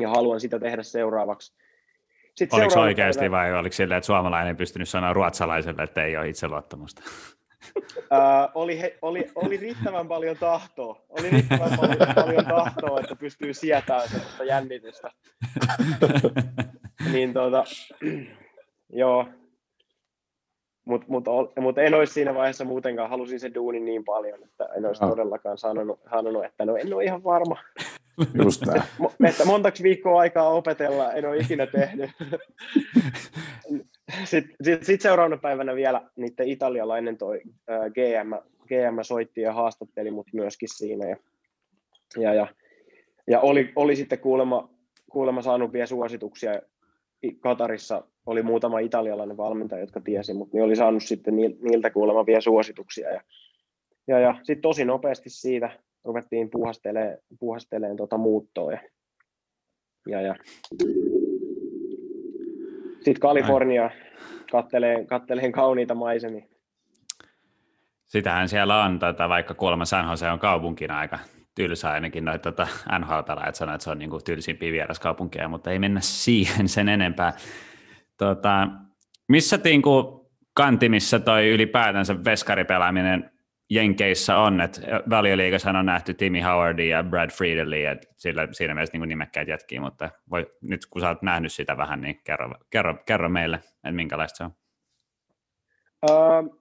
[0.00, 1.56] ja haluan sitä tehdä seuraavaksi.
[2.40, 6.28] Sitten oliko oikeasti vai oliko sille, että suomalainen ei pystynyt sanoa ruotsalaiselle, että ei ole
[6.28, 7.02] itseluottamusta?
[7.96, 11.02] Uh, oli, he, oli, oli riittävän paljon tahtoa.
[11.08, 15.10] Oli riittävän paljon, paljon tahtoa, että pystyy sietämään sellaista jännitystä.
[17.12, 17.64] niin tuota,
[19.02, 19.28] joo.
[20.84, 21.24] Mutta mut,
[21.60, 25.08] mut en olisi siinä vaiheessa muutenkaan, halusin sen duunin niin paljon, että en olisi no.
[25.08, 27.56] todellakaan sanonut, sanonut, että no en ole ihan varma.
[28.44, 28.82] Just näin.
[29.28, 32.10] Että montaksi viikkoa aikaa opetella, en ole ikinä tehnyt.
[34.24, 38.32] Sitten sit, sit seuraavana päivänä vielä niiden italialainen toi GM,
[38.66, 41.08] GM soitti ja haastatteli mut myöskin siinä.
[41.08, 41.16] Ja,
[42.16, 42.46] ja, ja,
[43.26, 44.70] ja oli, oli sitten kuulemma,
[45.10, 46.60] kuulemma saanut vielä suosituksia.
[47.40, 52.40] Katarissa oli muutama italialainen valmentaja, jotka tiesi, mutta niin oli saanut sitten niiltä kuulemma vielä
[52.40, 53.10] suosituksia.
[53.10, 53.20] Ja,
[54.08, 55.70] ja, ja sitten tosi nopeasti siitä
[56.04, 58.72] ruvettiin puuhasteleen, puuhasteleen tuota muuttoa.
[58.72, 58.80] Ja,
[60.06, 60.34] ja, ja.
[62.94, 63.90] Sitten Kalifornia
[64.52, 66.46] katteleen, katteleen kauniita maisemia.
[68.06, 71.18] Sitähän siellä on, tota, vaikka kuulemma San Jose on kaupunkina aika
[71.54, 75.78] tylsä ainakin noita tota, NHL-pelaajat sanoo, että se on niin kuin tylsimpiä vieraskaupunkeja, mutta ei
[75.78, 77.32] mennä siihen sen enempää.
[78.16, 78.68] Tota,
[79.28, 80.20] missä niinku
[80.54, 83.30] kantimissa toi ylipäätänsä veskaripelaaminen
[83.70, 88.98] Jenkeissä on, että valioliigassa on nähty Timmy Howardia ja Brad Friedeli, ja sillä, siinä mielessä
[88.98, 92.94] niin nimekkäät jätkiä, mutta voi, nyt kun sä oot nähnyt sitä vähän, niin kerro, kerro,
[93.06, 94.50] kerro meille, että minkälaista se on.
[96.10, 96.60] Uh,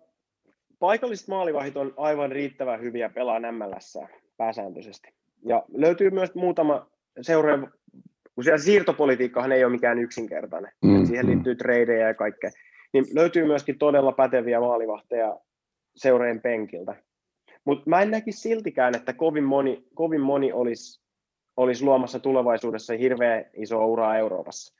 [0.79, 3.97] paikalliset maalivahit on aivan riittävän hyviä pelaa MLS
[4.37, 5.13] pääsääntöisesti.
[5.45, 6.87] Ja löytyy myös muutama
[7.21, 7.67] seuraaja,
[8.35, 11.31] kun siellä siirtopolitiikkahan ei ole mikään yksinkertainen, mm, siihen mm.
[11.31, 12.49] liittyy tradeja ja kaikkea,
[12.93, 15.37] niin löytyy myöskin todella päteviä maalivahteja
[15.95, 16.95] seureen penkiltä.
[17.65, 21.01] Mutta mä en näkisi siltikään, että kovin moni, kovin moni olisi,
[21.57, 24.79] olisi luomassa tulevaisuudessa hirveän iso uraa Euroopassa.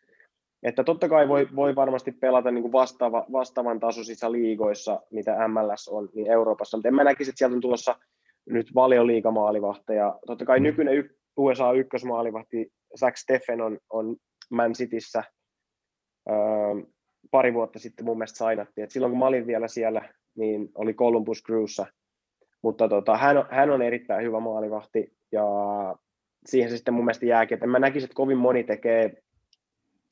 [0.64, 5.88] Että totta kai voi, voi varmasti pelata niin kuin vastaava, vastaavan tasoisissa liigoissa, mitä MLS
[5.88, 7.96] on, niin Euroopassa, mutta en mä näkisi, että sieltä on tulossa
[8.50, 10.20] nyt valioliigamaalivahteja.
[10.28, 10.64] Totta kai mm.
[10.64, 14.16] nykyinen USA ykkösmaalivahti Zach Steffen on, on
[14.50, 15.24] Man Cityssä
[16.30, 16.36] öö,
[17.32, 18.84] pari vuotta sitten mun mielestä sainattiin.
[18.84, 21.86] Et silloin kun mä olin vielä siellä, niin oli Columbus Crewssa.
[22.62, 25.46] Mutta tota, hän, on, hän on erittäin hyvä maalivahti ja
[26.46, 27.56] siihen se sitten mun mielestä jääkin.
[27.56, 29.14] Et en mä näkisi, että kovin moni tekee,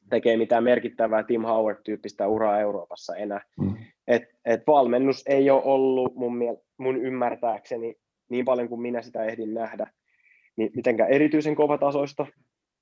[0.10, 3.42] tekee mitään merkittävää Tim Howard-tyyppistä uraa Euroopassa enää.
[3.60, 3.76] Mm.
[4.08, 7.96] Et, et valmennus ei ole ollut mun, miel, mun ymmärtääkseni
[8.30, 9.92] niin paljon kuin minä sitä ehdin nähdä,
[10.56, 12.28] niin mitenkään erityisen kovatasoista.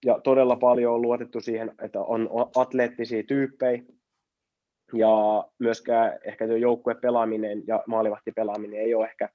[0.06, 3.84] Ja todella paljon on luotettu siihen, että on atleettisia tyyppejä,
[4.94, 9.30] ja myöskään ehkä joukkue pelaaminen ja maalivahtipelaaminen ei ole ehkä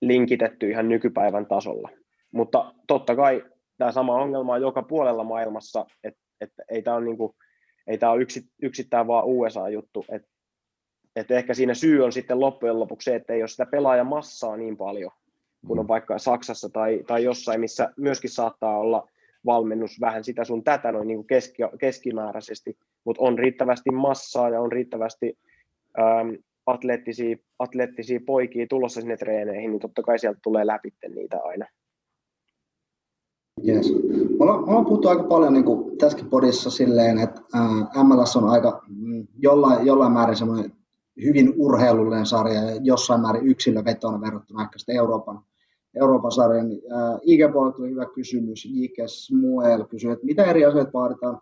[0.00, 1.88] linkitetty ihan nykypäivän tasolla.
[2.32, 3.44] Mutta totta kai
[3.78, 7.32] tämä sama ongelma on joka puolella maailmassa, että, että ei tämä ole, niin kuin,
[7.86, 10.28] ei tämä ole yksi, yksittäin vaan USA-juttu, että,
[11.16, 14.76] että ehkä siinä syy on sitten loppujen lopuksi se, että ei ole sitä pelaajamassaa niin
[14.76, 15.12] paljon,
[15.66, 15.88] kun on mm.
[15.88, 19.08] vaikka Saksassa tai, tai jossain, missä myöskin saattaa olla
[19.46, 24.60] valmennus vähän sitä sun tätä noin niin kuin keski, keskimääräisesti, mutta on riittävästi massaa ja
[24.60, 25.38] on riittävästi
[25.98, 26.36] äm,
[26.66, 31.66] atleettisia, atleettisia poikia tulossa sinne treeneihin, niin totta kai sieltä tulee läpi niitä aina.
[33.68, 33.92] Yes.
[33.92, 38.48] Me ollaan, me ollaan puhuttu aika paljon niin tässäkin podissa silleen, että ää, MLS on
[38.48, 40.72] aika mm, jollain, jollain määrin semmoinen
[41.24, 45.40] hyvin urheilullinen sarja ja jossain määrin yksilövetona verrattuna ehkä sitten Euroopan,
[45.94, 46.72] Euroopan sarjan.
[47.22, 47.40] ig
[47.76, 48.64] tuli hyvä kysymys.
[48.64, 48.96] J.K.
[49.06, 51.40] Smuel kysyi, että mitä eri asioita vaaditaan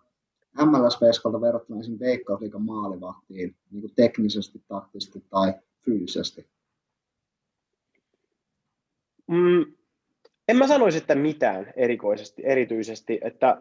[0.66, 5.54] MLS-veskalta verrattuna esimerkiksi Veikkausliikan maalivahtiin niin kuin teknisesti, taktisesti tai
[5.84, 6.48] fyysisesti?
[9.26, 9.72] Mm,
[10.48, 13.60] en mä sanoisi, että mitään erikoisesti, erityisesti, että,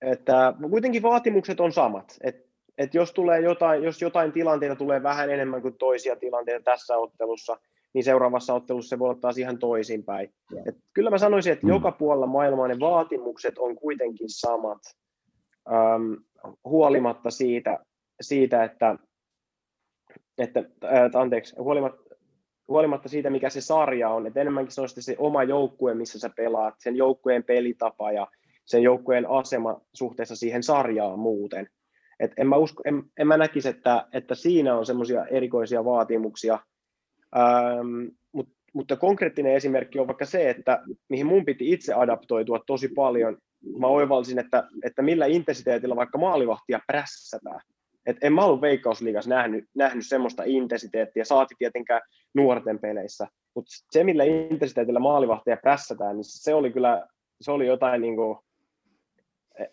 [0.00, 2.18] että kuitenkin vaatimukset on samat.
[2.20, 2.46] Et,
[2.78, 7.56] et jos, tulee jotain, jos jotain tilanteita tulee vähän enemmän kuin toisia tilanteita tässä ottelussa,
[7.94, 10.34] niin seuraavassa ottelussa se voi ottaa ihan toisinpäin.
[10.66, 11.72] Et kyllä mä sanoisin, että mm.
[11.72, 14.78] joka puolella maailmaa ne vaatimukset on kuitenkin samat,
[15.68, 16.16] äm,
[16.64, 17.78] huolimatta siitä,
[18.20, 18.96] siitä että,
[20.38, 22.14] että äh, anteeksi, huolimatta,
[22.68, 26.30] huolimatta siitä, mikä se sarja on, että enemmänkin se on se oma joukkue, missä sä
[26.36, 28.28] pelaat, sen joukkueen pelitapa ja
[28.64, 31.68] sen joukkueen asema suhteessa siihen sarjaan muuten.
[32.20, 36.58] Et en, mä usko, en, en mä näkisi, että, että siinä on semmoisia erikoisia vaatimuksia,
[37.36, 42.88] ähm, mut, mutta konkreettinen esimerkki on vaikka se, että mihin mun piti itse adaptoitua tosi
[42.88, 43.38] paljon,
[43.78, 47.60] mä oivalsin, että, että millä intensiteetillä vaikka maalivahtia prässätään.
[48.06, 52.00] Et en mä ollut Veikkausliigassa nähnyt, nähnyt semmoista intensiteettiä, saati tietenkään
[52.34, 57.06] nuorten peleissä, mutta se, millä intensiteetillä maalivahtia prässätään, niin se oli kyllä,
[57.40, 58.16] se oli jotain niin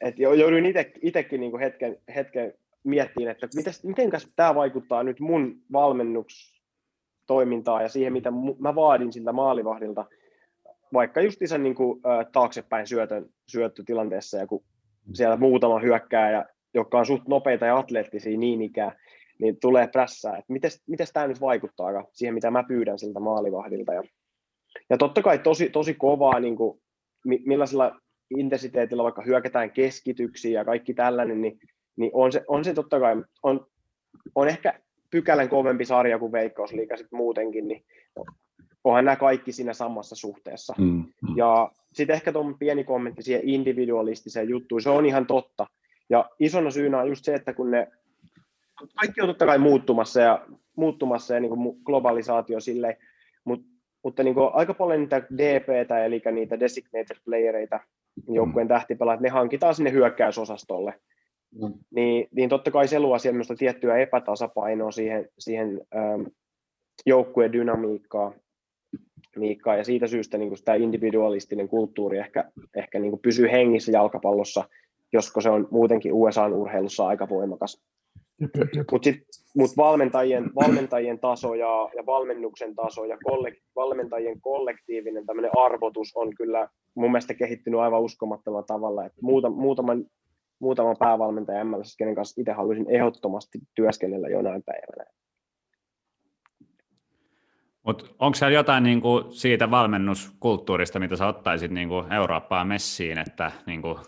[0.02, 2.53] että jouduin itsekin niin hetken, hetken
[2.84, 3.48] miettimään, että
[3.84, 10.06] miten tämä vaikuttaa nyt mun valmennustoimintaan ja siihen, mitä mä vaadin siltä maalivahdilta,
[10.94, 12.02] vaikka just isän niin kuin,
[12.32, 14.64] taaksepäin syötön, syöttötilanteessa, ja kun
[15.14, 18.91] siellä muutama hyökkää jotka on suht nopeita ja atleettisia niin ikään,
[19.40, 20.53] niin tulee prässää, että
[20.88, 23.94] miten tämä nyt vaikuttaa siihen, mitä mä pyydän siltä maalivahdilta.
[23.94, 24.03] Ja,
[24.90, 26.82] ja totta kai tosi, tosi kovaa, niin kuin,
[27.26, 27.99] millaisella
[28.38, 31.60] intensiteetillä vaikka hyökätään keskityksiä ja kaikki tällainen, niin,
[31.95, 33.68] niin on, se, on se totta kai, on,
[34.36, 34.80] on ehkä
[35.11, 37.86] pykälän kovempi sarja kuin Veikkausliiga sitten muutenkin, niin
[38.84, 40.73] onhan nämä kaikki siinä samassa suhteessa.
[40.77, 41.38] Mm, mm.
[41.38, 45.68] Ja sitten ehkä tuon pieni kommentti siihen individualistiseen juttuun, se on ihan totta,
[46.10, 47.88] ja isona syynä on just se, että kun ne
[48.95, 50.45] kaikki on totta kai muuttumassa ja,
[50.76, 52.97] muuttumassa ja niin kuin globalisaatio silleen,
[53.43, 53.68] mutta,
[54.03, 57.80] mutta niin kuin aika paljon niitä DPtä, eli niitä designated playereita,
[58.27, 58.69] joukkueen mm.
[58.69, 60.93] tähtipelaajat, ne hankitaan sinne hyökkäysosastolle.
[61.61, 61.73] Mm.
[61.91, 63.18] Niin, niin totta kai se luo
[63.57, 66.22] tiettyä epätasapainoa siihen, siihen ähm,
[67.06, 68.34] joukkueen dynamiikkaa,
[69.40, 73.91] miikkaa, ja siitä syystä niin kuin tämä individualistinen kulttuuri ehkä, ehkä niin kuin pysyy hengissä
[73.91, 74.64] jalkapallossa–
[75.14, 77.82] josko se on muutenkin USA-urheilussa aika voimakas.
[78.91, 79.10] Mutta
[79.57, 85.26] mut valmentajien, valmentajien taso ja, ja valmennuksen taso ja kollek, valmentajien kollektiivinen
[85.57, 89.06] arvotus on kyllä mun mielestä kehittynyt aivan uskomattomalla tavalla.
[89.06, 90.06] Et muuta, muutaman,
[90.60, 95.06] muutaman päävalmentajan MLS, kenen kanssa itse haluaisin ehdottomasti työskennellä jonain päivänä.
[97.90, 103.99] Mutta onko siellä jotain niinku siitä valmennuskulttuurista, mitä sä ottaisit niinku Eurooppaan messiin, että niinku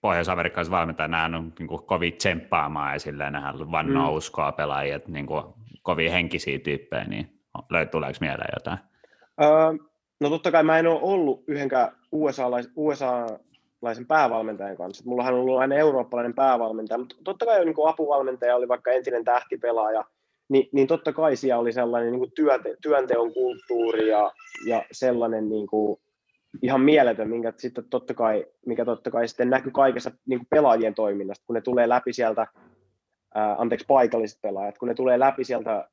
[0.00, 4.16] pohjois-amerikkalaiset valmentajat, nämä on niin kuin kovin tsemppaamaan ja silleen nehän vannoo mm.
[4.16, 5.44] uskoa pelaajia, niin kuin
[5.82, 7.40] kovin henkisiä tyyppejä, niin
[7.90, 8.78] tuleeko mieleen jotain?
[9.42, 9.86] Öö,
[10.20, 15.04] no totta kai mä en ole ollut yhdenkään USA-lais, USA-laisen päävalmentajan kanssa.
[15.06, 19.24] Mullahan on ollut aina eurooppalainen päävalmentaja, mutta totta kai niin kuin apuvalmentaja oli vaikka entinen
[19.24, 20.04] tähtipelaaja,
[20.48, 24.32] niin, niin totta kai siellä oli sellainen niin kuin työnte, työnteon kulttuuri ja,
[24.66, 26.00] ja sellainen niin kuin,
[26.62, 30.94] ihan mieletön, minkä sitten totta kai, mikä totta kai sitten näkyy kaikessa niin kuin pelaajien
[30.94, 32.46] toiminnasta, kun ne tulee läpi sieltä,
[33.34, 35.88] ää, anteeksi paikalliset pelaajat, kun ne tulee läpi sieltä ää,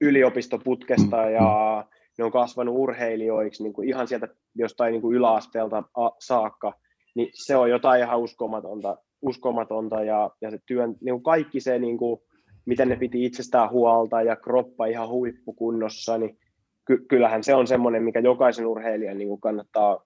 [0.00, 1.84] yliopistoputkesta ja
[2.18, 5.82] ne on kasvanut urheilijoiksi niin kuin ihan sieltä jostain niin kuin yläasteelta
[6.18, 6.72] saakka,
[7.14, 11.78] niin se on jotain ihan uskomatonta, uskomatonta ja, ja se työn, niin kuin kaikki se,
[11.78, 12.20] niin kuin,
[12.68, 16.38] miten ne piti itsestään huolta ja kroppa ihan huippukunnossa, niin
[16.86, 20.04] ky- kyllähän se on semmoinen, mikä jokaisen urheilijan niin kuin kannattaa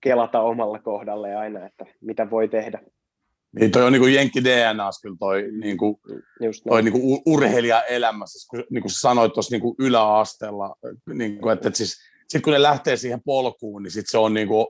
[0.00, 2.82] kelata omalla kohdalle aina, että mitä voi tehdä.
[3.58, 5.96] Niin toi on niin kuin Jenkki DNA kyllä toi, niin kuin,
[6.68, 10.76] toi niin kuin urheilijaelämässä, kun niin kuin sanoit tuossa niin yläasteella,
[11.14, 11.96] niin kuin, että, että siis,
[12.28, 14.66] sit kun ne lähtee siihen polkuun, niin sit se on niin kuin,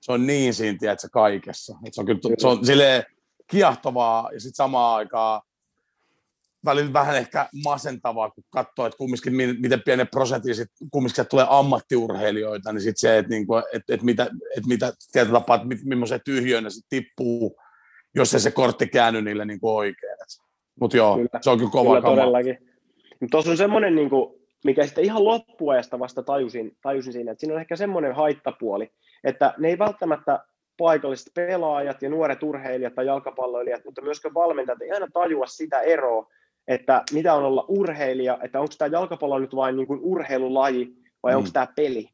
[0.00, 1.76] se on niin siinä, tiedätkö, kaikessa.
[1.86, 3.04] Et se on kyllä, se on silleen
[3.50, 5.40] kiehtovaa ja sitten samaan aikaan
[6.64, 12.72] välillä vähän ehkä masentavaa, kun katsoo, että kumminkin miten pienen prosentin sit, kumminkin tulee ammattiurheilijoita,
[12.72, 16.70] niin sitten se, että niinku, et, et mitä, et mitä tietyllä tapaa, että millaisen tyhjöön
[16.70, 17.56] se tippuu,
[18.14, 20.16] jos ei se kortti käänny niille niinku oikein.
[20.80, 22.58] Mutta joo, kyllä, se on kyllä kova kyllä todellakin.
[23.30, 27.60] Tuossa on semmoinen, niinku, mikä sitten ihan loppuajasta vasta tajusin, tajusin siinä, että siinä on
[27.60, 28.90] ehkä semmoinen haittapuoli,
[29.24, 30.44] että ne ei välttämättä
[30.78, 36.26] paikalliset pelaajat ja nuoret urheilijat tai jalkapalloilijat, mutta myöskään valmentajat ei aina tajua sitä eroa,
[36.70, 41.32] että mitä on olla urheilija, että onko tämä jalkapallo nyt vain niin kuin urheilulaji vai
[41.32, 41.38] mm.
[41.38, 42.08] onko tämä peli.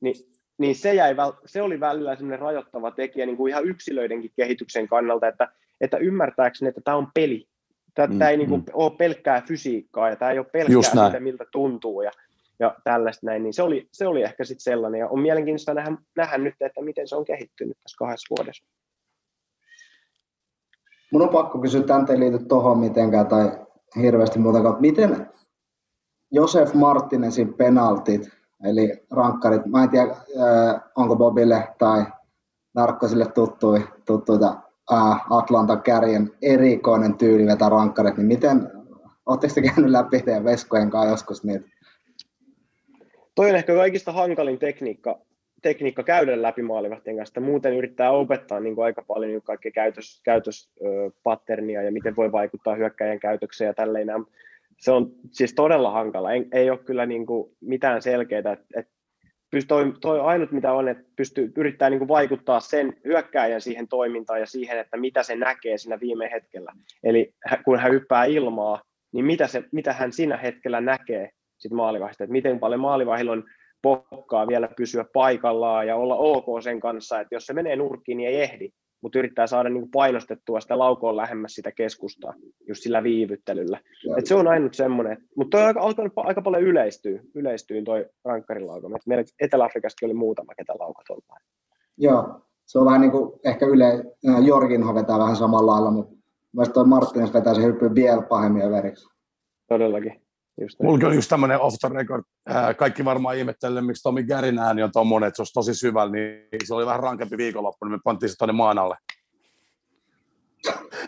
[0.00, 0.14] Niin,
[0.58, 1.14] niin se, jäi,
[1.46, 5.48] se oli välillä sellainen rajoittava tekijä niin kuin ihan yksilöidenkin kehityksen kannalta, että,
[5.80, 7.48] että ymmärtääkseni, että tämä on peli.
[7.94, 8.66] Tämä, mm, tämä ei niin kuin mm.
[8.72, 12.10] ole pelkkää fysiikkaa ja tämä ei ole pelkkää sitä, miltä tuntuu ja,
[12.58, 13.42] ja tällaista näin.
[13.42, 16.82] Niin se, oli, se oli ehkä sitten sellainen ja on mielenkiintoista nähdä, nähdä nyt, että
[16.82, 18.64] miten se on kehittynyt tässä kahdessa vuodessa.
[21.12, 23.62] Mun on pakko kysyä, tämän ei liity tuohon mitenkään tai
[23.96, 24.76] hirveästi muuta.
[24.80, 25.26] Miten
[26.30, 28.30] Josef Martinesin penaltit,
[28.64, 30.16] eli rankkarit, mä en tiedä,
[30.96, 32.04] onko Bobille tai
[32.74, 34.56] Narkkosille tuttui, tuttuita
[35.30, 38.70] Atlantan kärjen erikoinen tyyli vetää rankkarit, niin miten,
[39.26, 41.68] oletteko käynyt läpi teidän veskojen kanssa joskus niitä?
[43.34, 45.18] Toi on ehkä kaikista hankalin tekniikka,
[45.62, 47.40] tekniikka käydä läpi maalivahtien kanssa.
[47.40, 52.74] Muuten yrittää opettaa niin kuin aika paljon niin kaikkea käytös, käytöspatternia ja miten voi vaikuttaa
[52.74, 54.08] hyökkäjän käytökseen ja tälleen.
[54.78, 56.32] Se on siis todella hankala.
[56.32, 58.52] Ei, ei ole kyllä niin kuin mitään selkeää.
[58.52, 58.88] Et, et
[59.68, 64.40] toi, toi ainut mitä on, että pystyy, yrittää niin kuin vaikuttaa sen hyökkääjän siihen toimintaan
[64.40, 66.72] ja siihen, että mitä se näkee siinä viime hetkellä.
[67.04, 67.34] Eli
[67.64, 68.82] kun hän hyppää ilmaa,
[69.12, 73.44] niin mitä, se, mitä hän siinä hetkellä näkee sit maalivahista, että miten paljon maalivahilla on
[73.82, 78.28] pokkaa vielä pysyä paikallaan ja olla ok sen kanssa, että jos se menee nurkkiin, niin
[78.28, 78.68] ei ehdi,
[79.00, 82.34] mutta yrittää saada niin kuin painostettua sitä laukoon lähemmäs sitä keskustaa
[82.68, 83.80] just sillä viivyttelyllä.
[84.18, 88.88] Et se on ainut semmoinen, mutta toi on alkanut aika paljon yleistyä, yleistyy toi rankkarilauko.
[89.06, 91.20] Meillä Etelä-Afrikastakin oli muutama, ketä laukat on.
[91.98, 94.04] Joo, se on vähän niin kuin ehkä yle,
[94.46, 96.14] Jorginho vetää vähän samalla lailla, mutta
[96.52, 99.08] myös toi Martins vetää se hyppy vielä pahemmin överiksi.
[99.68, 100.21] Todellakin.
[100.60, 102.22] Just Mulla on just tämmöinen off the record.
[102.76, 106.48] Kaikki varmaan ihmettelee, miksi Tomi Gärin ääni on tommonen, että se olisi tosi syvällä, niin
[106.64, 108.96] se oli vähän rankempi viikonloppu, niin me pantiin se tuonne maan alle.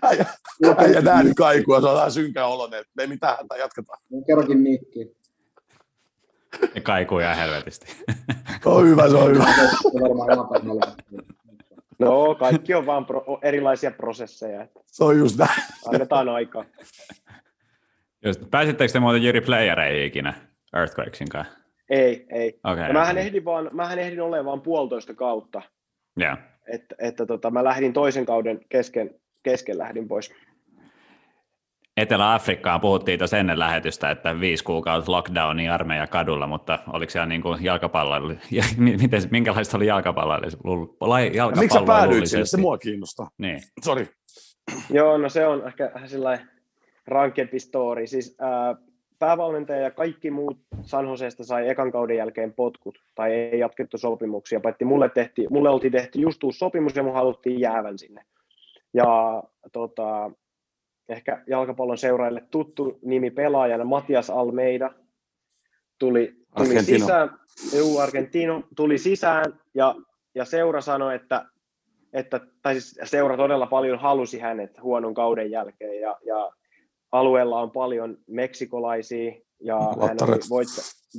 [0.03, 0.27] Äijä,
[0.77, 3.99] äijä ääni kaikua, se on vähän synkä oloinen, että ei mitään hätää, jatketaan.
[4.27, 5.17] Kerrokin mikki.
[6.75, 7.87] Ne kaikuu ihan helvetisti.
[8.65, 9.45] on hyvä, se on hyvä.
[11.99, 14.67] No, kaikki on vaan pro, erilaisia prosesseja.
[14.87, 15.63] Se on just näin.
[15.87, 16.65] Annetaan aikaa.
[18.25, 20.35] Just, pääsittekö te muuten Jyri playereihin ikinä
[20.77, 21.55] Earthquakesin kanssa?
[21.91, 22.61] Ei, ei.
[22.65, 25.63] Okay, mähän, ehdin vaan, mähän ehdin olemaan vaan puolitoista kautta.
[26.21, 26.39] Yeah.
[26.73, 29.11] Että, että tota, mä lähdin toisen kauden kesken,
[29.43, 30.35] kesken lähdin pois.
[31.97, 37.43] Etelä-Afrikkaan puhuttiin tuossa ennen lähetystä, että viisi kuukautta lockdowni armeija kadulla, mutta oliko siellä niin
[37.43, 38.35] kuin jalkapalloilla,
[38.77, 40.47] miten, minkälaista oli jalkapalloilla?
[40.47, 42.45] jalkapalloilla Miksi sä päädyit sinne?
[42.45, 43.29] Se mua kiinnostaa.
[43.39, 43.61] Niin.
[43.85, 44.09] Sori.
[44.91, 46.54] Joo, no se on ehkä sellainen
[47.07, 48.07] rankempi story.
[48.07, 48.77] Siis ää,
[49.19, 54.61] päävalmentaja ja kaikki muut San Joseesta sai ekan kauden jälkeen potkut, tai ei jatkettu sopimuksia,
[54.61, 58.25] paitsi mulle, tehti, mulle oltiin tehty just uusi sopimus ja mun haluttiin jäävän sinne.
[58.95, 60.31] Ja tota,
[61.09, 64.91] ehkä jalkapallon seuraajille tuttu nimi pelaajana Matias Almeida
[65.99, 67.31] tuli, tuli sisään,
[67.77, 69.45] juu, Argentino tuli sisään
[69.75, 69.95] ja,
[70.35, 71.45] ja seura sanoi, että,
[72.13, 76.53] että tai siis seura todella paljon halusi hänet huonon kauden jälkeen ja, ja
[77.15, 79.79] alueella on paljon meksikolaisia ja,
[80.09, 80.69] hän oli voit,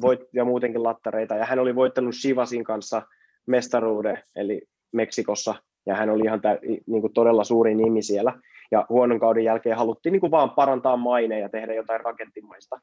[0.01, 1.35] voit, ja muutenkin lattareita.
[1.35, 3.01] Ja hän oli voittanut Shivasin kanssa
[3.47, 4.61] mestaruuden, eli
[4.91, 5.55] Meksikossa,
[5.85, 8.33] ja hän oli ihan tä, niin kuin todella suuri nimi siellä.
[8.71, 12.79] Ja huonon kauden jälkeen haluttiin niin kuin vaan parantaa maineen ja tehdä jotain rakettimaista.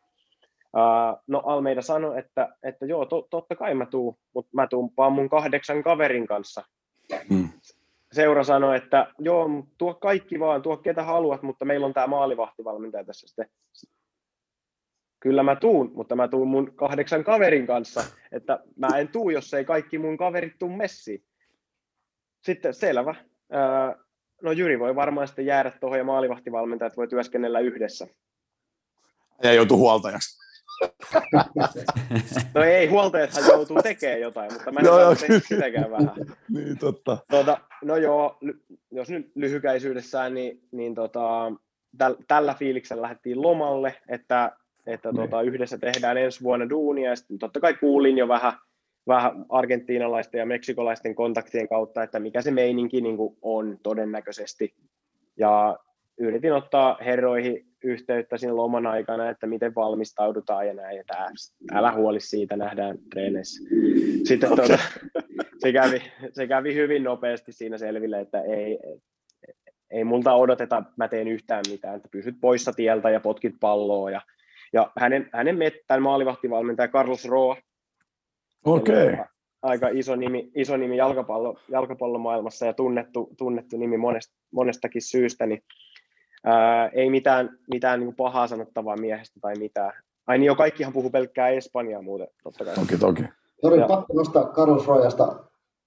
[0.76, 4.90] Uh, no Almeida sanoi, että, että joo, to, totta kai mä tuun, mutta mä tuun
[4.96, 6.62] vaan mun kahdeksan kaverin kanssa.
[7.28, 7.48] Hmm
[8.12, 9.48] seura sanoi, että joo,
[9.78, 13.50] tuo kaikki vaan, tuo ketä haluat, mutta meillä on tämä maalivahtivalmentaja tässä sitten.
[15.20, 19.54] Kyllä mä tuun, mutta mä tuun mun kahdeksan kaverin kanssa, että mä en tuu, jos
[19.54, 21.24] ei kaikki mun kaverit tuu messiin.
[22.44, 23.14] Sitten selvä.
[24.42, 28.06] No Jyri voi varmaan sitten jäädä tuohon ja maalivahtivalmentajat voi työskennellä yhdessä.
[29.42, 30.42] Ja joutuu huoltajaksi.
[32.54, 36.10] No ei, huoltajathan joutuu tekemään jotain, mutta mä en no, tehdä sitäkään vähän.
[36.48, 37.18] niin, totta.
[37.30, 38.38] Tuota, no joo,
[38.90, 41.52] jos nyt lyhykäisyydessään, niin, niin tota,
[41.98, 44.52] täl, tällä fiiliksellä lähdettiin lomalle, että,
[44.86, 45.16] että niin.
[45.16, 48.52] tota, yhdessä tehdään ensi vuonna duunia, ja sitten totta kai kuulin jo vähän,
[49.06, 54.74] vähän argentiinalaisten ja meksikolaisten kontaktien kautta, että mikä se meininki niin on todennäköisesti.
[55.36, 55.78] Ja
[56.18, 61.14] yritin ottaa herroihin yhteyttä siinä loman aikana, että miten valmistaudutaan ja näin, että
[61.72, 63.68] älä huoli siitä, nähdään treeneissä.
[64.24, 64.66] Sitten okay.
[64.66, 64.82] tuota,
[65.58, 66.02] se, kävi,
[66.32, 68.78] se kävi hyvin nopeasti siinä selville, että ei,
[69.90, 74.10] ei multa odoteta, mä teen yhtään mitään, että pysyt poissa tieltä ja potkit palloa.
[74.10, 74.20] Ja,
[74.72, 77.56] ja hänen, hänen mettän maalivahtivalmentaja Carlos Roa,
[78.64, 79.16] okay.
[79.62, 85.62] aika iso nimi, iso nimi jalkapallo, jalkapallomaailmassa ja tunnettu, tunnettu nimi monest, monestakin syystä, niin
[86.44, 89.92] ää, ei mitään, mitään niin pahaa sanottavaa miehestä tai mitään.
[90.26, 92.74] Ai niin jo, kaikkihan puhuu pelkkää Espanjaa muuten, totta kai.
[92.74, 93.22] Toki, toki.
[93.60, 95.36] Sori, pakko nostaa Carlos Royasta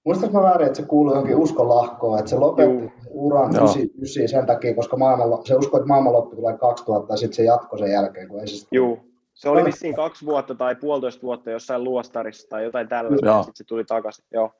[0.06, 2.90] Muistatko mä väärin, että se kuului johonkin uskonlahkoon, että se lopetti Juu.
[3.10, 7.44] uran 99 sen takia, koska maailman, se uskoi, että maailmanloppu tulee 2000 ja sitten se
[7.44, 8.98] jatkoi sen jälkeen, kun ei se Joo,
[9.34, 13.56] se oli vissiin kaksi vuotta tai puolitoista vuotta jossain luostarissa tai jotain tällaista, ja sitten
[13.56, 14.24] se tuli takaisin.
[14.32, 14.50] Joo.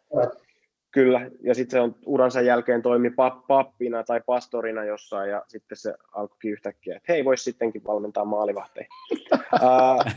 [0.90, 3.10] Kyllä, ja sitten se on uransa jälkeen toimi
[3.48, 8.86] pappina tai pastorina jossain, ja sitten se alkoi yhtäkkiä, että hei, voisi sittenkin valmentaa maalivahteja.
[9.54, 10.12] uh,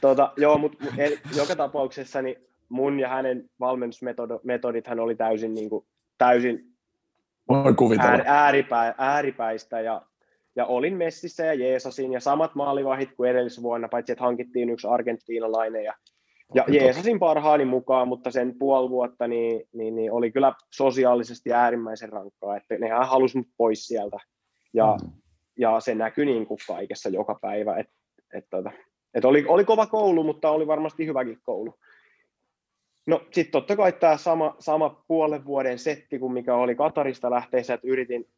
[0.00, 0.84] tota, joo, mutta
[1.36, 2.36] joka tapauksessa niin
[2.68, 5.86] mun ja hänen valmennusmetodit hän oli täysin, niin kuin,
[6.18, 6.70] täysin
[8.00, 10.02] äär, ääripä, ääripäistä ja,
[10.56, 15.84] ja olin messissä ja Jeesasin ja samat maalivahit kuin edellisvuonna, paitsi että hankittiin yksi argentiinalainen
[15.84, 15.94] ja,
[16.54, 22.08] ja Jeesasin parhaani mukaan, mutta sen puoli vuotta niin, niin, niin oli kyllä sosiaalisesti äärimmäisen
[22.08, 24.16] rankkaa, että nehän halusi mut pois sieltä
[24.74, 25.10] ja, mm.
[25.58, 27.92] ja se näkyi niin kuin kaikessa joka päivä, että
[28.34, 28.74] et, et,
[29.14, 31.74] et oli, oli kova koulu, mutta oli varmasti hyväkin koulu.
[33.06, 37.74] No sitten totta kai tämä sama, sama puolen vuoden setti kuin mikä oli Katarista lähteessä,
[37.74, 38.28] että yritin,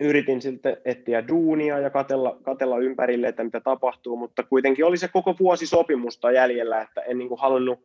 [0.00, 5.08] yritin sitten etsiä duunia ja katella, katella ympärille, että mitä tapahtuu, mutta kuitenkin oli se
[5.08, 7.78] koko vuosi sopimusta jäljellä, että en niin kuin halunnut,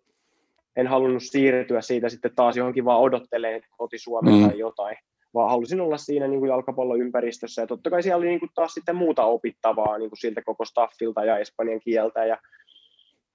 [0.75, 4.49] en halunnut siirtyä siitä sitten taas johonkin vaan odottelee koti Suomeen mm.
[4.49, 4.97] tai jotain,
[5.33, 8.73] vaan halusin olla siinä niin kuin jalkapalloympäristössä ja totta kai siellä oli niin kuin taas
[8.73, 12.37] sitten muuta opittavaa niin kuin siltä koko staffilta ja espanjan kieltä ja,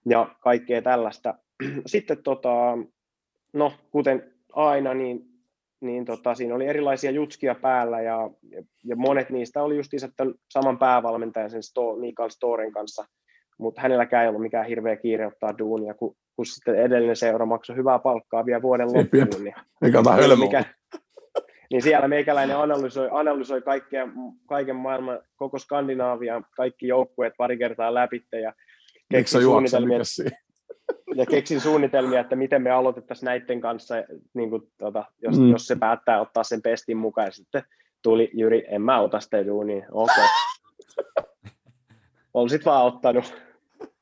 [0.09, 1.35] ja kaikkea tällaista,
[1.87, 2.79] sitten tota,
[3.53, 5.34] no, kuten aina, niin,
[5.85, 10.35] niin tota, siinä oli erilaisia jutskia päällä ja, ja, ja monet niistä oli just tämän
[10.51, 13.05] saman päävalmentajan, sen Sto, Mikael Storen kanssa,
[13.59, 17.77] mutta hänelläkään ei ollut mikään hirveä kiire ottaa duunia, kun, kun sitten edellinen seura maksoi
[17.77, 19.45] hyvää palkkaa vielä vuoden loppuun.
[19.45, 20.03] Niin, mikä,
[20.37, 20.65] mikä,
[21.71, 24.09] niin siellä meikäläinen analysoi, analysoi kaikkea,
[24.47, 28.53] kaiken maailman, koko Skandinaavia, kaikki joukkueet pari kertaa läpi ja
[29.13, 29.99] keksi suunnitelmia,
[31.15, 33.95] ja keksin suunnitelmia, että miten me aloitettaisiin näiden kanssa,
[34.35, 35.51] niin kuin, tota, jos, mm.
[35.51, 37.27] jos se päättää ottaa sen pestin mukaan.
[37.27, 37.63] Ja sitten
[38.03, 39.87] tuli Jyri, en mä ota sitä duunia.
[39.91, 40.25] Okei.
[41.17, 41.31] Okay.
[42.35, 43.35] Olisit vaan ottanut.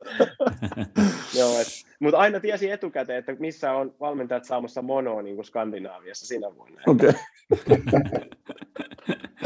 [1.38, 1.66] Joo, et,
[2.00, 6.82] mutta aina tiesi etukäteen, että missä on valmentajat saamassa monoa niin kuin Skandinaaviassa sinä vuonna.
[6.86, 7.08] Okei.
[7.08, 7.78] Okay.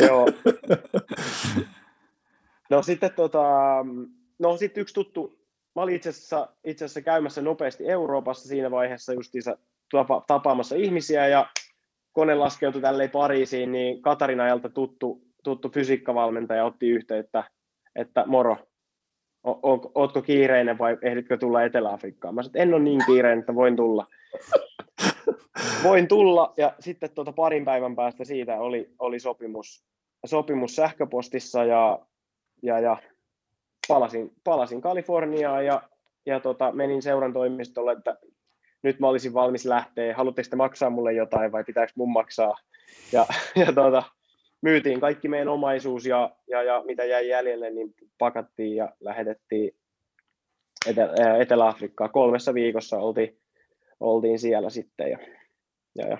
[0.06, 0.26] Joo.
[2.70, 3.44] No sitten tota,
[4.38, 5.38] no sitten yksi tuttu
[5.76, 9.58] mä olin itse asiassa, itse asiassa käymässä nopeasti Euroopassa siinä vaiheessa justiinsa
[9.90, 11.46] tapa, tapaamassa ihmisiä ja
[12.12, 17.44] kone laskeutui tälleen Pariisiin, niin Katarinajalta tuttu, tuttu fysiikkavalmentaja otti yhteyttä,
[17.96, 18.56] että moro,
[19.44, 22.34] o, o, ootko kiireinen vai ehditkö tulla Etelä-Afrikkaan?
[22.34, 24.06] Mä sanoin, en ole niin kiireinen, että voin tulla.
[25.84, 29.84] voin tulla ja sitten tuota parin päivän päästä siitä oli, oli sopimus,
[30.26, 31.98] sopimus sähköpostissa ja,
[32.62, 32.96] ja, ja
[33.88, 35.82] palasin, palasin Kaliforniaan ja,
[36.26, 38.18] ja tota, menin seuran toimistolle, että
[38.82, 42.56] nyt mä olisin valmis lähteä, haluatteko te maksaa mulle jotain vai pitääkö mun maksaa?
[43.12, 43.26] Ja,
[43.66, 44.02] ja tota,
[44.62, 49.76] myytiin kaikki meidän omaisuus ja, ja, ja mitä jäi jäljelle, niin pakattiin ja lähetettiin
[50.86, 52.10] Etelä- Etelä-Afrikkaan.
[52.10, 53.38] Kolmessa viikossa oltiin,
[54.00, 55.18] oltiin siellä sitten ja,
[55.94, 56.18] ja, ja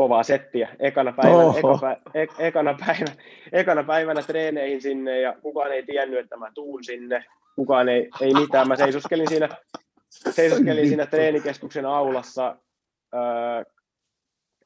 [0.00, 3.12] kovaa settiä ekana päivänä, eka, pä, ek, ekana, päivänä,
[3.52, 7.24] ekana päivänä treeneihin sinne ja kukaan ei tiennyt, että mä tuun sinne.
[7.56, 8.68] Kukaan ei, ei mitään.
[8.68, 9.48] Mä seisoskelin siinä,
[10.30, 12.56] seisoskelin siinä treenikeskuksen aulassa.
[13.14, 13.64] Öö,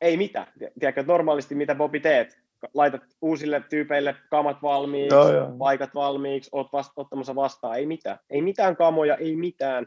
[0.01, 0.47] ei mitään.
[0.81, 2.39] Tiedätkö, normaalisti mitä Bobi teet?
[2.75, 5.53] Laitat uusille tyypeille kamat valmiiksi, joo, joo.
[5.59, 7.79] paikat valmiiksi, oot vast, ottamassa vastaan.
[7.79, 8.19] Ei mitään.
[8.31, 9.87] Ei mitään kamoja, ei mitään.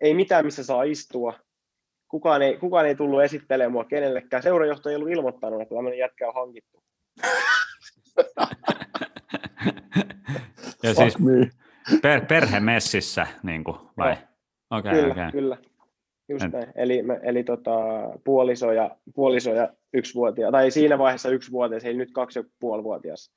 [0.00, 1.34] Ei mitään, missä saa istua
[2.08, 4.42] kukaan ei, kukaan ei tullut esittelemään mua kenellekään.
[4.42, 6.82] Seurajohto ei ollut ilmoittanut, että tämmöinen jätkä on hankittu.
[10.82, 11.16] ja siis
[12.02, 14.16] per, perhemessissä, niin kuin, vai?
[14.70, 15.32] Okay, kyllä, okay.
[15.32, 15.56] kyllä.
[16.28, 16.52] Just Et...
[16.52, 16.72] näin.
[16.74, 17.70] Eli, eli tota,
[18.24, 23.32] puoliso, ja, puoliso ja yksivuotias, tai siinä vaiheessa yksivuotias, eli nyt kaksi ja puolivuotias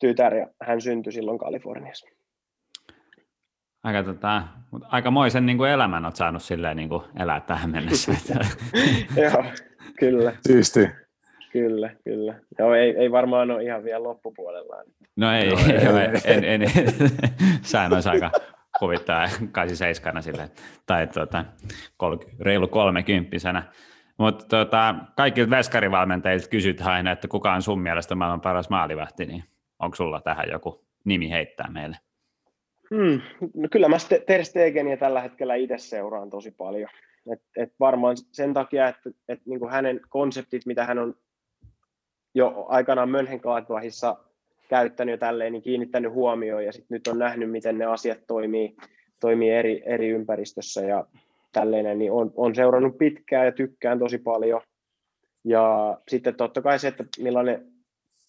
[0.00, 2.06] tytär, ja hän syntyi silloin Kaliforniassa.
[3.82, 8.12] Aika, tota, mutta aikamoisen niin kuin elämän olet saanut silleen niin kuin elää tähän mennessä.
[9.22, 9.44] Joo,
[9.98, 10.32] kyllä.
[10.40, 10.88] Siisti.
[11.52, 12.34] Kyllä, kyllä.
[12.58, 14.76] Joo, ei, ei varmaan ole ihan vielä loppupuolella.
[15.16, 16.36] No ei, Joo, ei, ei, ei, ei.
[16.36, 16.70] en, en, en,
[17.62, 18.30] sehän olisi aika
[18.80, 20.50] huvittaa 87 sille,
[20.86, 21.44] tai tuota,
[21.96, 23.62] kol, reilu kolmekymppisenä.
[24.18, 29.44] Mutta tuota, kaikilta veskarivalmentajilta kysytään aina, että kuka on sun mielestä maailman paras maalivahti, niin
[29.78, 31.96] onko sulla tähän joku nimi heittää meille?
[32.92, 33.20] Hmm.
[33.54, 33.96] No kyllä mä
[34.26, 36.90] Ter Stegenia tällä hetkellä itse seuraan tosi paljon.
[37.32, 41.14] Et, et varmaan sen takia, että et niinku hänen konseptit, mitä hän on
[42.34, 44.16] jo aikanaan Mönchengladbachissa
[44.68, 48.76] käyttänyt ja tälleen, niin kiinnittänyt huomioon ja sit nyt on nähnyt, miten ne asiat toimii,
[49.20, 51.06] toimii eri, eri ympäristössä ja
[51.52, 54.60] tälleen, niin on, on seurannut pitkään ja tykkään tosi paljon.
[55.44, 57.71] Ja sitten totta kai se, että millainen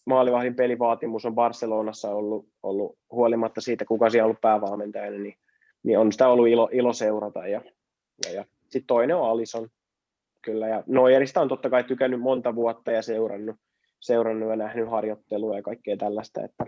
[0.06, 5.36] maalivahdin pelivaatimus on Barcelonassa ollut, ollut huolimatta siitä, kuka siellä on ollut päävalmentajana, niin,
[5.84, 7.48] niin on sitä ollut ilo, ilo seurata.
[7.48, 7.62] Ja,
[8.26, 8.46] ja, ja.
[8.64, 9.70] Sitten toinen on Alison,
[10.42, 10.68] kyllä.
[10.68, 13.56] Ja Neuerista on totta kai tykännyt monta vuotta ja seurannut,
[14.00, 16.42] seurannut ja nähnyt harjoittelua ja kaikkea tällaista.
[16.44, 16.66] Että...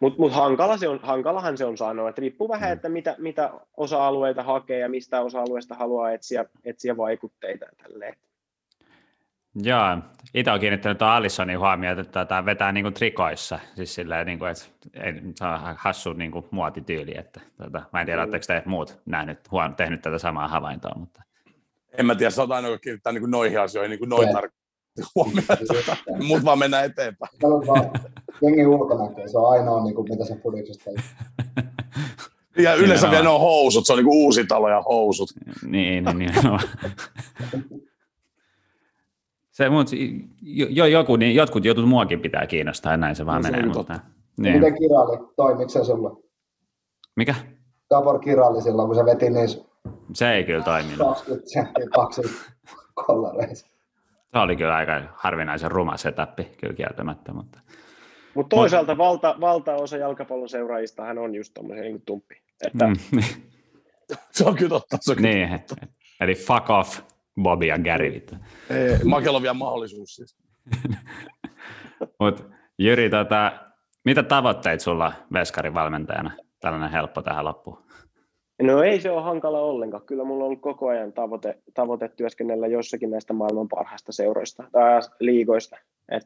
[0.00, 3.50] Mutta mut hankala se on, hankalahan se on sanoa, että riippuu vähän, että mitä, mitä
[3.76, 8.14] osa-alueita hakee ja mistä osa-alueesta haluaa etsiä, etsiä vaikutteita tälleen.
[9.62, 9.98] Joo,
[10.34, 14.38] itse olen kiinnittänyt tuon Alissonin huomioon, että tämä vetää niin kuin trikoissa, siis silleen, niin
[14.38, 14.64] kuin, että
[15.02, 19.00] ei, se on hassu niin kuin muotityyli, että tota, mä en tiedä, oletteko te muut
[19.06, 21.22] nähnyt, huom- tehnyt tätä samaa havaintoa, mutta
[21.98, 24.28] En mä tiedä, sä oot aina joka kiinnittää niin kuin noihin asioihin niin kuin noin
[24.32, 24.60] tarkasti
[25.14, 27.32] huomioon, että mut vaan mennään eteenpäin.
[27.42, 27.90] Vaan
[28.42, 31.04] jengi ulkonäköä, se on ainoa, niin kuin, mitä se fudiksesta tekee.
[32.56, 33.10] Ja yleensä Nimenomaan.
[33.10, 35.28] vielä ne on housut, se on niin kuin uusi talo ja housut.
[35.62, 36.62] niin, niin nimenomaan.
[39.60, 39.96] Se, mutta
[40.42, 43.70] jo, jo, joku, niin jotkut jutut muakin pitää kiinnostaa, näin se vaan No se menee.
[43.70, 44.00] on Mutta,
[44.38, 44.54] Niin.
[44.54, 46.22] Miten kiralli, toimiko se sulle?
[47.16, 47.34] Mikä?
[47.88, 49.64] Tabor kiralli silloin, kun se veti niissä
[50.12, 50.98] Se ei kyllä toiminut.
[50.98, 52.52] 20 senttiä paksissa
[52.94, 53.66] kollareissa.
[54.32, 57.60] Se oli kyllä aika harvinaisen ruma setappi, kyllä kieltämättä, mutta
[58.34, 62.34] Mutta toisaalta valta, valtaosa jalkapallon seuraajista hän on just tommosia niin tumppi.
[62.66, 63.20] Että mm.
[64.32, 64.96] Se on kyllä totta.
[65.00, 65.30] Se on kyllä.
[65.30, 65.74] niin, et-
[66.20, 67.00] eli fuck off
[67.42, 68.06] Bobby ja Gary.
[68.06, 70.36] Ei, Makella on vielä mahdollisuus siis.
[72.20, 73.52] Mut Jyri, tota,
[74.04, 76.30] mitä tavoitteita sulla veskarin valmentajana?
[76.60, 77.78] Tällainen helppo tähän loppuun.
[78.62, 80.06] No ei se ole hankala ollenkaan.
[80.06, 85.00] Kyllä mulla on ollut koko ajan tavoite, tavoite työskennellä jossakin näistä maailman parhaista seuroista tai
[85.20, 85.76] liigoista.
[86.08, 86.22] Et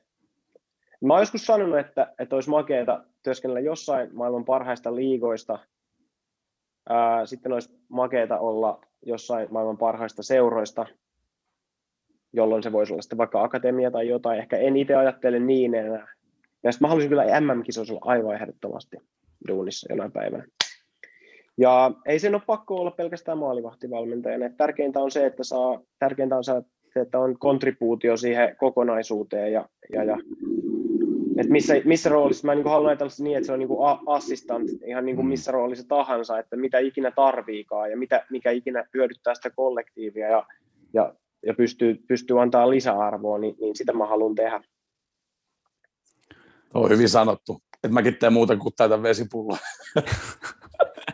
[1.04, 5.58] mä oon joskus sanonut, että, että olisi makeata työskennellä jossain maailman parhaista liigoista.
[6.88, 10.86] Ää, sitten olisi makeata olla jossain maailman parhaista seuroista,
[12.32, 14.38] jolloin se voisi olla sitten vaikka akatemia tai jotain.
[14.38, 16.08] Ehkä en itse ajattele niin enää.
[16.62, 18.96] Ja sitten mä haluaisin kyllä MM-kisoissa olla aivan ehdottomasti
[19.48, 20.44] duunissa jonain päivänä.
[21.56, 24.46] Ja ei sen ole pakko olla pelkästään maalivahtivalmentajana.
[24.46, 26.52] Et tärkeintä on se, että saa, tärkeintä on se,
[26.96, 30.16] että on kontribuutio siihen kokonaisuuteen ja, ja, ja
[31.38, 33.68] et missä, missä roolissa, mä niin haluan ajatella niin, että se on niin
[34.06, 38.84] assistant, ihan niin kuin missä roolissa tahansa, että mitä ikinä tarviikaan ja mitä, mikä ikinä
[38.94, 40.46] hyödyttää sitä kollektiivia ja,
[40.92, 41.14] ja,
[41.46, 44.60] ja pystyy, pystyy antaa lisäarvoa, niin, niin sitä mä haluan tehdä.
[46.74, 47.60] On hyvin sanottu.
[47.74, 49.58] Että mäkin teen muuta kuin täytän vesipulloa.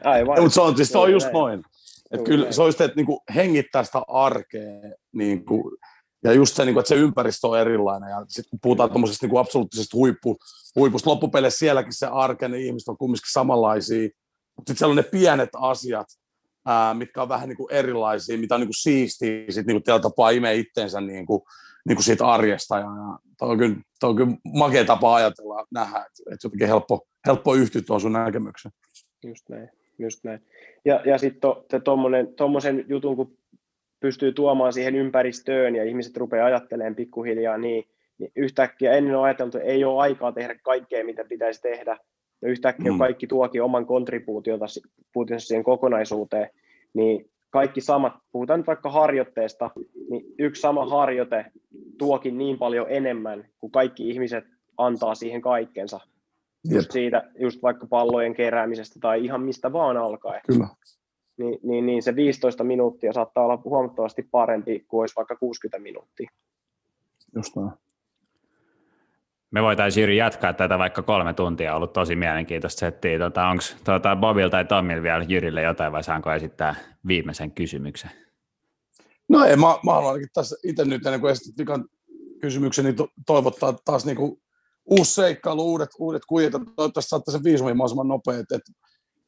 [0.05, 0.43] Aivan.
[0.43, 1.33] Mutta se on, siis se on just näin.
[1.33, 1.59] noin.
[1.59, 2.55] Että Juuri kyllä näin.
[2.55, 4.81] se on just, että niinku hengittää sitä arkea
[5.13, 5.77] niinku,
[6.25, 8.11] ja just se, niinku, että se ympäristö on erilainen.
[8.11, 10.37] Ja sitten kun puhutaan tuommoisesta niinku absoluuttisesta huippu,
[10.77, 14.09] huipusta, loppupeleissä sielläkin se arke, ne ihmiset on kumminkin samanlaisia.
[14.57, 16.07] Mutta sitten siellä on ne pienet asiat,
[16.67, 20.55] ää, mitkä on vähän niinku erilaisia, mitä on niinku siistiä sit niinku tällä tapaa imee
[20.55, 21.47] itteensä niinku,
[21.89, 22.79] niinku siitä arjesta.
[22.79, 26.45] Ja, ja toi on kyllä, toi on kyllä makea tapa ajatella ja nähdä, että et
[26.45, 28.73] jotenkin helppo, helppo yhtyä tuohon sun näkemykseen.
[29.27, 30.47] Just näin, just näin.
[30.85, 31.81] Ja, ja sitten to, se
[32.37, 33.39] tuommoisen jutun, kun
[34.01, 37.85] pystyy tuomaan siihen ympäristöön ja ihmiset rupeaa ajattelemaan pikkuhiljaa, niin,
[38.19, 41.99] niin yhtäkkiä ennen on ajateltu, että ei ole aikaa tehdä kaikkea, mitä pitäisi tehdä.
[42.43, 42.99] Ja yhtäkkiä Mm.
[42.99, 44.67] kaikki tuokin oman kontribuutiota
[45.39, 46.51] siihen kokonaisuuteen,
[46.95, 49.71] niin kaikki samat, puhutaan nyt vaikka harjoitteesta,
[50.11, 51.45] niin yksi sama harjoite
[51.99, 54.45] tuokin niin paljon enemmän, kun kaikki ihmiset
[54.77, 56.01] antaa siihen kaikkensa
[56.65, 60.69] Jep, just siitä, just vaikka pallojen keräämisestä tai ihan mistä vaan alkaen, kyllä.
[61.41, 66.31] Niin, niin, niin se 15 minuuttia saattaa olla huomattavasti parempi kuin olisi vaikka 60 minuuttia.
[67.37, 67.71] Just näin.
[69.51, 73.19] Me voitaisiin Jyri jatkaa tätä vaikka kolme tuntia, on ollut tosi mielenkiintoista settiä.
[73.19, 76.75] Tota, Onko tota, Bobil tai Tommil vielä Jyrille jotain vai saanko esittää
[77.07, 78.11] viimeisen kysymyksen?
[79.29, 81.85] No ei, mä, mä haluan ainakin tässä itse nyt ennen kuin esität vikan
[82.41, 84.43] kysymyksen, niin to, toivottaa taas niin kuin
[84.85, 88.73] uusi seikkailu, uudet, uudet kujat, ja toivottavasti saatte sen viisumin mahdollisimman nopea, että, että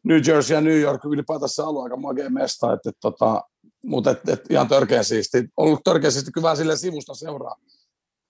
[0.05, 3.43] New Jersey ja New York ylipäätänsä ollut aika makea mesta, että, että, tota,
[3.83, 5.49] mutta et, et ihan törkeä siisti.
[5.57, 7.57] Ollut törkeä siisti kyllä sille sivusta seuraa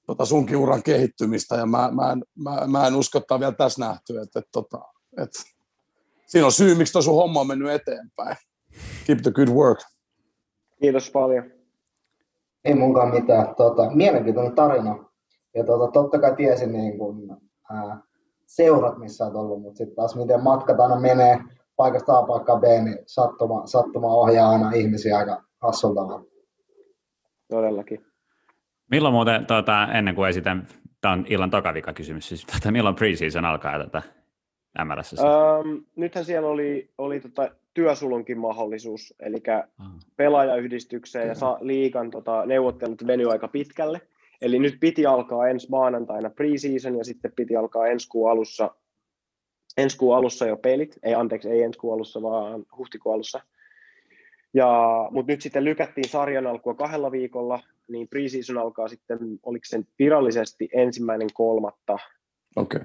[0.06, 3.52] tota sunkin uran kehittymistä ja mä, mä, en, mä, mä en usko, että on vielä
[3.52, 4.78] tässä nähty, että, että, että,
[5.22, 5.38] että
[6.26, 8.36] siinä on syy, miksi tuo sun homma on mennyt eteenpäin.
[9.06, 9.78] Keep the good work.
[10.80, 11.44] Kiitos paljon.
[12.64, 13.54] Ei munkaan mitään.
[13.54, 15.04] Tota, mielenkiintoinen tarina.
[15.54, 17.40] Ja tota, totta kai tiesin niin kun,
[17.70, 18.02] ää,
[18.46, 21.38] seurat, missä olet ollut, mutta sitten taas miten matkat aina menee
[21.76, 26.00] paikasta A paikkaan B, niin sattuma, sattuma ohjaa aina ihmisiä aika hassulta.
[27.50, 28.06] Todellakin.
[28.90, 30.66] Milloin muuten, tuota, ennen kuin esitän,
[31.00, 34.02] tämä on illan tokavika kysymys, siis tuota, milloin preseason alkaa tätä
[34.84, 35.12] MRS?
[35.12, 39.42] Um, nythän siellä oli, oli tota työsulunkin mahdollisuus, eli
[39.78, 39.86] ah.
[40.16, 44.00] pelaajayhdistykseen ja sa- liigan tota, neuvottelut venyi aika pitkälle.
[44.42, 48.74] Eli nyt piti alkaa ensi maanantaina preseason ja sitten piti alkaa ensi kuun alussa,
[49.76, 50.98] ensi kuun alussa jo pelit.
[51.02, 53.40] Ei anteeksi, ei ensi kuun alussa, vaan huhtikuun alussa.
[54.54, 54.68] Ja,
[55.10, 60.68] mutta nyt sitten lykättiin sarjan alkua kahdella viikolla, niin preseason alkaa sitten, oliko se virallisesti
[60.72, 61.98] ensimmäinen kolmatta.
[62.56, 62.80] Okay.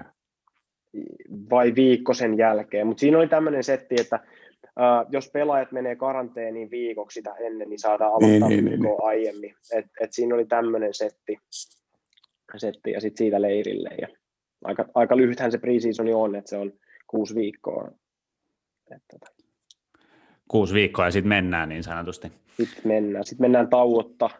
[1.50, 2.86] Vai viikko sen jälkeen.
[2.86, 4.20] Mutta siinä oli tämmöinen setti, että
[4.68, 8.96] Uh, jos pelaajat menee karanteeniin viikoksi sitä ennen, niin saadaan aloittaa niin, niin, niin.
[9.02, 9.54] aiemmin.
[9.72, 11.38] Et, et siinä oli tämmöinen setti,
[12.56, 13.90] setti ja sitten siitä leirille.
[14.00, 14.08] Ja
[14.64, 16.72] aika, aika lyhythän se preseasoni on, että se on
[17.06, 17.90] kuusi viikkoa.
[18.96, 19.26] Et, tota.
[20.48, 22.32] Kuusi viikkoa ja sitten mennään niin sanotusti.
[22.56, 24.30] Sitten mennään, sitten mennään tauotta.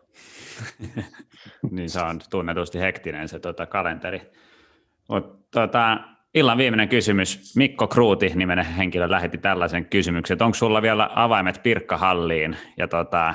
[1.71, 4.23] niin se on tunnetusti hektinen se tota, kalenteri.
[5.09, 5.99] Mut, tota,
[6.35, 7.57] Illan viimeinen kysymys.
[7.57, 13.35] Mikko Kruuti nimenen henkilö lähetti tällaisen kysymyksen, että onko sulla vielä avaimet Pirkkahalliin ja tota,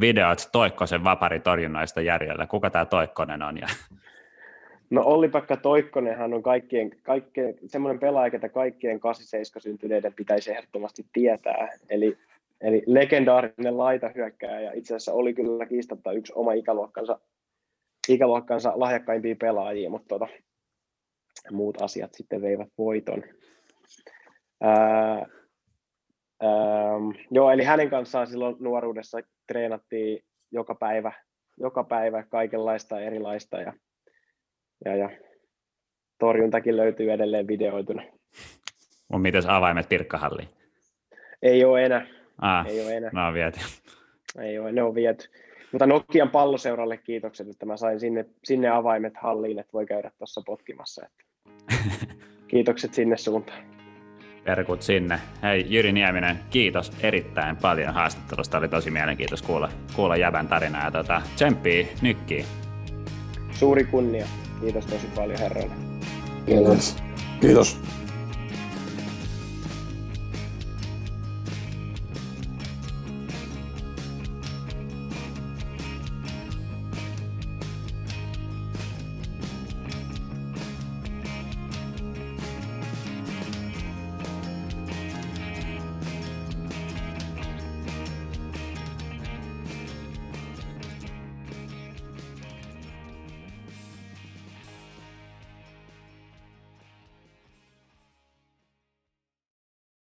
[0.00, 2.46] videot Toikkosen vaparitorjunnoista järjellä?
[2.46, 3.58] Kuka tämä Toikkonen on?
[3.58, 3.66] Ja...
[4.90, 11.68] No Olli-Pekka Toikkonenhan on kaikkien, kaikkien, semmoinen pelaaja, että kaikkien 87 syntyneiden pitäisi ehdottomasti tietää.
[11.90, 12.18] Eli,
[12.60, 17.20] eli legendaarinen laitahyökkääjä ja itse asiassa oli kyllä kiistatta yksi oma ikäluokkansa,
[18.08, 20.28] ikäluokkansa lahjakkaimpia pelaajia, mutta tota,
[21.50, 23.22] muut asiat sitten veivät voiton.
[24.60, 25.26] Ää,
[26.40, 26.98] ää,
[27.30, 31.12] joo, eli hänen kanssaan silloin nuoruudessa treenattiin joka päivä,
[31.56, 33.72] joka päivä kaikenlaista erilaista ja,
[34.84, 35.10] ja, ja
[36.18, 38.02] torjuntakin löytyy edelleen videoituna.
[39.12, 40.48] On mitäs avaimet Pirkkahalliin?
[41.42, 42.06] Ei ole enää.
[42.38, 43.10] Ah, Ei ole enää.
[43.14, 43.60] Ne on viety.
[44.40, 45.28] Ei ole, ne on viety.
[45.72, 50.42] Mutta Nokian palloseuralle kiitokset, että mä sain sinne, sinne avaimet halliin, että voi käydä tuossa
[50.46, 51.06] potkimassa.
[51.06, 51.24] Että
[52.48, 53.62] Kiitokset sinne suuntaan.
[54.44, 55.18] Terkut sinne.
[55.42, 58.58] Hei Jyri Nieminen, kiitos erittäin paljon haastattelusta.
[58.58, 62.44] Oli tosi mielenkiintoista kuulla, kuulla jäbän tarinaa ja tota, tsemppii nykkiin.
[63.50, 64.26] Suuri kunnia.
[64.60, 65.74] Kiitos tosi paljon herroille.
[66.46, 66.96] Kiitos.
[67.40, 67.76] Kiitos.